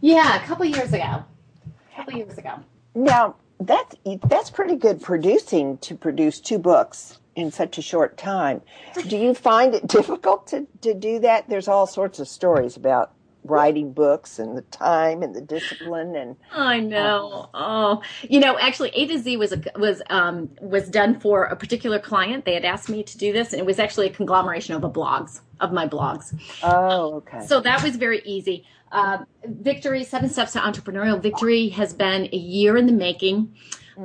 yeah, 0.00 0.42
a 0.42 0.46
couple 0.46 0.64
years 0.64 0.92
ago. 0.92 1.22
A 1.24 1.96
couple 1.96 2.14
years 2.14 2.38
ago. 2.38 2.54
Now 2.94 3.36
that's 3.60 3.96
that's 4.24 4.50
pretty 4.50 4.76
good 4.76 5.02
producing 5.02 5.78
to 5.78 5.94
produce 5.94 6.40
two 6.40 6.58
books 6.58 7.18
in 7.36 7.52
such 7.52 7.78
a 7.78 7.82
short 7.82 8.16
time. 8.16 8.62
Do 9.06 9.16
you 9.16 9.34
find 9.34 9.74
it 9.74 9.86
difficult 9.98 10.46
to, 10.48 10.66
to 10.80 10.94
do 10.94 11.18
that? 11.20 11.48
There's 11.48 11.68
all 11.68 11.86
sorts 11.86 12.18
of 12.18 12.28
stories 12.28 12.76
about 12.76 13.12
writing 13.44 13.92
books 13.92 14.38
and 14.38 14.56
the 14.56 14.62
time 14.62 15.22
and 15.22 15.34
the 15.34 15.40
discipline 15.40 16.14
and 16.16 16.36
I 16.52 16.80
know. 16.80 17.48
Oh, 17.54 18.02
you 18.22 18.40
know, 18.40 18.58
actually, 18.58 18.90
A 18.90 19.06
to 19.06 19.18
Z 19.18 19.36
was 19.36 19.52
a, 19.52 19.62
was 19.76 20.02
um, 20.10 20.50
was 20.60 20.88
done 20.88 21.18
for 21.20 21.44
a 21.44 21.56
particular 21.56 21.98
client. 21.98 22.44
They 22.44 22.54
had 22.54 22.64
asked 22.64 22.88
me 22.88 23.02
to 23.02 23.18
do 23.18 23.32
this, 23.32 23.52
and 23.52 23.60
it 23.60 23.66
was 23.66 23.78
actually 23.78 24.06
a 24.06 24.10
conglomeration 24.10 24.74
of 24.74 24.82
the 24.82 24.90
blogs 24.90 25.40
of 25.60 25.72
my 25.72 25.86
blogs. 25.86 26.34
oh 26.62 27.16
okay. 27.16 27.44
So 27.46 27.60
that 27.60 27.82
was 27.82 27.96
very 27.96 28.22
easy. 28.24 28.66
Um, 28.90 29.26
Victory, 29.44 30.04
Seven 30.04 30.30
Steps 30.30 30.52
to 30.52 30.60
Entrepreneurial 30.60 31.20
Victory 31.20 31.68
has 31.70 31.92
been 31.92 32.28
a 32.32 32.36
year 32.36 32.76
in 32.76 32.86
the 32.86 32.92
making. 32.92 33.54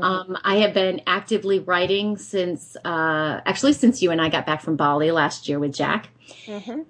Um, 0.01 0.37
I 0.43 0.55
have 0.57 0.73
been 0.73 1.01
actively 1.05 1.59
writing 1.59 2.17
since, 2.17 2.75
uh, 2.83 3.41
actually, 3.45 3.73
since 3.73 4.01
you 4.01 4.09
and 4.09 4.19
I 4.19 4.29
got 4.29 4.45
back 4.45 4.61
from 4.61 4.75
Bali 4.75 5.11
last 5.11 5.47
year 5.47 5.59
with 5.59 5.73
Jack. 5.73 6.09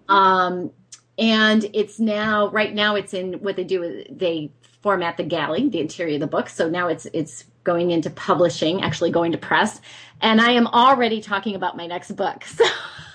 Um, 0.07 0.71
and 1.17 1.69
it's 1.73 1.99
now, 1.99 2.49
right 2.49 2.73
now, 2.73 2.95
it's 2.95 3.13
in 3.13 3.33
what 3.35 3.55
they 3.55 3.63
do 3.63 3.83
is 3.83 4.05
they 4.09 4.51
format 4.81 5.17
the 5.17 5.23
galley, 5.23 5.69
the 5.69 5.79
interior 5.79 6.15
of 6.15 6.21
the 6.21 6.27
book. 6.27 6.49
So 6.49 6.69
now 6.69 6.87
it's 6.87 7.05
it's 7.13 7.45
going 7.63 7.91
into 7.91 8.09
publishing, 8.09 8.81
actually 8.81 9.11
going 9.11 9.31
to 9.31 9.37
press. 9.37 9.79
And 10.21 10.41
I 10.41 10.51
am 10.51 10.67
already 10.67 11.21
talking 11.21 11.55
about 11.55 11.77
my 11.77 11.87
next 11.87 12.11
book. 12.11 12.43
So 12.55 12.65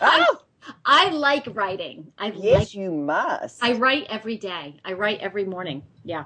Oh, 0.00 0.38
I 0.84 1.08
like 1.10 1.48
writing. 1.54 2.12
I 2.18 2.26
yes, 2.30 2.58
like 2.58 2.74
you 2.74 2.92
must. 2.92 3.62
I 3.64 3.72
write 3.72 4.06
every 4.08 4.36
day. 4.36 4.76
I 4.84 4.92
write 4.92 5.18
every 5.20 5.44
morning. 5.44 5.82
Yeah. 6.04 6.24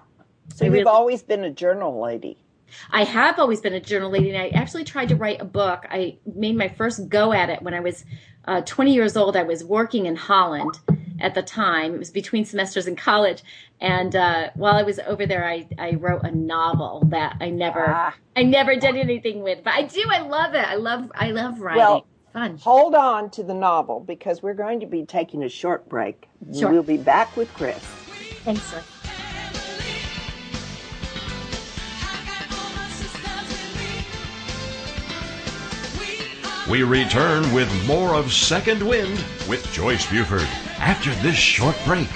so 0.55 0.65
I 0.65 0.67
you've 0.67 0.73
really- 0.75 0.85
always 0.85 1.23
been 1.23 1.45
a 1.45 1.51
journal 1.51 2.03
lady. 2.03 2.37
I 2.91 3.05
have 3.05 3.39
always 3.39 3.61
been 3.61 3.75
a 3.75 3.81
journal 3.81 4.11
lady, 4.11 4.31
and 4.31 4.43
I 4.43 4.49
actually 4.49 4.85
tried 4.85 5.09
to 5.11 5.17
write 5.17 5.41
a 5.41 5.45
book. 5.45 5.87
I 5.91 6.19
made 6.35 6.57
my 6.57 6.69
first 6.69 7.09
go 7.09 7.33
at 7.33 7.51
it 7.51 7.63
when 7.63 7.73
I 7.75 7.81
was 7.81 8.05
uh, 8.47 8.63
20 8.63 8.93
years 8.95 9.17
old. 9.17 9.37
I 9.37 9.43
was 9.43 9.63
working 9.65 10.07
in 10.07 10.17
Holland 10.17 10.79
at 11.23 11.35
the 11.35 11.43
time. 11.43 11.95
It 11.95 11.99
was 11.99 12.11
between 12.11 12.45
semesters 12.45 12.87
in 12.87 12.97
college, 12.97 13.43
and 13.81 14.15
uh, 14.15 14.51
while 14.55 14.75
I 14.75 14.83
was 14.83 14.99
over 15.01 15.25
there, 15.27 15.49
I, 15.49 15.67
I 15.79 15.93
wrote 15.93 16.25
a 16.25 16.31
novel 16.31 17.05
that 17.07 17.37
I 17.41 17.51
never 17.51 17.87
Ah. 17.89 18.15
I 18.37 18.43
never 18.43 18.75
did 18.77 18.97
anything 18.97 19.43
with. 19.43 19.63
But 19.65 19.75
I 19.75 19.83
do. 19.83 20.05
I 20.11 20.21
love 20.21 20.55
it. 20.55 20.65
I 20.67 20.75
love 20.77 21.11
I 21.15 21.31
love 21.31 21.61
writing. 21.61 21.79
Well, 21.81 22.07
Fun. 22.33 22.57
Hold 22.59 22.95
on 22.95 23.29
to 23.33 23.43
the 23.43 23.53
novel 23.53 24.01
because 24.01 24.43
we're 24.43 24.55
going 24.55 24.81
to 24.81 24.87
be 24.87 25.05
taking 25.05 25.43
a 25.43 25.51
short 25.51 25.87
break. 25.89 26.27
Sure. 26.59 26.71
We'll 26.71 26.83
be 26.83 26.97
back 26.97 27.37
with 27.37 27.53
Chris. 27.53 27.77
Thanks, 28.45 28.63
sir. 28.63 28.83
We 36.71 36.85
return 36.85 37.53
with 37.53 37.71
more 37.87 38.15
of 38.15 38.33
Second 38.33 38.83
Wind 38.83 39.23
with 39.47 39.71
Joyce 39.73 40.09
Buford 40.09 40.49
after 40.83 41.15
this 41.23 41.37
short 41.37 41.77
break. 41.85 42.09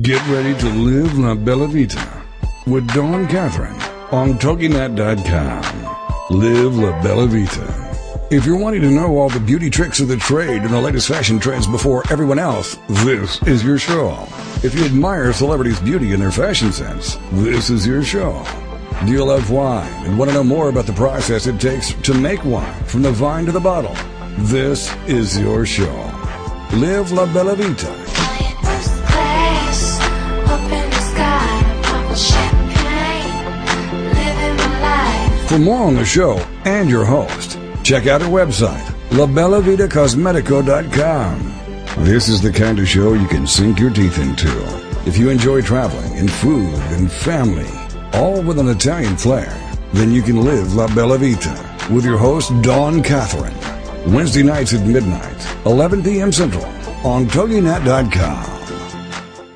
Get 0.00 0.26
ready 0.28 0.58
to 0.58 0.68
live 0.70 1.18
La 1.18 1.34
Bella 1.34 1.68
Vita 1.68 2.24
with 2.66 2.88
Dawn 2.94 3.28
Catherine 3.28 3.78
on 4.10 4.38
TogiNet.com. 4.38 6.36
Live 6.36 6.76
La 6.76 7.02
Bella 7.02 7.26
Vita. 7.26 7.90
If 8.30 8.46
you're 8.46 8.58
wanting 8.58 8.80
to 8.80 8.90
know 8.90 9.18
all 9.18 9.28
the 9.28 9.38
beauty 9.38 9.68
tricks 9.68 10.00
of 10.00 10.08
the 10.08 10.16
trade 10.16 10.62
and 10.62 10.70
the 10.70 10.80
latest 10.80 11.08
fashion 11.08 11.38
trends 11.38 11.66
before 11.66 12.02
everyone 12.10 12.38
else, 12.38 12.78
this 12.88 13.42
is 13.42 13.62
your 13.62 13.78
show. 13.78 14.26
If 14.64 14.74
you 14.74 14.86
admire 14.86 15.34
celebrities' 15.34 15.78
beauty 15.80 16.14
and 16.14 16.22
their 16.22 16.30
fashion 16.30 16.72
sense, 16.72 17.18
this 17.32 17.68
is 17.68 17.86
your 17.86 18.02
show. 18.02 18.42
Do 19.04 19.12
you 19.12 19.24
love 19.24 19.50
wine 19.50 19.92
and 20.06 20.18
want 20.18 20.30
to 20.30 20.34
know 20.34 20.44
more 20.44 20.70
about 20.70 20.86
the 20.86 20.94
process 20.94 21.46
it 21.46 21.60
takes 21.60 21.92
to 21.92 22.14
make 22.14 22.42
wine 22.46 22.82
from 22.84 23.02
the 23.02 23.12
vine 23.12 23.44
to 23.44 23.52
the 23.52 23.60
bottle? 23.60 23.94
This 24.38 24.90
is 25.06 25.38
your 25.38 25.66
show. 25.66 25.92
Live 26.72 27.12
La 27.12 27.26
Bella 27.26 27.54
Vita. 27.54 27.84
First 27.84 29.04
class, 29.04 30.00
up 30.48 30.72
in 30.72 30.90
the 30.90 31.00
sky, 31.00 31.62
pop 31.82 32.16
champagne, 32.16 34.08
living 34.08 34.56
my 34.56 34.80
life. 34.80 35.48
For 35.48 35.58
more 35.58 35.86
on 35.86 35.96
the 35.96 36.04
show 36.04 36.38
and 36.64 36.88
your 36.88 37.04
host, 37.04 37.58
check 37.84 38.06
out 38.06 38.22
our 38.22 38.28
website, 38.28 38.86
labellavitacosmetico.com. 39.10 42.04
This 42.04 42.28
is 42.28 42.40
the 42.40 42.52
kind 42.52 42.78
of 42.78 42.88
show 42.88 43.12
you 43.12 43.28
can 43.28 43.46
sink 43.46 43.78
your 43.78 43.90
teeth 43.90 44.16
into. 44.18 44.48
If 45.06 45.18
you 45.18 45.28
enjoy 45.28 45.60
traveling 45.60 46.16
and 46.18 46.30
food 46.30 46.72
and 46.92 47.12
family, 47.12 47.68
all 48.14 48.40
with 48.42 48.58
an 48.58 48.68
Italian 48.68 49.18
flair, 49.18 49.54
then 49.92 50.10
you 50.10 50.22
can 50.22 50.42
live 50.42 50.74
La 50.74 50.86
Bella 50.94 51.18
Vita 51.18 51.54
with 51.90 52.06
your 52.06 52.16
host, 52.16 52.50
Dawn 52.62 53.02
Catherine. 53.02 53.52
Wednesday 54.06 54.42
nights 54.42 54.74
at 54.74 54.84
midnight, 54.84 55.46
11 55.64 56.02
p.m. 56.02 56.32
Central 56.32 56.64
on 57.04 57.26
TogiNet.com. 57.26 58.80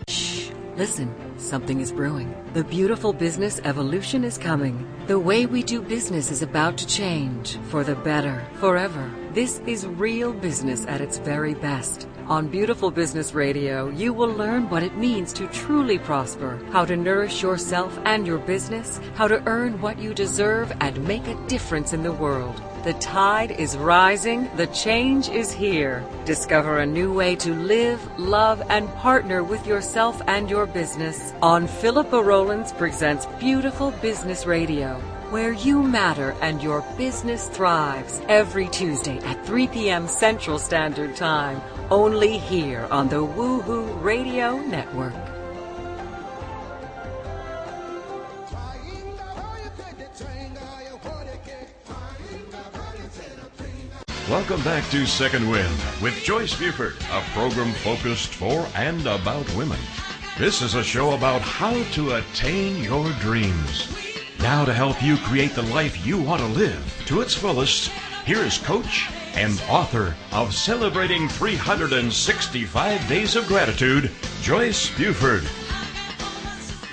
Shh, 0.08 0.50
listen, 0.76 1.12
something 1.36 1.80
is 1.80 1.90
brewing. 1.90 2.32
The 2.52 2.62
beautiful 2.62 3.12
business 3.12 3.60
evolution 3.64 4.22
is 4.22 4.38
coming. 4.38 4.88
The 5.08 5.18
way 5.18 5.46
we 5.46 5.64
do 5.64 5.82
business 5.82 6.30
is 6.30 6.42
about 6.42 6.78
to 6.78 6.86
change 6.86 7.58
for 7.70 7.82
the 7.82 7.96
better, 7.96 8.46
forever. 8.60 9.12
This 9.36 9.60
is 9.66 9.86
real 9.86 10.32
business 10.32 10.86
at 10.86 11.02
its 11.02 11.18
very 11.18 11.52
best. 11.52 12.08
On 12.26 12.48
Beautiful 12.48 12.90
Business 12.90 13.34
Radio, 13.34 13.90
you 13.90 14.14
will 14.14 14.30
learn 14.30 14.70
what 14.70 14.82
it 14.82 14.96
means 14.96 15.30
to 15.34 15.46
truly 15.48 15.98
prosper, 15.98 16.58
how 16.70 16.86
to 16.86 16.96
nourish 16.96 17.42
yourself 17.42 17.98
and 18.06 18.26
your 18.26 18.38
business, 18.38 18.98
how 19.14 19.28
to 19.28 19.42
earn 19.46 19.78
what 19.82 19.98
you 19.98 20.14
deserve, 20.14 20.72
and 20.80 21.06
make 21.06 21.28
a 21.28 21.48
difference 21.48 21.92
in 21.92 22.02
the 22.02 22.14
world. 22.14 22.62
The 22.84 22.94
tide 22.94 23.50
is 23.50 23.76
rising, 23.76 24.48
the 24.56 24.68
change 24.68 25.28
is 25.28 25.52
here. 25.52 26.02
Discover 26.24 26.78
a 26.78 26.86
new 26.86 27.12
way 27.12 27.36
to 27.36 27.52
live, 27.52 28.00
love, 28.18 28.62
and 28.70 28.88
partner 28.94 29.44
with 29.44 29.66
yourself 29.66 30.22
and 30.28 30.48
your 30.48 30.64
business 30.64 31.34
on 31.42 31.66
Philippa 31.66 32.22
Rollins 32.22 32.72
Presents 32.72 33.26
Beautiful 33.38 33.90
Business 34.00 34.46
Radio 34.46 34.98
where 35.30 35.52
you 35.52 35.82
matter 35.82 36.36
and 36.40 36.62
your 36.62 36.82
business 36.96 37.48
thrives 37.48 38.20
every 38.28 38.68
Tuesday 38.68 39.18
at 39.18 39.44
3 39.44 39.66
p.m. 39.68 40.06
Central 40.06 40.58
Standard 40.58 41.16
Time, 41.16 41.60
only 41.90 42.38
here 42.38 42.86
on 42.90 43.08
the 43.08 43.16
Woohoo 43.16 44.02
Radio 44.02 44.56
Network. 44.58 45.14
Welcome 54.28 54.62
back 54.62 54.88
to 54.90 55.06
Second 55.06 55.48
Wind 55.48 55.76
with 56.02 56.14
Joyce 56.22 56.56
Buford, 56.56 56.96
a 57.12 57.20
program 57.32 57.72
focused 57.72 58.34
for 58.34 58.66
and 58.74 59.00
about 59.06 59.52
women. 59.54 59.78
This 60.38 60.62
is 60.62 60.74
a 60.74 60.84
show 60.84 61.14
about 61.14 61.40
how 61.42 61.82
to 61.92 62.16
attain 62.16 62.82
your 62.82 63.10
dreams. 63.20 64.05
Now, 64.40 64.64
to 64.66 64.72
help 64.72 65.02
you 65.02 65.16
create 65.16 65.54
the 65.54 65.62
life 65.62 66.06
you 66.06 66.20
want 66.20 66.42
to 66.42 66.48
live 66.48 67.02
to 67.06 67.22
its 67.22 67.34
fullest, 67.34 67.90
here 68.26 68.42
is 68.42 68.58
coach 68.58 69.08
and 69.34 69.60
author 69.68 70.14
of 70.30 70.54
Celebrating 70.54 71.26
365 71.28 73.08
Days 73.08 73.34
of 73.34 73.46
Gratitude, 73.46 74.10
Joyce 74.42 74.94
Buford. 74.96 75.44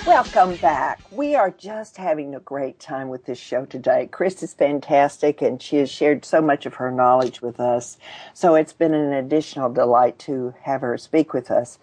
Welcome 0.07 0.55
back. 0.57 1.01
We 1.11 1.35
are 1.35 1.51
just 1.51 1.97
having 1.97 2.33
a 2.33 2.39
great 2.39 2.79
time 2.79 3.09
with 3.09 3.25
this 3.25 3.39
show 3.39 3.65
today. 3.65 4.07
Chris 4.11 4.41
is 4.41 4.53
fantastic 4.53 5.41
and 5.41 5.61
she 5.61 5.77
has 5.77 5.91
shared 5.91 6.23
so 6.23 6.41
much 6.41 6.65
of 6.65 6.75
her 6.75 6.91
knowledge 6.91 7.41
with 7.41 7.59
us. 7.59 7.97
So 8.33 8.55
it's 8.55 8.73
been 8.73 8.93
an 8.93 9.13
additional 9.13 9.71
delight 9.71 10.17
to 10.19 10.53
have 10.61 10.81
her 10.81 10.97
speak 10.97 11.33
with 11.33 11.51
us. 11.51 11.77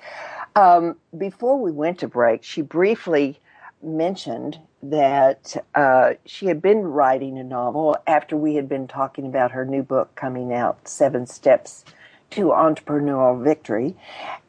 Um, 0.56 0.96
before 1.16 1.58
we 1.58 1.70
went 1.70 1.98
to 2.00 2.08
break, 2.08 2.44
she 2.44 2.62
briefly 2.62 3.40
mentioned 3.82 4.58
that 4.82 5.56
uh, 5.74 6.14
she 6.24 6.46
had 6.46 6.62
been 6.62 6.82
writing 6.82 7.38
a 7.38 7.44
novel 7.44 7.96
after 8.06 8.36
we 8.36 8.54
had 8.54 8.68
been 8.68 8.88
talking 8.88 9.26
about 9.26 9.52
her 9.52 9.64
new 9.64 9.82
book 9.82 10.14
coming 10.14 10.52
out, 10.52 10.88
Seven 10.88 11.26
Steps 11.26 11.84
to 12.30 12.46
Entrepreneurial 12.46 13.42
Victory. 13.42 13.96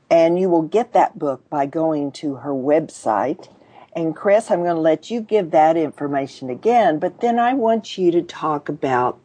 And 0.09 0.39
you 0.39 0.49
will 0.49 0.61
get 0.61 0.93
that 0.93 1.17
book 1.17 1.49
by 1.49 1.65
going 1.65 2.11
to 2.13 2.35
her 2.35 2.51
website. 2.51 3.49
And 3.93 4.15
Chris, 4.15 4.49
I'm 4.49 4.63
going 4.63 4.75
to 4.75 4.81
let 4.81 5.11
you 5.11 5.21
give 5.21 5.51
that 5.51 5.75
information 5.75 6.49
again, 6.49 6.99
but 6.99 7.19
then 7.19 7.39
I 7.39 7.53
want 7.53 7.97
you 7.97 8.11
to 8.11 8.21
talk 8.21 8.69
about 8.69 9.19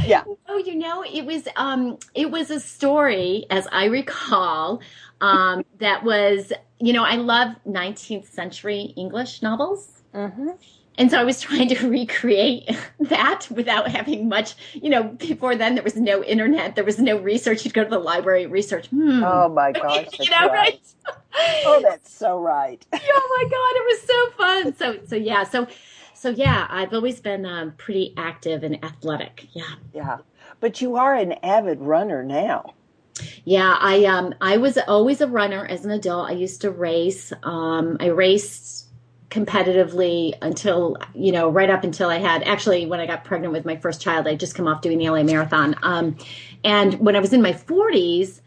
Yeah. 0.06 0.24
Oh, 0.48 0.58
you 0.58 0.76
know, 0.76 1.04
it 1.04 1.26
was 1.26 1.48
um, 1.56 1.98
it 2.14 2.32
was 2.32 2.52
a 2.52 2.60
story, 2.60 3.46
as 3.50 3.68
I 3.72 3.86
recall, 3.86 4.82
um, 5.22 5.64
that 5.80 6.04
was, 6.04 6.54
you 6.80 6.94
know, 6.94 7.04
I 7.04 7.16
love 7.16 7.56
19th 7.68 8.28
century 8.28 8.94
English 8.96 9.42
novels. 9.42 10.02
Mm-hmm. 10.14 10.50
And 10.98 11.10
so 11.10 11.18
I 11.18 11.24
was 11.24 11.40
trying 11.40 11.70
to 11.70 11.90
recreate 11.90 12.70
that 13.00 13.48
without 13.50 13.90
having 13.90 14.28
much, 14.28 14.56
you 14.74 14.90
know, 14.90 15.04
before 15.04 15.56
then 15.56 15.76
there 15.76 15.84
was 15.84 15.96
no 15.96 16.24
internet, 16.24 16.76
there 16.76 16.84
was 16.84 17.00
no 17.00 17.18
research. 17.18 17.64
You'd 17.64 17.74
go 17.74 17.86
to 17.86 17.90
the 17.90 18.00
library, 18.00 18.46
research. 18.48 18.88
Hmm. 18.88 19.24
Oh 19.24 19.48
my 19.48 19.72
gosh, 19.74 20.08
you 20.20 20.30
know, 20.30 20.50
right. 20.50 20.80
right? 21.08 21.64
Oh, 21.66 21.80
that's 21.82 22.12
so 22.12 22.38
right. 22.38 22.86
oh 22.94 23.38
my 23.38 23.44
god, 23.50 23.76
it 23.76 23.86
was 23.88 24.02
so 24.02 24.30
fun. 24.38 24.76
So 24.76 25.08
so 25.08 25.16
yeah, 25.16 25.44
so 25.46 25.68
so 26.14 26.32
yeah, 26.32 26.68
I've 26.70 26.94
always 26.94 27.22
been 27.22 27.46
um, 27.46 27.72
pretty 27.78 28.14
active 28.18 28.64
and 28.64 28.84
athletic. 28.84 29.48
Yeah. 29.54 29.76
Yeah. 29.94 30.18
But 30.60 30.82
you 30.82 30.98
are 30.98 31.16
an 31.16 31.34
avid 31.44 31.80
runner 31.80 32.24
now. 32.24 32.74
Yeah, 33.46 33.76
I 33.80 34.06
um 34.06 34.34
I 34.42 34.58
was 34.58 34.78
always 34.88 35.22
a 35.22 35.28
runner 35.28 35.66
as 35.66 35.86
an 35.86 35.92
adult. 35.92 36.30
I 36.30 36.34
used 36.34 36.62
to 36.62 36.72
race. 36.72 37.34
Um 37.44 37.98
I 38.00 38.08
raced 38.08 38.90
competitively 39.30 40.34
until 40.42 40.98
you 41.14 41.32
know 41.32 41.50
right 41.50 41.70
up 41.70 41.84
until 41.84 42.10
I 42.10 42.18
had 42.18 42.44
actually 42.44 42.86
when 42.88 43.00
I 43.00 43.06
got 43.06 43.24
pregnant 43.24 43.54
with 43.54 43.64
my 43.64 43.76
first 43.76 44.02
child 44.02 44.28
I 44.28 44.36
just 44.36 44.56
come 44.56 44.68
off 44.68 44.82
doing 44.82 44.98
the 44.98 45.10
LA 45.10 45.24
marathon 45.24 45.76
um 45.84 46.18
and 46.64 47.00
when 47.00 47.16
I 47.16 47.20
was 47.20 47.32
in 47.32 47.42
my 47.42 47.54
40s 47.54 48.42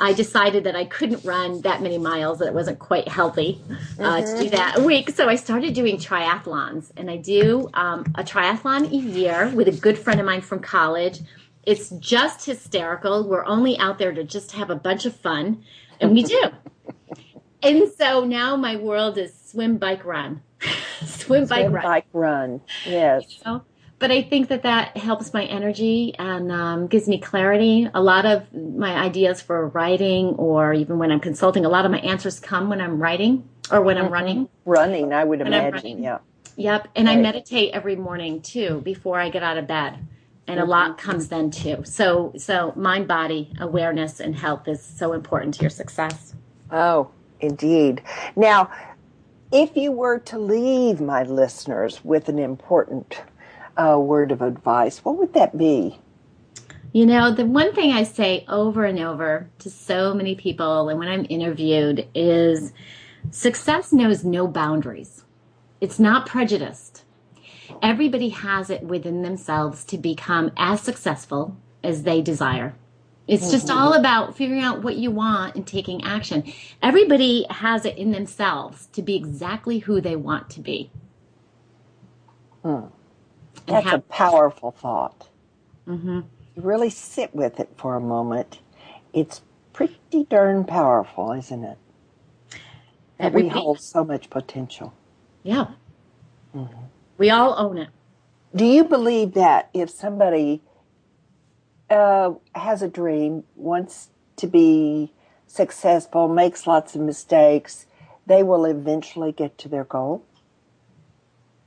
I 0.00 0.12
decided 0.12 0.64
that 0.64 0.74
I 0.74 0.86
couldn't 0.86 1.24
run 1.24 1.60
that 1.60 1.82
many 1.82 1.98
miles 1.98 2.38
that 2.38 2.48
it 2.48 2.54
wasn't 2.54 2.80
quite 2.80 3.06
healthy 3.06 3.60
uh, 4.00 4.22
to 4.22 4.42
do 4.42 4.50
that 4.50 4.78
a 4.78 4.82
week 4.82 5.10
so 5.10 5.28
I 5.28 5.36
started 5.36 5.72
doing 5.72 5.98
triathlons 5.98 6.90
and 6.96 7.08
I 7.10 7.16
do 7.16 7.70
um, 7.74 8.00
a 8.16 8.24
triathlon 8.24 8.90
a 8.90 8.96
year 8.96 9.52
with 9.54 9.68
a 9.68 9.72
good 9.72 9.96
friend 9.96 10.18
of 10.18 10.26
mine 10.26 10.40
from 10.40 10.58
college 10.58 11.20
it's 11.66 11.90
just 11.90 12.46
hysterical 12.46 13.28
we're 13.28 13.44
only 13.46 13.76
out 13.78 13.98
there 13.98 14.12
to 14.12 14.24
just 14.24 14.52
have 14.52 14.70
a 14.70 14.76
bunch 14.76 15.06
of 15.06 15.14
fun 15.14 15.62
and 16.00 16.12
we 16.12 16.22
do 16.22 16.42
and 17.62 17.90
so 17.96 18.24
now 18.24 18.56
my 18.56 18.76
world 18.76 19.16
is 19.18 19.32
swim, 19.54 19.78
bike, 19.78 20.04
run. 20.04 20.42
swim, 21.06 21.46
bike, 21.46 21.62
Swim, 21.62 21.72
run. 21.72 21.82
bike, 21.84 22.06
run. 22.12 22.60
Yes. 22.86 23.24
you 23.28 23.42
know? 23.46 23.62
But 24.00 24.10
I 24.10 24.22
think 24.22 24.48
that 24.48 24.64
that 24.64 24.96
helps 24.96 25.32
my 25.32 25.44
energy 25.44 26.14
and 26.18 26.50
um, 26.50 26.88
gives 26.88 27.08
me 27.08 27.18
clarity. 27.20 27.88
A 27.94 28.02
lot 28.02 28.26
of 28.26 28.52
my 28.52 28.94
ideas 28.94 29.40
for 29.40 29.68
writing, 29.68 30.34
or 30.34 30.74
even 30.74 30.98
when 30.98 31.12
I'm 31.12 31.20
consulting, 31.20 31.64
a 31.64 31.68
lot 31.68 31.84
of 31.84 31.92
my 31.92 32.00
answers 32.00 32.40
come 32.40 32.68
when 32.68 32.80
I'm 32.80 33.00
writing 33.00 33.48
or 33.70 33.80
when 33.80 33.96
I'm 33.96 34.12
running. 34.12 34.48
Running, 34.64 35.12
I 35.12 35.22
would 35.24 35.38
When 35.38 35.54
I'm 35.54 35.68
imagine. 35.68 36.02
Yeah. 36.02 36.18
Yep. 36.56 36.88
And 36.96 37.08
I 37.08 37.16
meditate 37.16 37.72
every 37.72 37.96
morning 37.96 38.42
too 38.42 38.80
before 38.84 39.18
I 39.20 39.30
get 39.30 39.42
out 39.42 39.56
of 39.56 39.66
bed. 39.66 40.06
And 40.46 40.60
a 40.60 40.64
lot 40.64 40.98
comes 40.98 41.28
then 41.28 41.50
too. 41.50 41.82
So, 41.84 42.32
so 42.36 42.72
mind 42.76 43.08
body 43.08 43.52
awareness 43.60 44.20
and 44.20 44.36
health 44.36 44.68
is 44.68 44.82
so 44.82 45.12
important 45.12 45.54
to 45.54 45.62
your 45.62 45.70
success. 45.70 46.34
Oh, 46.70 47.10
indeed. 47.40 48.02
Now, 48.36 48.70
if 49.52 49.76
you 49.76 49.92
were 49.92 50.18
to 50.20 50.38
leave 50.38 51.00
my 51.00 51.22
listeners 51.22 52.04
with 52.04 52.28
an 52.28 52.38
important 52.38 53.22
uh, 53.76 53.98
word 53.98 54.32
of 54.32 54.42
advice, 54.42 54.98
what 55.04 55.16
would 55.16 55.32
that 55.34 55.56
be? 55.56 55.98
You 56.92 57.06
know, 57.06 57.32
the 57.32 57.44
one 57.44 57.74
thing 57.74 57.92
I 57.92 58.04
say 58.04 58.44
over 58.48 58.84
and 58.84 59.00
over 59.00 59.50
to 59.58 59.68
so 59.68 60.14
many 60.14 60.36
people 60.36 60.88
and 60.88 60.98
when 60.98 61.08
I'm 61.08 61.26
interviewed 61.28 62.06
is 62.14 62.72
success 63.32 63.92
knows 63.92 64.24
no 64.24 64.46
boundaries. 64.46 65.24
It's 65.80 65.98
not 65.98 66.26
prejudiced. 66.26 66.93
Everybody 67.82 68.30
has 68.30 68.70
it 68.70 68.82
within 68.82 69.22
themselves 69.22 69.84
to 69.86 69.98
become 69.98 70.52
as 70.56 70.80
successful 70.80 71.56
as 71.82 72.02
they 72.02 72.22
desire. 72.22 72.74
It's 73.26 73.50
just 73.50 73.68
mm-hmm. 73.68 73.78
all 73.78 73.92
about 73.94 74.36
figuring 74.36 74.62
out 74.62 74.82
what 74.82 74.96
you 74.96 75.10
want 75.10 75.54
and 75.54 75.66
taking 75.66 76.04
action. 76.04 76.52
Everybody 76.82 77.46
has 77.48 77.86
it 77.86 77.96
in 77.96 78.12
themselves 78.12 78.88
to 78.92 79.02
be 79.02 79.16
exactly 79.16 79.78
who 79.78 80.00
they 80.00 80.16
want 80.16 80.50
to 80.50 80.60
be. 80.60 80.90
Hmm. 82.62 82.84
And 83.66 83.86
That's 83.86 83.92
a 83.94 83.98
powerful 84.00 84.72
thought. 84.72 85.28
Mm-hmm. 85.88 86.20
Really 86.56 86.90
sit 86.90 87.34
with 87.34 87.60
it 87.60 87.70
for 87.76 87.96
a 87.96 88.00
moment. 88.00 88.60
It's 89.14 89.40
pretty 89.72 90.24
darn 90.28 90.64
powerful, 90.64 91.32
isn't 91.32 91.64
it? 91.64 91.78
That 93.18 93.32
we 93.32 93.48
hold 93.48 93.80
so 93.80 94.04
much 94.04 94.28
potential. 94.28 94.92
Yeah. 95.44 95.68
Mm-hmm. 96.54 96.84
We 97.18 97.30
all 97.30 97.54
own 97.58 97.78
it. 97.78 97.88
Do 98.54 98.64
you 98.66 98.84
believe 98.84 99.34
that 99.34 99.70
if 99.74 99.90
somebody 99.90 100.62
uh, 101.90 102.34
has 102.54 102.82
a 102.82 102.88
dream, 102.88 103.44
wants 103.56 104.10
to 104.38 104.46
be 104.48 105.14
successful, 105.46 106.28
makes 106.28 106.66
lots 106.66 106.94
of 106.94 107.02
mistakes, 107.02 107.86
they 108.26 108.42
will 108.42 108.64
eventually 108.66 109.32
get 109.32 109.58
to 109.58 109.68
their 109.68 109.84
goal? 109.84 110.26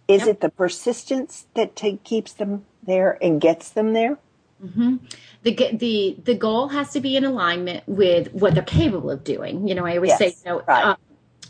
Is 0.08 0.26
Yep. 0.26 0.28
it 0.28 0.42
the 0.42 0.50
persistence 0.50 1.48
that 1.56 1.76
keeps 2.04 2.34
them 2.34 2.66
there 2.84 3.18
and 3.22 3.42
gets 3.42 3.72
them 3.72 3.94
there? 3.94 4.20
the 5.44 5.54
the 5.74 6.18
the 6.24 6.36
goal 6.36 6.70
has 6.70 6.92
to 6.92 7.02
be 7.02 7.16
in 7.18 7.26
alignment 7.26 7.88
with 7.88 8.34
what 8.34 8.56
they're 8.56 8.64
capable 8.64 9.12
of 9.12 9.24
doing. 9.24 9.68
You 9.68 9.76
know, 9.76 9.86
I 9.86 9.96
always 9.98 10.14
Yes, 10.14 10.18
say, 10.18 10.38
you 10.46 10.52
know, 10.52 10.64
right. 10.68 10.92
uh, 10.92 10.96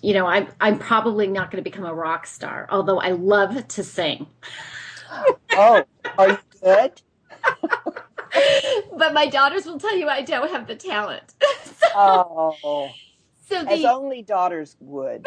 you 0.02 0.14
know, 0.14 0.26
I'm 0.26 0.48
I'm 0.60 0.80
probably 0.80 1.28
not 1.28 1.52
going 1.52 1.64
to 1.64 1.70
become 1.70 1.86
a 1.86 1.94
rock 1.94 2.28
star, 2.28 2.68
although 2.70 3.00
I 3.00 3.12
love 3.12 3.68
to 3.68 3.84
sing. 3.84 4.28
Oh, 5.60 5.84
are 6.20 6.30
you 6.30 6.38
good? 6.62 7.02
but 8.98 9.14
my 9.14 9.26
daughters 9.26 9.66
will 9.66 9.80
tell 9.80 9.98
you 9.98 10.08
I 10.08 10.22
don't 10.22 10.52
have 10.52 10.68
the 10.68 10.76
talent. 10.76 11.34
Oh, 11.96 12.92
so 13.50 13.66
as 13.66 13.84
only 13.86 14.22
daughters 14.22 14.76
would. 14.80 15.26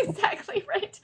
exactly 0.00 0.64
right. 0.68 0.98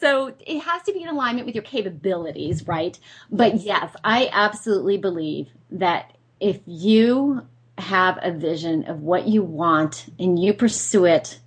So 0.00 0.34
it 0.40 0.60
has 0.60 0.82
to 0.82 0.92
be 0.92 1.02
in 1.02 1.08
alignment 1.08 1.46
with 1.46 1.54
your 1.54 1.64
capabilities, 1.64 2.66
right? 2.66 2.98
But 3.30 3.60
yes, 3.60 3.94
I 4.04 4.28
absolutely 4.32 4.98
believe 4.98 5.48
that 5.70 6.16
if 6.40 6.60
you 6.66 7.46
have 7.78 8.18
a 8.22 8.32
vision 8.32 8.84
of 8.84 9.00
what 9.00 9.26
you 9.26 9.42
want 9.42 10.06
and 10.18 10.38
you 10.38 10.52
pursue 10.52 11.06
it 11.06 11.39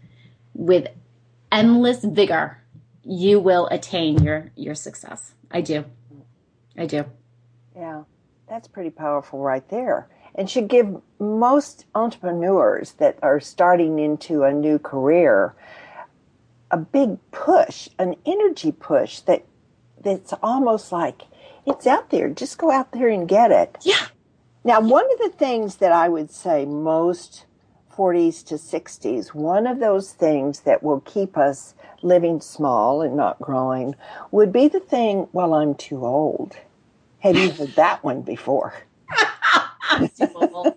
with 0.54 0.88
endless 1.52 2.04
vigor, 2.04 2.62
you 3.04 3.40
will 3.40 3.68
attain 3.68 4.24
your 4.24 4.52
your 4.56 4.76
success. 4.76 5.34
I 5.52 5.62
do. 5.62 5.86
I 6.78 6.86
do. 6.86 7.06
Yeah, 7.76 8.04
that's 8.50 8.68
pretty 8.68 8.90
powerful 8.90 9.40
right 9.40 9.68
there. 9.70 10.08
And 10.36 10.50
should 10.50 10.68
give 10.68 11.00
most 11.20 11.86
entrepreneurs 11.94 12.94
that 12.94 13.20
are 13.22 13.40
starting 13.40 14.00
into 14.00 14.44
a 14.44 14.52
new 14.52 14.80
career 14.80 15.54
a 16.72 16.78
big 16.78 17.20
push, 17.30 17.88
an 18.00 18.16
energy 18.26 18.72
push 18.72 19.20
that 19.22 19.46
that's 20.04 20.34
almost 20.42 20.92
like 20.92 21.22
it's 21.68 21.86
out 21.86 22.10
there. 22.10 22.30
Just 22.30 22.58
go 22.58 22.72
out 22.72 22.92
there 22.92 23.08
and 23.08 23.28
get 23.28 23.52
it. 23.52 23.78
Yeah. 23.82 24.08
Now, 24.64 24.82
one 24.82 25.06
of 25.12 25.20
the 25.20 25.38
things 25.38 25.78
that 25.78 25.92
I 25.92 26.10
would 26.10 26.32
say 26.32 26.66
most 26.66 27.46
40s 27.96 28.44
to 28.46 28.56
60s, 28.56 29.34
one 29.34 29.68
of 29.68 29.80
those 29.80 30.14
things 30.14 30.62
that 30.62 30.84
will 30.84 31.02
keep 31.02 31.38
us 31.38 31.76
living 32.02 32.42
small 32.42 33.02
and 33.02 33.16
not 33.16 33.40
growing 33.40 33.96
would 34.32 34.52
be 34.54 34.68
the 34.68 34.80
thing, 34.80 35.28
well, 35.34 35.54
I'm 35.54 35.76
too 35.76 36.06
old. 36.06 36.56
Have 37.20 37.38
you 37.38 37.52
heard 37.52 37.76
that 37.76 38.04
one 38.04 38.22
before? 38.22 38.74
I'm 39.90 40.10
too 40.20 40.30
old. 40.36 40.76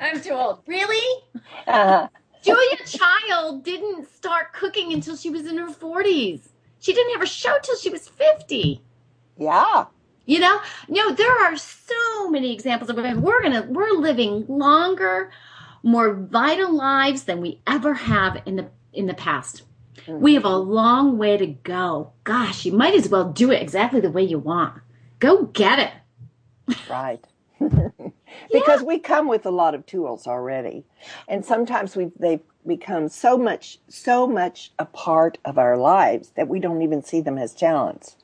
I'm 0.00 0.20
too 0.20 0.32
old. 0.32 0.60
Really? 0.66 1.22
Uh, 1.66 2.08
Julia 2.42 2.76
Child 2.86 3.64
didn't 3.64 4.08
start 4.14 4.52
cooking 4.52 4.92
until 4.92 5.16
she 5.16 5.30
was 5.30 5.46
in 5.46 5.58
her 5.58 5.70
40s. 5.70 6.48
She 6.80 6.92
didn't 6.92 7.12
have 7.14 7.22
a 7.22 7.26
show 7.26 7.56
till 7.62 7.76
she 7.76 7.90
was 7.90 8.08
50. 8.08 8.82
yeah. 9.38 9.86
You 10.26 10.40
know, 10.40 10.60
no, 10.88 11.12
there 11.14 11.30
are 11.44 11.56
so 11.56 12.30
many 12.30 12.54
examples 12.54 12.88
of 12.90 12.96
women. 12.96 13.20
We're 13.22 13.42
gonna, 13.42 13.66
we're 13.68 13.92
living 13.92 14.46
longer, 14.48 15.30
more 15.84 16.14
vital 16.14 16.74
lives 16.74 17.24
than 17.24 17.40
we 17.40 17.60
ever 17.66 17.94
have 17.94 18.42
in 18.46 18.56
the 18.56 18.68
in 18.92 19.06
the 19.06 19.14
past. 19.14 19.62
We 20.06 20.34
have 20.34 20.44
a 20.44 20.48
mm-hmm. 20.48 20.70
long 20.70 21.18
way 21.18 21.36
to 21.36 21.46
go. 21.46 22.12
Gosh, 22.24 22.64
you 22.64 22.72
might 22.72 22.94
as 22.94 23.08
well 23.08 23.32
do 23.32 23.50
it 23.50 23.62
exactly 23.62 24.00
the 24.00 24.10
way 24.10 24.22
you 24.22 24.38
want. 24.38 24.80
Go 25.18 25.44
get 25.44 25.78
it. 25.78 26.76
Right. 26.90 27.24
because 28.52 28.82
we 28.82 28.98
come 28.98 29.28
with 29.28 29.46
a 29.46 29.50
lot 29.50 29.74
of 29.74 29.86
tools 29.86 30.26
already. 30.26 30.84
And 31.28 31.44
sometimes 31.44 31.96
we 31.96 32.10
they've 32.18 32.40
become 32.66 33.08
so 33.08 33.36
much 33.36 33.78
so 33.88 34.26
much 34.26 34.72
a 34.78 34.86
part 34.86 35.38
of 35.44 35.58
our 35.58 35.76
lives 35.76 36.30
that 36.36 36.48
we 36.48 36.60
don't 36.60 36.82
even 36.82 37.02
see 37.02 37.20
them 37.20 37.38
as 37.38 37.54
talents. 37.54 38.16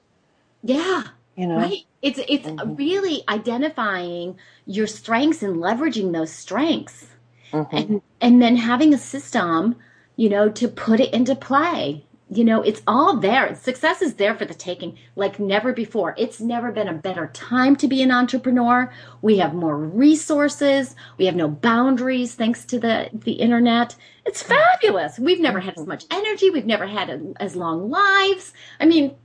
Yeah. 0.62 1.04
You 1.36 1.46
know? 1.46 1.56
Right. 1.56 1.84
It's 2.02 2.20
it's 2.28 2.46
mm-hmm. 2.46 2.74
really 2.74 3.22
identifying 3.28 4.38
your 4.66 4.86
strengths 4.86 5.42
and 5.42 5.56
leveraging 5.56 6.12
those 6.12 6.32
strengths. 6.32 7.06
Mm-hmm. 7.52 7.76
And 7.76 8.02
and 8.20 8.42
then 8.42 8.56
having 8.56 8.94
a 8.94 8.98
system, 8.98 9.76
you 10.16 10.28
know, 10.28 10.48
to 10.50 10.68
put 10.68 11.00
it 11.00 11.12
into 11.12 11.34
play. 11.34 12.04
You 12.32 12.44
know, 12.44 12.62
it's 12.62 12.80
all 12.86 13.16
there. 13.16 13.56
Success 13.56 14.00
is 14.00 14.14
there 14.14 14.36
for 14.36 14.44
the 14.44 14.54
taking 14.54 14.96
like 15.16 15.40
never 15.40 15.72
before. 15.72 16.14
It's 16.16 16.40
never 16.40 16.70
been 16.70 16.86
a 16.86 16.92
better 16.92 17.26
time 17.32 17.74
to 17.76 17.88
be 17.88 18.02
an 18.02 18.12
entrepreneur. 18.12 18.92
We 19.20 19.38
have 19.38 19.52
more 19.52 19.76
resources. 19.76 20.94
We 21.18 21.26
have 21.26 21.34
no 21.34 21.48
boundaries 21.48 22.36
thanks 22.36 22.64
to 22.66 22.78
the 22.78 23.10
the 23.12 23.32
internet. 23.32 23.96
It's 24.24 24.42
fabulous. 24.42 25.18
We've 25.18 25.40
never 25.40 25.58
had 25.58 25.76
as 25.76 25.86
much 25.86 26.06
mm-hmm. 26.06 26.24
energy. 26.24 26.50
We've 26.50 26.66
never 26.66 26.86
had 26.86 27.10
a, 27.10 27.20
as 27.40 27.56
long 27.56 27.90
lives. 27.90 28.52
I 28.78 28.86
mean, 28.86 29.16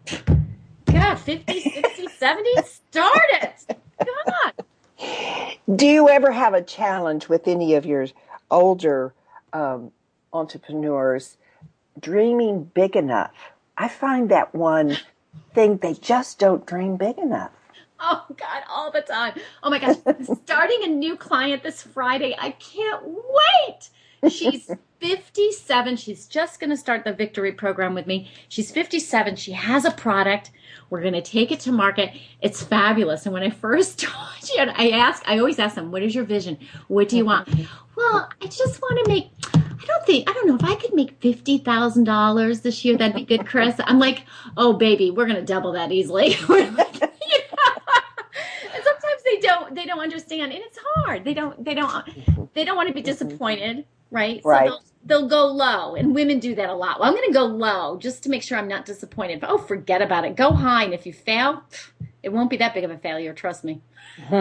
God, 0.86 1.16
50, 1.20 1.62
60, 1.62 2.08
70, 2.08 2.50
start 2.64 3.20
it. 3.34 3.78
God. 4.00 4.66
Do 4.98 5.88
you 5.88 6.10
ever 6.10 6.32
have 6.32 6.54
a 6.54 6.62
challenge 6.62 7.28
with 7.28 7.48
any 7.48 7.76
of 7.76 7.86
your 7.86 8.08
older 8.52 9.14
um, 9.54 9.92
entrepreneurs 10.32 11.38
dreaming 12.00 12.66
big 12.74 12.96
enough? 12.96 13.32
I 13.78 13.88
find 13.88 14.30
that 14.30 14.54
one 14.56 14.98
thing 15.54 15.78
they 15.78 15.94
just 15.94 16.40
don't 16.40 16.66
dream 16.66 16.98
big 16.98 17.18
enough. 17.18 17.52
Oh 18.00 18.26
God, 18.30 18.64
all 18.70 18.92
the 18.92 19.02
time. 19.02 19.34
Oh 19.64 19.70
my 19.70 19.80
gosh, 19.80 19.98
starting 20.44 20.82
a 20.84 20.88
new 20.88 21.16
client 21.16 21.64
this 21.64 21.82
Friday. 21.82 22.36
I 22.38 22.52
can't 22.52 23.02
wait. 23.06 23.90
She's 24.30 24.70
57. 25.02 25.98
She's 25.98 26.28
just 26.28 26.60
going 26.60 26.70
to 26.70 26.78
start 26.78 27.04
the 27.04 27.14
victory 27.14 27.52
program 27.52 27.94
with 27.94 28.08
me. 28.08 28.30
She's 28.50 28.72
57. 28.72 29.36
She 29.36 29.52
has 29.54 29.86
a 29.86 29.92
product. 29.92 30.52
We're 30.90 31.02
going 31.02 31.14
to 31.14 31.22
take 31.22 31.52
it 31.52 31.60
to 31.62 31.72
market. 31.72 32.12
It's 32.42 32.64
fabulous. 32.64 33.26
And 33.26 33.34
when 33.34 33.44
I 33.44 33.50
first 33.50 34.00
told 34.00 34.50
you, 34.56 34.60
I 34.60 34.90
ask, 34.92 35.24
I 35.26 35.40
always 35.40 35.60
ask 35.60 35.76
them, 35.76 35.92
"What 35.92 36.04
is 36.04 36.14
your 36.16 36.24
vision? 36.24 36.58
What 36.88 37.10
do 37.10 37.18
you 37.18 37.26
want?" 37.26 37.50
Well, 37.96 38.30
I 38.42 38.48
just 38.48 38.82
want 38.82 39.06
to 39.06 39.12
make. 39.12 39.30
I 39.54 39.86
don't 39.88 40.06
think 40.06 40.30
I 40.30 40.34
don't 40.34 40.48
know 40.48 40.56
if 40.56 40.64
I 40.64 40.76
could 40.76 40.94
make 40.94 41.20
fifty 41.22 41.58
thousand 41.58 42.06
dollars 42.06 42.62
this 42.62 42.84
year. 42.84 42.98
That'd 42.98 43.16
be 43.16 43.26
good, 43.26 43.46
Chris. 43.46 43.76
I'm 43.80 44.00
like, 44.00 44.24
oh 44.58 44.74
baby, 44.74 45.12
we're 45.12 45.26
going 45.26 45.38
to 45.38 45.46
double 45.46 45.74
that 45.74 45.92
easily. 45.92 46.36
We're 46.50 46.70
like, 46.72 46.94
you 46.96 47.00
know? 47.00 47.56
and 48.74 48.84
sometimes 48.84 49.24
they 49.24 49.38
don't 49.40 49.76
they 49.76 49.86
don't 49.86 50.00
understand 50.00 50.52
and 50.52 50.62
it's 50.64 50.78
hard 50.96 51.24
they 51.24 51.34
don't 51.34 51.64
they 51.64 51.74
don't 51.74 52.54
they 52.54 52.64
don't 52.66 52.76
want 52.76 52.88
to 52.88 52.94
be 52.94 53.02
mm-hmm. 53.02 53.06
disappointed 53.06 53.86
right 54.12 54.42
so 54.44 54.50
Right. 54.50 54.66
they'll, 54.66 54.82
they'll 55.06 55.28
go 55.28 55.46
low 55.46 55.96
and 55.96 56.14
women 56.16 56.40
do 56.40 56.56
that 56.56 56.70
a 56.70 56.74
lot 56.74 57.00
well 57.00 57.08
i'm 57.10 57.16
going 57.16 57.28
to 57.28 57.34
go 57.34 57.46
low 57.46 57.98
just 57.98 58.24
to 58.24 58.30
make 58.30 58.42
sure 58.44 58.58
i'm 58.58 58.68
not 58.68 58.86
disappointed 58.86 59.40
but 59.40 59.50
oh 59.50 59.58
forget 59.58 60.02
about 60.02 60.26
it 60.26 60.36
go 60.36 60.52
high 60.52 60.84
and 60.84 60.94
if 60.94 61.06
you 61.06 61.14
fail 61.14 61.64
it 62.24 62.30
won't 62.34 62.50
be 62.50 62.58
that 62.58 62.74
big 62.74 62.84
of 62.84 62.92
a 62.92 62.98
failure 62.98 63.34
trust 63.34 63.64
me 63.64 63.82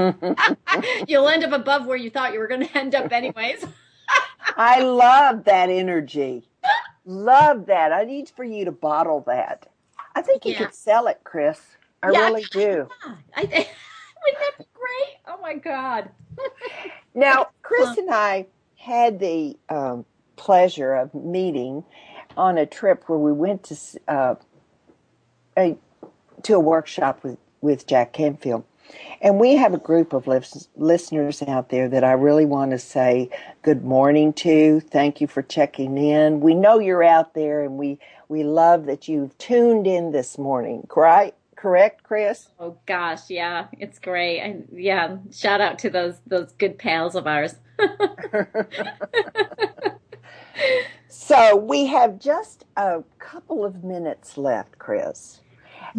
you'll 1.09 1.29
end 1.29 1.45
up 1.45 1.53
above 1.53 1.87
where 1.87 1.97
you 1.97 2.11
thought 2.11 2.33
you 2.33 2.39
were 2.39 2.49
going 2.49 2.67
to 2.67 2.79
end 2.79 2.95
up 2.95 3.13
anyways 3.13 3.65
I 4.57 4.81
love 4.83 5.45
that 5.45 5.71
energy. 5.71 6.45
Love 7.05 7.67
that. 7.67 7.93
I 7.93 8.05
need 8.05 8.29
for 8.29 8.45
you 8.45 8.67
to 8.67 8.73
bottle 8.73 9.23
that. 9.27 9.67
I 10.15 10.23
think 10.23 10.45
you 10.45 10.53
Yeah. 10.53 10.67
could 10.67 10.75
sell 10.75 11.07
it, 11.09 11.21
Chris. 11.25 11.61
I 12.03 12.11
Yeah. 12.13 12.27
really 12.27 12.45
do. 12.53 12.89
I, 13.37 13.41
wouldn't 13.43 13.51
that 13.57 14.59
be 14.59 14.65
great 14.75 15.17
oh 15.27 15.39
my 15.41 15.55
god 15.55 16.11
Now, 17.15 17.49
Chris 17.63 17.97
and 17.99 18.11
I 18.11 18.47
had 18.77 19.19
the 19.19 19.57
um, 19.69 20.05
pleasure 20.37 20.95
of 20.95 21.15
meeting 21.15 21.85
on 22.37 22.59
a 22.59 22.67
trip 22.67 23.05
where 23.09 23.19
we 23.19 23.33
went 23.33 23.65
to 23.65 23.77
uh, 24.09 24.35
a 25.59 25.77
to 26.45 26.55
a 26.55 26.61
workshop 26.61 27.23
with 27.25 27.39
with 27.61 27.87
Jack 27.87 28.13
Canfield, 28.13 28.65
And 29.23 29.41
we 29.41 29.57
have 29.57 29.73
a 29.75 29.79
group 29.79 30.13
of 30.13 30.27
lis- 30.27 30.69
listeners 30.77 31.43
out 31.43 31.71
there 31.71 31.89
that 31.89 32.05
I 32.05 32.13
really 32.13 32.45
want 32.47 32.73
to 32.73 32.79
say 32.79 33.31
good 33.63 33.85
morning 33.85 34.35
to. 34.35 34.81
Thank 34.81 35.21
you 35.21 35.27
for 35.27 35.43
checking 35.43 35.97
in. 35.99 36.41
We 36.41 36.55
know 36.55 36.79
you're 36.79 37.03
out 37.03 37.35
there 37.35 37.65
and 37.65 37.79
we, 37.79 37.99
we 38.29 38.45
love 38.45 38.87
that 38.87 39.09
you've 39.09 39.37
tuned 39.39 39.87
in 39.87 40.13
this 40.13 40.39
morning, 40.39 40.87
right? 40.95 41.35
Correct, 41.57 42.03
Chris? 42.03 42.49
Oh 42.61 42.77
gosh, 42.87 43.31
yeah, 43.31 43.69
it's 43.73 43.99
great. 43.99 44.41
And 44.41 44.69
yeah, 44.73 45.17
shout 45.33 45.63
out 45.63 45.79
to 45.81 45.91
those 45.91 46.17
those 46.27 46.53
good 46.53 46.79
pals 46.79 47.15
of 47.15 47.27
ours. 47.27 47.55
So 51.09 51.57
we 51.57 51.87
have 51.87 52.19
just 52.19 52.65
a 52.77 53.03
couple 53.19 53.65
of 53.65 53.85
minutes 53.85 54.37
left, 54.37 54.79
Chris. 54.79 55.41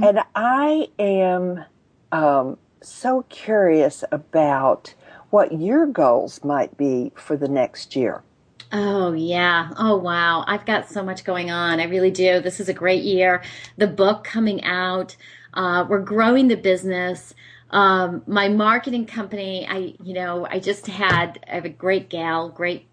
And 0.01 0.19
I 0.35 0.89
am 0.99 1.65
um, 2.11 2.57
so 2.81 3.23
curious 3.29 4.03
about 4.11 4.93
what 5.29 5.59
your 5.59 5.87
goals 5.87 6.43
might 6.43 6.77
be 6.77 7.11
for 7.15 7.37
the 7.37 7.47
next 7.47 7.95
year. 7.95 8.23
Oh, 8.71 9.13
yeah. 9.13 9.71
Oh, 9.77 9.97
wow. 9.97 10.43
I've 10.47 10.65
got 10.65 10.89
so 10.89 11.03
much 11.03 11.23
going 11.23 11.49
on. 11.49 11.79
I 11.79 11.85
really 11.85 12.11
do. 12.11 12.39
This 12.41 12.59
is 12.59 12.67
a 12.67 12.73
great 12.73 13.03
year. 13.03 13.41
The 13.77 13.87
book 13.87 14.23
coming 14.23 14.63
out. 14.63 15.15
Uh, 15.53 15.85
we're 15.87 16.01
growing 16.01 16.49
the 16.49 16.57
business. 16.57 17.33
Um, 17.69 18.21
my 18.27 18.49
marketing 18.49 19.05
company, 19.05 19.67
I, 19.67 19.95
you 20.03 20.13
know, 20.13 20.45
I 20.49 20.59
just 20.59 20.87
had, 20.87 21.39
I 21.49 21.55
have 21.55 21.65
a 21.65 21.69
great 21.69 22.09
gal, 22.09 22.49
great 22.49 22.87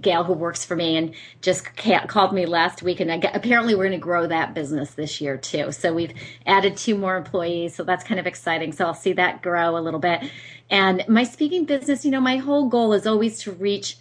gal 0.00 0.24
who 0.24 0.32
works 0.32 0.64
for 0.64 0.76
me 0.76 0.96
and 0.96 1.14
just 1.40 1.66
called 2.06 2.32
me 2.32 2.46
last 2.46 2.82
week 2.82 3.00
and 3.00 3.22
got, 3.22 3.34
apparently 3.36 3.74
we're 3.74 3.84
going 3.84 3.92
to 3.92 3.98
grow 3.98 4.26
that 4.26 4.54
business 4.54 4.92
this 4.94 5.20
year 5.20 5.36
too. 5.36 5.72
So 5.72 5.92
we've 5.92 6.14
added 6.46 6.76
two 6.76 6.96
more 6.96 7.16
employees. 7.16 7.74
So 7.74 7.84
that's 7.84 8.04
kind 8.04 8.18
of 8.20 8.26
exciting. 8.26 8.72
So 8.72 8.86
I'll 8.86 8.94
see 8.94 9.12
that 9.14 9.42
grow 9.42 9.76
a 9.76 9.80
little 9.80 10.00
bit. 10.00 10.22
And 10.70 11.04
my 11.08 11.24
speaking 11.24 11.64
business, 11.64 12.04
you 12.04 12.10
know, 12.10 12.20
my 12.20 12.36
whole 12.38 12.68
goal 12.68 12.92
is 12.92 13.06
always 13.06 13.40
to 13.40 13.52
reach 13.52 13.98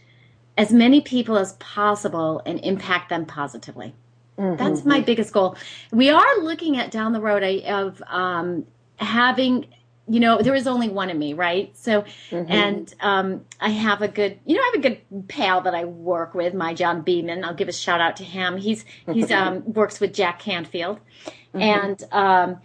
as 0.57 0.71
many 0.71 1.01
people 1.01 1.37
as 1.37 1.53
possible 1.53 2.41
and 2.45 2.59
impact 2.59 3.09
them 3.09 3.25
positively. 3.25 3.93
That's 4.37 4.85
my 4.85 5.01
biggest 5.01 5.33
goal. 5.33 5.55
We 5.91 6.09
are 6.09 6.39
looking 6.41 6.77
at 6.77 6.89
down 6.89 7.13
the 7.13 7.21
road 7.21 7.43
of 7.65 8.01
um, 8.07 8.65
having, 8.97 9.67
you 10.07 10.19
know, 10.19 10.41
there 10.41 10.55
is 10.55 10.67
only 10.67 10.89
one 10.89 11.09
of 11.09 11.17
me, 11.17 11.33
right? 11.33 11.75
So, 11.77 12.03
and 12.31 12.93
um, 12.99 13.45
I 13.59 13.69
have 13.69 14.01
a 14.01 14.07
good, 14.07 14.39
you 14.45 14.55
know, 14.55 14.61
I 14.61 14.71
have 14.73 14.83
a 14.83 14.89
good 14.89 15.27
pal 15.27 15.61
that 15.61 15.75
I 15.75 15.85
work 15.85 16.33
with, 16.33 16.53
my 16.53 16.73
John 16.73 17.01
Beeman. 17.01 17.45
I'll 17.45 17.53
give 17.53 17.69
a 17.69 17.73
shout 17.73 18.01
out 18.01 18.17
to 18.17 18.23
him. 18.23 18.57
He's 18.57 18.83
he's 19.13 19.31
um, 19.31 19.73
works 19.73 19.99
with 19.99 20.13
Jack 20.13 20.39
Canfield, 20.39 20.99
and 21.53 22.03
um, 22.11 22.59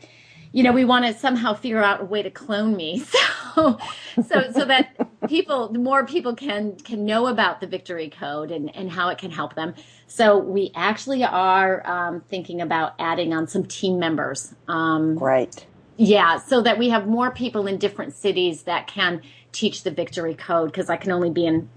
you 0.53 0.63
know, 0.63 0.73
we 0.73 0.85
want 0.85 1.05
to 1.05 1.13
somehow 1.13 1.53
figure 1.55 1.83
out 1.83 2.01
a 2.01 2.05
way 2.05 2.23
to 2.23 2.31
clone 2.31 2.75
me, 2.75 2.99
so 3.55 3.79
so 4.27 4.51
so 4.53 4.65
that 4.65 4.97
people, 5.29 5.73
more 5.75 6.07
people 6.07 6.35
can 6.35 6.77
can 6.77 7.05
know 7.05 7.27
about 7.27 7.61
the 7.61 7.67
Victory 7.67 8.09
Code 8.09 8.51
and 8.51 8.75
and 8.75 8.91
how 8.91 9.11
it 9.11 9.19
can 9.19 9.31
help 9.31 9.55
them. 9.55 9.75
So 10.07 10.39
we 10.39 10.73
actually 10.75 11.23
are 11.23 11.87
um, 11.87 12.23
thinking 12.23 12.61
about 12.63 12.95
adding 12.99 13.35
on 13.35 13.47
some 13.47 13.65
team 13.65 13.99
members. 13.99 14.55
Um, 14.67 15.19
Right. 15.19 15.67
Yeah, 15.97 16.39
so 16.39 16.63
that 16.63 16.79
we 16.79 16.91
have 16.91 17.07
more 17.07 17.31
people 17.31 17.67
in 17.67 17.79
different 17.79 18.15
cities 18.15 18.63
that 18.63 18.87
can 18.87 19.23
teach 19.53 19.83
the 19.83 19.91
Victory 19.91 20.35
Code 20.35 20.71
because 20.71 20.91
I 20.91 20.97
can 20.97 21.13
only 21.13 21.31
be 21.31 21.47
in. 21.47 21.69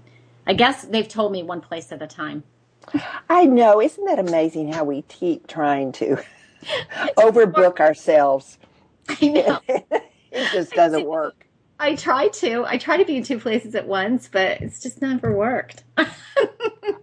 I 0.46 0.54
guess 0.54 0.82
they've 0.82 1.08
told 1.08 1.32
me 1.32 1.42
one 1.42 1.60
place 1.60 1.92
at 1.92 2.02
a 2.02 2.06
time. 2.06 2.44
I 3.28 3.44
know. 3.44 3.80
Isn't 3.80 4.04
that 4.06 4.18
amazing 4.18 4.72
how 4.72 4.84
we 4.84 5.02
keep 5.02 5.46
trying 5.46 5.92
to 5.92 6.22
overbook 7.16 7.80
ourselves? 7.80 8.58
I 9.08 9.28
know. 9.28 9.60
It 10.32 10.52
just 10.52 10.70
doesn't 10.74 11.06
work. 11.06 11.44
I 11.80 11.96
try 11.96 12.28
to. 12.28 12.64
I 12.64 12.78
try 12.78 12.98
to 12.98 13.04
be 13.04 13.16
in 13.16 13.24
two 13.24 13.40
places 13.40 13.74
at 13.74 13.88
once, 13.88 14.28
but 14.30 14.60
it's 14.60 14.80
just 14.80 15.02
never 15.02 15.36
worked. 15.36 15.82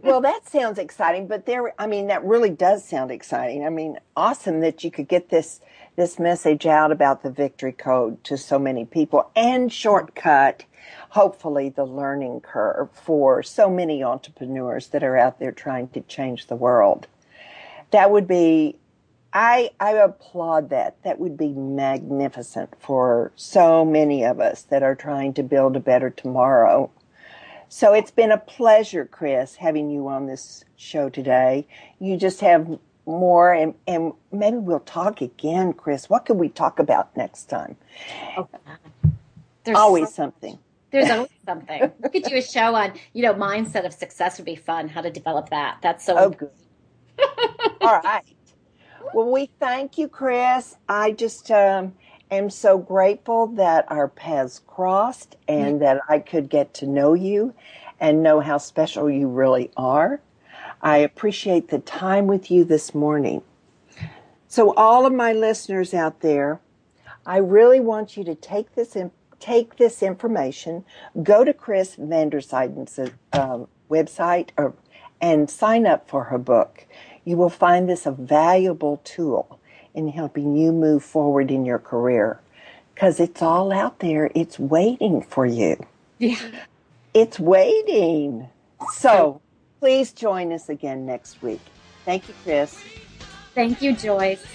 Well, 0.08 0.22
that 0.22 0.48
sounds 0.50 0.80
exciting, 0.80 1.28
but 1.28 1.46
there, 1.46 1.74
I 1.78 1.86
mean, 1.86 2.08
that 2.08 2.24
really 2.24 2.50
does 2.50 2.86
sound 2.86 3.12
exciting. 3.12 3.66
I 3.66 3.70
mean, 3.70 4.00
awesome 4.16 4.62
that 4.62 4.82
you 4.86 4.90
could 4.90 5.10
get 5.10 5.28
this, 5.28 5.60
this 5.98 6.20
message 6.20 6.68
out 6.68 6.92
about 6.92 7.24
the 7.24 7.30
victory 7.30 7.72
code 7.72 8.24
to 8.24 8.38
so 8.38 8.60
many 8.60 8.86
people 8.86 9.32
and 9.36 9.74
shortcut, 9.74 10.64
hopefully, 11.10 11.70
the 11.70 11.86
learning 11.86 12.40
curve 12.40 12.88
for 12.94 13.42
so 13.42 13.68
many 13.68 14.04
entrepreneurs 14.04 14.90
that 14.90 15.04
are 15.04 15.18
out 15.18 15.40
there 15.40 15.52
trying 15.52 15.88
to 15.90 16.02
change 16.02 16.48
the 16.48 16.56
world. 16.56 17.08
That 17.90 18.12
would 18.12 18.28
be, 18.28 18.78
I, 19.34 19.72
I 19.80 19.94
applaud 19.94 20.70
that. 20.70 21.02
That 21.04 21.20
would 21.20 21.36
be 21.36 21.54
magnificent 21.54 22.76
for 22.80 23.32
so 23.36 23.84
many 23.84 24.24
of 24.24 24.40
us 24.40 24.62
that 24.64 24.84
are 24.84 24.96
trying 24.96 25.34
to 25.34 25.44
build 25.44 25.76
a 25.76 25.80
better 25.80 26.12
tomorrow. 26.12 26.92
So 27.70 27.94
it's 27.94 28.12
been 28.12 28.32
a 28.32 28.38
pleasure, 28.38 29.04
Chris, 29.04 29.56
having 29.56 29.90
you 29.90 30.08
on 30.08 30.28
this 30.28 30.64
show 30.76 31.10
today. 31.10 31.68
You 32.00 32.18
just 32.18 32.42
have 32.42 32.78
more, 33.08 33.54
and, 33.54 33.74
and 33.88 34.14
maybe 34.32 34.58
we'll 34.58 34.80
talk 34.82 35.22
again, 35.22 35.74
Chris. 35.74 36.10
What 36.10 36.26
could 36.26 36.38
we 36.38 36.50
talk 36.50 36.80
about 36.80 37.16
next 37.16 37.46
time? 37.46 37.78
There's 39.64 39.78
Always 39.78 40.10
so- 40.10 40.16
something. 40.16 40.60
There's 40.90 41.10
always 41.10 41.30
something. 41.46 41.92
We 42.02 42.10
could 42.10 42.24
do 42.24 42.38
a 42.38 42.42
show 42.42 42.74
on, 42.74 42.94
you 43.12 43.22
know, 43.22 43.34
mindset 43.34 43.86
of 43.86 43.92
success 43.94 44.38
would 44.38 44.46
be 44.46 44.56
fun. 44.56 44.88
How 44.88 45.02
to 45.02 45.12
develop 45.12 45.50
that. 45.50 45.80
That's 45.82 46.06
so. 46.06 46.18
Oh, 46.18 46.30
good. 46.30 46.50
All 47.82 48.00
right. 48.00 48.24
Well, 49.14 49.30
we 49.30 49.50
thank 49.60 49.98
you, 49.98 50.08
Chris. 50.08 50.78
I 50.88 51.12
just 51.12 51.52
um, 51.52 51.94
am 52.32 52.50
so 52.50 52.78
grateful 52.78 53.48
that 53.48 53.86
our 53.92 54.08
paths 54.08 54.62
crossed 54.66 55.36
and 55.48 55.82
that 55.82 56.00
I 56.08 56.20
could 56.20 56.50
get 56.50 56.74
to 56.76 56.88
know 56.88 57.14
you 57.14 57.54
and 58.00 58.24
know 58.24 58.40
how 58.40 58.58
special 58.58 59.10
you 59.10 59.28
really 59.28 59.72
are. 59.76 60.22
I 60.82 60.98
appreciate 60.98 61.70
the 61.70 61.80
time 61.80 62.28
with 62.28 62.52
you 62.52 62.64
this 62.64 62.94
morning. 62.94 63.42
So, 64.48 64.74
all 64.76 65.06
of 65.06 65.14
my 65.14 65.34
listeners 65.34 65.94
out 65.94 66.22
there, 66.22 66.60
I 67.26 67.38
really 67.38 67.80
want 67.80 68.16
you 68.16 68.24
to 68.24 68.36
take 68.36 68.76
this 68.76 68.96
in, 68.96 69.12
take 69.40 69.78
this 69.78 70.02
information, 70.02 70.86
go 71.24 71.44
to 71.44 71.54
Chris 71.54 71.96
Vandersyden's 71.96 73.00
um, 73.34 73.68
website 73.90 74.50
or, 74.58 74.74
and 75.20 75.50
sign 75.50 75.86
up 75.86 76.08
for 76.08 76.26
her 76.26 76.38
book. 76.38 76.86
You 77.26 77.36
will 77.36 77.50
find 77.50 77.90
this 77.90 78.06
a 78.06 78.12
valuable 78.12 79.02
tool 79.04 79.60
in 79.94 80.10
helping 80.10 80.56
you 80.56 80.72
move 80.72 81.04
forward 81.04 81.52
in 81.52 81.66
your 81.66 81.80
career 81.80 82.40
because 82.94 83.20
it's 83.20 83.42
all 83.42 83.72
out 83.72 84.00
there. 84.00 84.32
It's 84.34 84.58
waiting 84.58 85.22
for 85.22 85.46
you. 85.46 85.86
Yeah. 86.20 86.40
It's 87.14 87.40
waiting. 87.40 88.48
So 88.94 89.42
please 89.80 90.12
join 90.12 90.52
us 90.52 90.70
again 90.70 91.06
next 91.06 91.42
week. 91.42 91.62
Thank 92.06 92.28
you, 92.28 92.34
Chris. 92.44 92.82
Thank 93.54 93.82
you, 93.82 93.94
Joyce. 93.94 94.46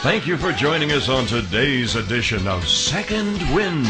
Thank 0.00 0.26
you 0.26 0.36
for 0.36 0.52
joining 0.52 0.92
us 0.92 1.08
on 1.08 1.26
today's 1.26 1.96
edition 1.96 2.46
of 2.46 2.66
Second 2.68 3.36
Wind. 3.52 3.88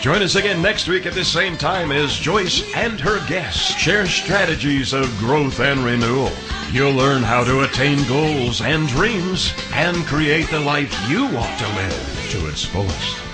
Join 0.00 0.22
us 0.22 0.36
again 0.36 0.62
next 0.62 0.88
week 0.88 1.06
at 1.06 1.12
the 1.12 1.24
same 1.24 1.58
time 1.58 1.92
as 1.92 2.16
Joyce 2.16 2.64
and 2.74 2.98
her 3.00 3.24
guests 3.28 3.60
share 3.60 4.06
strategies 4.06 4.92
of 4.92 5.06
growth 5.18 5.60
and 5.60 5.80
renewal. 5.80 6.30
You'll 6.72 6.94
learn 6.94 7.22
how 7.22 7.44
to 7.44 7.62
attain 7.62 8.06
goals 8.08 8.62
and 8.62 8.88
dreams 8.88 9.52
and 9.74 9.96
create 10.06 10.48
the 10.48 10.60
life 10.60 10.96
you 11.10 11.24
want 11.24 11.58
to 11.58 11.66
live 11.74 12.28
to 12.30 12.48
its 12.48 12.64
fullest. 12.64 13.27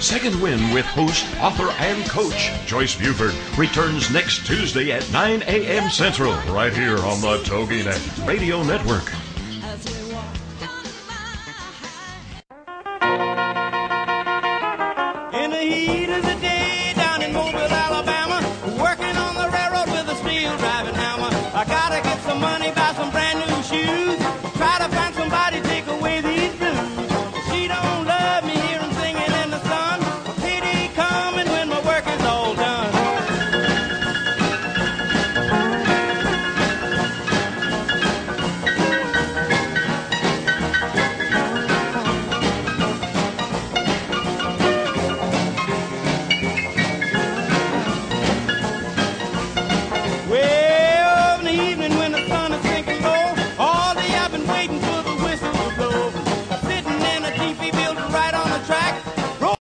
Second 0.00 0.40
Wind 0.40 0.72
with 0.72 0.86
host, 0.86 1.26
author, 1.40 1.70
and 1.78 2.08
coach 2.08 2.50
Joyce 2.64 2.96
Buford 2.96 3.34
returns 3.58 4.10
next 4.10 4.46
Tuesday 4.46 4.92
at 4.92 5.08
9 5.12 5.42
a.m. 5.42 5.90
Central 5.90 6.32
right 6.52 6.72
here 6.72 6.96
on 6.98 7.20
the 7.20 7.36
TogiNet 7.44 8.26
Radio 8.26 8.62
Network. 8.62 9.12